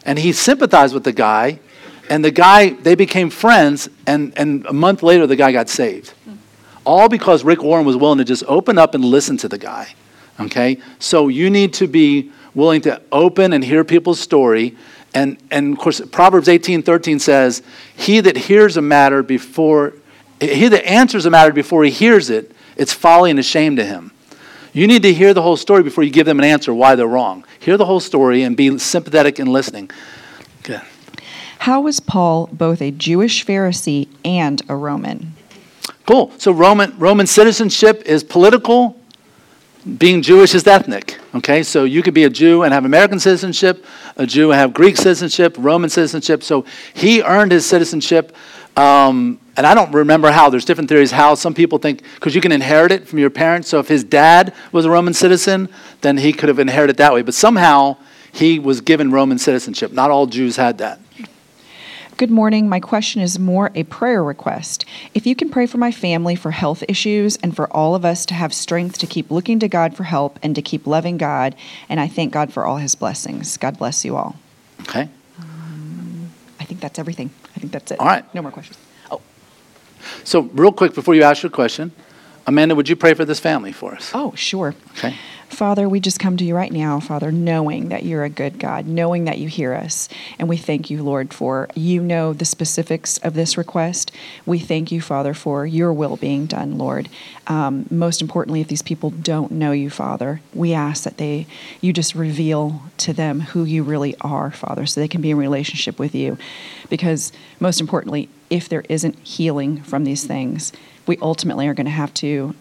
And 0.06 0.18
he 0.18 0.32
sympathized 0.32 0.94
with 0.94 1.04
the 1.04 1.12
guy. 1.12 1.60
And 2.10 2.26
the 2.26 2.32
guy, 2.32 2.70
they 2.70 2.96
became 2.96 3.30
friends. 3.30 3.90
And, 4.08 4.36
and 4.36 4.66
a 4.66 4.74
month 4.74 5.04
later, 5.04 5.28
the 5.28 5.36
guy 5.36 5.52
got 5.52 5.70
saved. 5.70 6.14
All 6.86 7.10
because 7.10 7.44
Rick 7.44 7.62
Warren 7.62 7.86
was 7.86 7.96
willing 7.96 8.18
to 8.18 8.24
just 8.24 8.44
open 8.48 8.80
up 8.80 8.96
and 8.96 9.06
listen 9.06 9.38
to 9.38 9.48
the 9.48 9.60
guy. 9.60 9.94
Okay? 10.40 10.80
So 10.98 11.28
you 11.28 11.52
need 11.52 11.74
to 11.76 11.88
be 11.88 12.32
willing 12.56 12.82
to 12.82 13.00
open 13.12 13.54
and 13.54 13.64
hear 13.64 13.84
people's 13.84 14.20
story. 14.20 14.76
And, 15.14 15.38
and 15.52 15.74
of 15.74 15.80
course, 15.80 16.02
Proverbs 16.12 16.48
18 16.50 16.82
13 16.82 17.20
says, 17.20 17.62
He 17.96 18.22
that 18.22 18.38
hears 18.38 18.78
a 18.78 18.82
matter 18.82 19.22
before, 19.22 19.94
he 20.40 20.70
that 20.70 20.88
answers 20.88 21.26
a 21.26 21.30
matter 21.30 21.52
before 21.52 21.84
he 21.84 21.92
hears 21.92 22.30
it, 22.30 22.52
it's 22.78 22.94
folly 22.94 23.30
and 23.30 23.40
a 23.40 23.44
shame 23.44 23.76
to 23.76 23.86
him. 23.86 24.12
You 24.80 24.88
need 24.88 25.04
to 25.04 25.14
hear 25.14 25.34
the 25.34 25.42
whole 25.42 25.58
story 25.58 25.84
before 25.84 26.06
you 26.06 26.10
give 26.10 26.26
them 26.26 26.40
an 26.40 26.46
answer 26.46 26.74
why 26.74 26.96
they're 26.96 27.06
wrong. 27.06 27.44
Hear 27.60 27.76
the 27.76 27.84
whole 27.84 28.00
story 28.00 28.44
and 28.44 28.56
be 28.56 28.78
sympathetic 28.78 29.38
and 29.38 29.50
listening. 29.50 29.92
Good. 30.64 30.82
How 31.58 31.82
was 31.82 32.00
Paul 32.00 32.48
both 32.54 32.82
a 32.82 32.90
Jewish 32.90 33.46
Pharisee 33.46 34.08
and 34.24 34.62
a 34.70 34.78
Roman? 34.78 35.34
Cool. 36.06 36.32
So 36.38 36.54
Roman 36.54 36.98
Roman 36.98 37.28
citizenship 37.28 38.04
is 38.06 38.24
political. 38.24 38.98
Being 39.98 40.22
Jewish 40.22 40.56
is 40.56 40.66
ethnic. 40.66 41.20
Okay, 41.36 41.62
so 41.62 41.84
you 41.84 42.02
could 42.02 42.14
be 42.14 42.24
a 42.24 42.30
Jew 42.30 42.64
and 42.64 42.74
have 42.74 42.86
American 42.86 43.20
citizenship, 43.20 43.86
a 44.16 44.26
Jew 44.26 44.52
and 44.52 44.60
have 44.62 44.74
Greek 44.74 44.96
citizenship, 44.96 45.56
Roman 45.60 45.90
citizenship. 45.90 46.42
So 46.42 46.64
he 46.94 47.22
earned 47.22 47.52
his 47.52 47.66
citizenship 47.66 48.34
um, 48.80 49.40
and 49.58 49.68
I 49.68 49.74
don't 49.74 49.92
remember 49.92 50.32
how. 50.32 50.50
There's 50.50 50.64
different 50.64 50.88
theories 50.88 51.12
how. 51.12 51.36
Some 51.36 51.54
people 51.54 51.80
think 51.80 52.02
because 52.16 52.34
you 52.34 52.40
can 52.40 52.54
inherit 52.54 52.94
it 52.94 53.10
from 53.10 53.20
your 53.20 53.30
parents. 53.30 53.68
So 53.68 53.80
if 53.80 53.90
his 53.90 54.06
dad 54.06 54.54
was 54.72 54.86
a 54.86 54.90
Roman 54.90 55.14
citizen, 55.14 55.68
then 56.00 56.18
he 56.18 56.32
could 56.32 56.48
have 56.48 56.60
inherited 56.60 56.96
that 56.96 57.14
way. 57.14 57.22
But 57.22 57.34
somehow 57.34 57.98
he 58.32 58.58
was 58.58 58.80
given 58.80 59.12
Roman 59.12 59.38
citizenship. 59.38 59.92
Not 59.92 60.12
all 60.12 60.28
Jews 60.28 60.56
had 60.56 60.78
that. 60.78 61.02
Good 62.16 62.32
morning. 62.32 62.70
My 62.70 62.80
question 62.80 63.22
is 63.22 63.38
more 63.38 63.72
a 63.76 63.84
prayer 63.84 64.24
request. 64.24 64.86
If 65.14 65.28
you 65.28 65.36
can 65.36 65.50
pray 65.50 65.66
for 65.66 65.78
my 65.78 65.92
family 65.92 66.36
for 66.38 66.52
health 66.52 66.82
issues 66.88 67.36
and 67.38 67.54
for 67.54 67.68
all 67.74 67.96
of 67.96 68.06
us 68.06 68.26
to 68.28 68.34
have 68.34 68.54
strength 68.54 68.98
to 69.00 69.08
keep 69.08 69.30
looking 69.30 69.60
to 69.60 69.68
God 69.68 69.94
for 69.94 70.04
help 70.04 70.40
and 70.42 70.56
to 70.56 70.62
keep 70.62 70.88
loving 70.88 71.18
God, 71.18 71.54
and 71.90 72.00
I 72.00 72.08
thank 72.08 72.32
God 72.32 72.54
for 72.54 72.66
all 72.66 72.78
his 72.78 72.96
blessings. 72.96 73.58
God 73.58 73.78
bless 73.78 74.06
you 74.06 74.16
all. 74.16 74.38
Okay. 74.82 75.10
Um, 75.38 76.30
I 76.62 76.64
think 76.64 76.80
that's 76.80 76.98
everything. 76.98 77.30
I 77.60 77.62
think 77.62 77.74
that's 77.74 77.92
it. 77.92 78.00
All 78.00 78.06
right. 78.06 78.24
No 78.34 78.42
more 78.42 78.52
questions. 78.52 78.78
Oh, 79.12 79.20
So, 80.24 80.44
real 80.54 80.72
quick 80.72 80.94
before 80.96 81.14
you 81.14 81.24
ask 81.24 81.44
your 81.44 81.50
question, 81.50 81.92
Amanda, 82.48 82.74
would 82.74 82.88
you 82.88 82.96
pray 82.96 83.14
for 83.14 83.26
this 83.26 83.40
family 83.42 83.74
for 83.74 83.94
us? 83.94 84.12
oh, 84.14 84.34
sure. 84.36 84.74
Okay. 84.98 85.14
Father, 85.50 85.90
we 85.90 86.00
just 86.00 86.20
come 86.20 86.38
to 86.38 86.46
you 86.46 86.56
right 86.56 86.72
now, 86.72 87.00
Father, 87.00 87.32
knowing 87.32 87.90
that 87.90 88.04
you're 88.04 88.24
a 88.24 88.30
good 88.30 88.60
God, 88.60 88.86
knowing 88.86 89.26
that 89.26 89.40
you 89.40 89.50
hear 89.50 89.74
us. 89.74 90.08
And 90.38 90.48
we 90.48 90.58
thank 90.58 90.90
you, 90.92 91.02
Lord, 91.02 91.34
for 91.34 91.68
you 91.76 92.02
know 92.02 92.34
the 92.34 92.46
specifics 92.46 93.18
of 93.18 93.34
this 93.34 93.58
request. 93.58 94.12
We 94.46 94.60
thank 94.60 94.92
you, 94.92 95.02
Father, 95.02 95.34
for 95.34 95.66
your 95.66 95.92
will 95.92 96.18
being 96.18 96.46
done, 96.46 96.78
Lord. 96.78 97.10
Um, 97.48 97.88
most 97.90 98.22
importantly, 98.22 98.62
if 98.62 98.68
these 98.68 98.84
people 98.84 99.10
don't 99.10 99.52
know 99.52 99.72
you, 99.72 99.90
Father, 99.90 100.40
we 100.54 100.74
ask 100.74 101.04
that 101.04 101.18
they 101.18 101.48
you 101.82 101.94
just 101.94 102.14
reveal 102.14 102.84
to 102.98 103.12
them 103.12 103.42
who 103.42 103.64
you 103.64 103.82
really 103.82 104.16
are, 104.22 104.52
Father, 104.52 104.86
so 104.86 105.02
they 105.02 105.08
can 105.08 105.22
be 105.22 105.32
in 105.32 105.38
relationship 105.38 105.98
with 105.98 106.14
you. 106.14 106.38
Because 106.90 107.32
most 107.60 107.82
importantly, 107.82 108.30
if 108.52 108.70
there 108.70 108.86
isn't 108.88 109.18
healing 109.20 109.82
from 109.82 110.04
these 110.04 110.26
things, 110.26 110.72
we 111.08 111.18
ultimately 111.24 111.68
are 111.68 111.74
going 111.74 111.86
to 111.86 111.92
have 111.92 112.14
to 112.14 112.54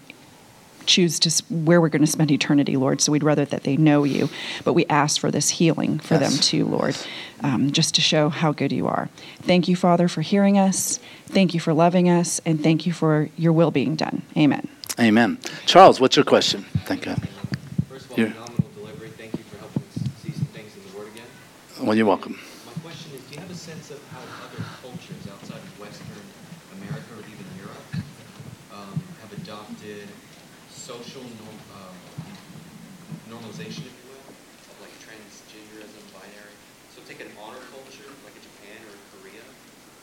choose 0.88 1.20
to 1.20 1.44
where 1.50 1.80
we're 1.80 1.88
going 1.88 2.02
to 2.02 2.10
spend 2.10 2.30
eternity, 2.32 2.76
Lord. 2.76 3.00
So 3.00 3.12
we'd 3.12 3.22
rather 3.22 3.44
that 3.44 3.62
they 3.62 3.76
know 3.76 4.02
you, 4.04 4.28
but 4.64 4.72
we 4.72 4.84
ask 4.86 5.20
for 5.20 5.30
this 5.30 5.50
healing 5.50 5.98
for 6.00 6.18
them 6.18 6.32
too, 6.32 6.64
Lord, 6.64 6.96
um, 7.40 7.70
just 7.70 7.94
to 7.94 8.00
show 8.00 8.28
how 8.28 8.50
good 8.52 8.72
you 8.72 8.88
are. 8.88 9.08
Thank 9.42 9.68
you, 9.68 9.76
Father, 9.76 10.08
for 10.08 10.22
hearing 10.22 10.58
us. 10.58 10.98
Thank 11.26 11.54
you 11.54 11.60
for 11.60 11.72
loving 11.72 12.08
us, 12.08 12.40
and 12.44 12.62
thank 12.62 12.86
you 12.86 12.92
for 12.92 13.28
your 13.36 13.52
will 13.52 13.70
being 13.70 13.94
done. 13.94 14.22
Amen. 14.36 14.66
Amen. 14.98 15.38
Charles, 15.66 16.00
what's 16.00 16.16
your 16.16 16.24
question? 16.24 16.64
Thank 16.86 17.02
God. 17.02 17.28
First 17.88 18.06
of 18.06 18.10
all, 18.10 18.16
Here. 18.16 18.30
phenomenal 18.30 18.70
delivery. 18.74 19.10
Thank 19.10 19.36
you 19.38 19.44
for 19.44 19.58
helping 19.58 19.82
us 19.82 19.94
see 20.24 20.32
some 20.32 20.50
things 20.50 20.74
in 20.74 20.82
the 20.90 20.98
Word 20.98 21.06
again. 21.14 21.28
Well, 21.86 21.94
you're 21.94 22.06
welcome. 22.06 22.40
My 22.66 22.74
question 22.82 23.12
is, 23.14 23.22
do 23.30 23.34
you 23.34 23.40
have 23.40 23.50
a 23.50 23.54
sense 23.54 23.90
of 23.90 24.02
how 24.10 24.18
other 24.42 24.64
cultures 24.82 25.22
outside 25.30 25.62
of 25.62 25.70
Western 25.78 26.18
America 26.82 27.14
or 27.14 27.22
even 27.30 27.46
Europe 27.62 27.86
um, 28.74 28.98
have 29.22 29.30
adopted 29.38 30.08
social 30.68 31.22
norm, 31.22 31.58
uh, 31.78 31.94
normalization, 33.30 33.86
if 33.86 33.94
you 34.02 34.06
will, 34.10 34.26
of 34.26 34.76
like 34.82 34.94
transgenderism, 34.98 36.02
binary? 36.10 36.54
So 36.90 37.06
take 37.06 37.22
an 37.22 37.30
honor 37.38 37.62
culture 37.70 38.10
like 38.26 38.34
in 38.34 38.42
Japan 38.42 38.82
or 38.82 38.98
in 38.98 39.02
Korea. 39.14 39.46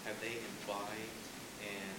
Have 0.07 0.15
they 0.23 0.39
imbibed 0.39 1.19
and 1.59 1.95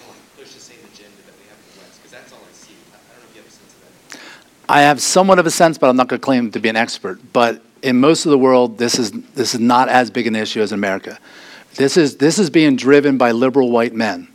kind 0.00 0.08
of 0.08 0.16
like 0.16 0.24
push 0.40 0.51
the 0.51 0.51
same 0.62 0.78
agenda 0.92 1.16
that 1.26 1.34
we 1.38 1.46
have 1.48 1.58
in 1.58 1.74
the 1.74 1.80
West? 1.80 1.98
Because 1.98 2.12
that's 2.12 2.32
all 2.32 2.38
I 2.38 2.52
see. 2.52 2.74
I, 2.92 2.96
don't 3.12 3.22
know 3.22 3.28
if 3.30 3.36
you 3.36 3.42
have 3.42 3.48
a 3.48 3.54
sense 3.54 3.74
of 3.74 4.12
that. 4.12 4.72
I 4.72 4.82
have 4.82 5.02
somewhat 5.02 5.38
of 5.38 5.46
a 5.46 5.50
sense, 5.50 5.78
but 5.78 5.90
I'm 5.90 5.96
not 5.96 6.08
going 6.08 6.20
to 6.20 6.24
claim 6.24 6.50
to 6.52 6.60
be 6.60 6.68
an 6.68 6.76
expert. 6.76 7.20
But 7.32 7.62
in 7.82 8.00
most 8.00 8.24
of 8.24 8.30
the 8.30 8.38
world, 8.38 8.78
this 8.78 8.98
is 8.98 9.10
this 9.34 9.54
is 9.54 9.60
not 9.60 9.88
as 9.88 10.10
big 10.10 10.26
an 10.26 10.36
issue 10.36 10.62
as 10.62 10.72
in 10.72 10.78
America. 10.78 11.18
This 11.74 11.96
is 11.96 12.16
this 12.16 12.38
is 12.38 12.50
being 12.50 12.76
driven 12.76 13.18
by 13.18 13.32
liberal 13.32 13.70
white 13.70 13.94
men. 13.94 14.28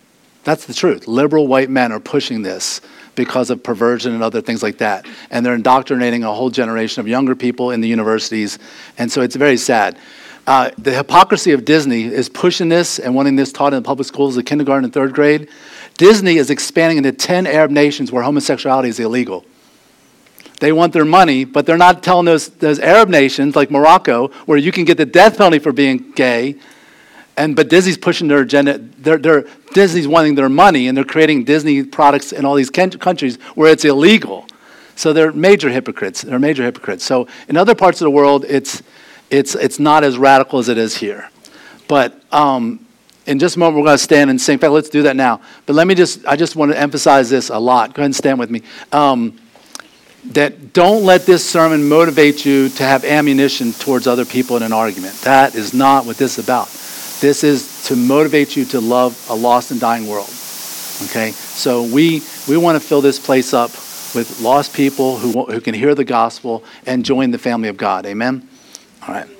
That's 0.43 0.65
the 0.65 0.73
truth. 0.73 1.07
Liberal 1.07 1.47
white 1.47 1.69
men 1.69 1.91
are 1.91 1.99
pushing 1.99 2.41
this 2.41 2.81
because 3.15 3.49
of 3.49 3.63
perversion 3.63 4.13
and 4.13 4.23
other 4.23 4.41
things 4.41 4.61
like 4.61 4.77
that, 4.77 5.05
and 5.31 5.45
they're 5.45 5.55
indoctrinating 5.55 6.23
a 6.23 6.33
whole 6.33 6.49
generation 6.49 7.01
of 7.01 7.07
younger 7.07 7.35
people 7.35 7.71
in 7.71 7.81
the 7.81 7.87
universities, 7.87 8.59
and 8.97 9.11
so 9.11 9.21
it's 9.21 9.35
very 9.35 9.57
sad. 9.57 9.97
Uh, 10.47 10.71
the 10.77 10.93
hypocrisy 10.93 11.51
of 11.51 11.65
Disney 11.65 12.05
is 12.05 12.29
pushing 12.29 12.69
this 12.69 12.99
and 12.99 13.13
wanting 13.13 13.35
this 13.35 13.51
taught 13.51 13.73
in 13.73 13.83
the 13.83 13.85
public 13.85 14.07
schools, 14.07 14.35
the 14.35 14.43
kindergarten 14.43 14.85
and 14.85 14.93
third 14.93 15.13
grade. 15.13 15.49
Disney 15.97 16.37
is 16.37 16.49
expanding 16.49 16.97
into 16.97 17.11
10 17.11 17.47
Arab 17.47 17.71
nations 17.71 18.11
where 18.11 18.23
homosexuality 18.23 18.89
is 18.89 18.99
illegal. 18.99 19.43
They 20.59 20.71
want 20.71 20.93
their 20.93 21.05
money, 21.05 21.43
but 21.43 21.65
they're 21.65 21.77
not 21.77 22.01
telling 22.01 22.25
those, 22.25 22.49
those 22.49 22.79
Arab 22.79 23.09
nations 23.09 23.55
like 23.55 23.69
Morocco, 23.69 24.29
where 24.45 24.57
you 24.57 24.71
can 24.71 24.85
get 24.85 24.97
the 24.97 25.05
death 25.05 25.37
penalty 25.37 25.59
for 25.59 25.71
being 25.71 26.11
gay, 26.11 26.55
and 27.35 27.55
but 27.55 27.69
Disney's 27.69 27.97
pushing 27.97 28.27
their 28.27 28.41
agenda. 28.41 28.79
They're, 28.79 29.19
they're, 29.19 29.45
Disney's 29.73 30.07
wanting 30.07 30.33
their 30.33 30.49
money, 30.49 30.87
and 30.87 30.97
they're 30.97 31.05
creating 31.05 31.43
Disney 31.43 31.83
products 31.83 32.31
in 32.31 32.45
all 32.45 32.55
these 32.55 32.71
countries 32.71 33.37
where 33.53 33.71
it's 33.71 33.85
illegal. 33.85 34.47
So 34.95 35.13
they're 35.13 35.31
major 35.31 35.69
hypocrites. 35.69 36.23
They're 36.23 36.39
major 36.39 36.63
hypocrites. 36.63 37.05
So 37.05 37.27
in 37.47 37.55
other 37.55 37.75
parts 37.75 38.01
of 38.01 38.05
the 38.05 38.09
world, 38.11 38.45
it's, 38.49 38.81
it's, 39.29 39.53
it's 39.53 39.77
not 39.77 40.03
as 40.03 40.17
radical 40.17 40.57
as 40.57 40.69
it 40.69 40.79
is 40.79 40.97
here. 40.97 41.29
But 41.87 42.19
um, 42.33 42.86
in 43.27 43.39
just 43.39 43.57
a 43.57 43.59
moment, 43.59 43.77
we're 43.77 43.85
going 43.85 43.97
to 43.97 44.03
stand 44.03 44.29
and 44.29 44.39
sing. 44.39 44.53
In 44.53 44.59
fact, 44.59 44.71
let's 44.71 44.89
do 44.89 45.03
that 45.03 45.15
now. 45.15 45.41
But 45.65 45.73
let 45.73 45.85
me 45.85 45.95
just, 45.95 46.25
I 46.25 46.35
just 46.35 46.55
want 46.55 46.71
to 46.71 46.79
emphasize 46.79 47.29
this 47.29 47.49
a 47.49 47.59
lot. 47.59 47.93
Go 47.93 48.01
ahead 48.01 48.05
and 48.05 48.15
stand 48.15 48.39
with 48.39 48.49
me. 48.49 48.63
Um, 48.91 49.37
that 50.31 50.73
don't 50.73 51.03
let 51.03 51.25
this 51.25 51.47
sermon 51.47 51.87
motivate 51.87 52.45
you 52.45 52.69
to 52.69 52.83
have 52.83 53.05
ammunition 53.05 53.73
towards 53.73 54.07
other 54.07 54.25
people 54.25 54.57
in 54.57 54.63
an 54.63 54.73
argument. 54.73 55.15
That 55.21 55.55
is 55.55 55.73
not 55.73 56.05
what 56.05 56.17
this 56.17 56.37
is 56.37 56.43
about. 56.43 56.67
This 57.21 57.43
is 57.43 57.85
to 57.87 57.95
motivate 57.95 58.55
you 58.55 58.65
to 58.65 58.79
love 58.79 59.25
a 59.29 59.35
lost 59.35 59.71
and 59.71 59.79
dying 59.79 60.07
world. 60.07 60.29
Okay? 61.05 61.31
So 61.31 61.83
we, 61.83 62.21
we 62.47 62.57
want 62.57 62.81
to 62.81 62.85
fill 62.85 63.01
this 63.01 63.19
place 63.19 63.53
up 63.53 63.71
with 64.15 64.39
lost 64.41 64.73
people 64.73 65.17
who, 65.17 65.45
who 65.45 65.61
can 65.61 65.75
hear 65.75 65.95
the 65.95 66.05
gospel 66.05 66.63
and 66.85 67.05
join 67.05 67.31
the 67.31 67.37
family 67.37 67.69
of 67.69 67.77
God. 67.77 68.05
Amen? 68.05 68.47
All 69.07 69.13
right. 69.13 69.36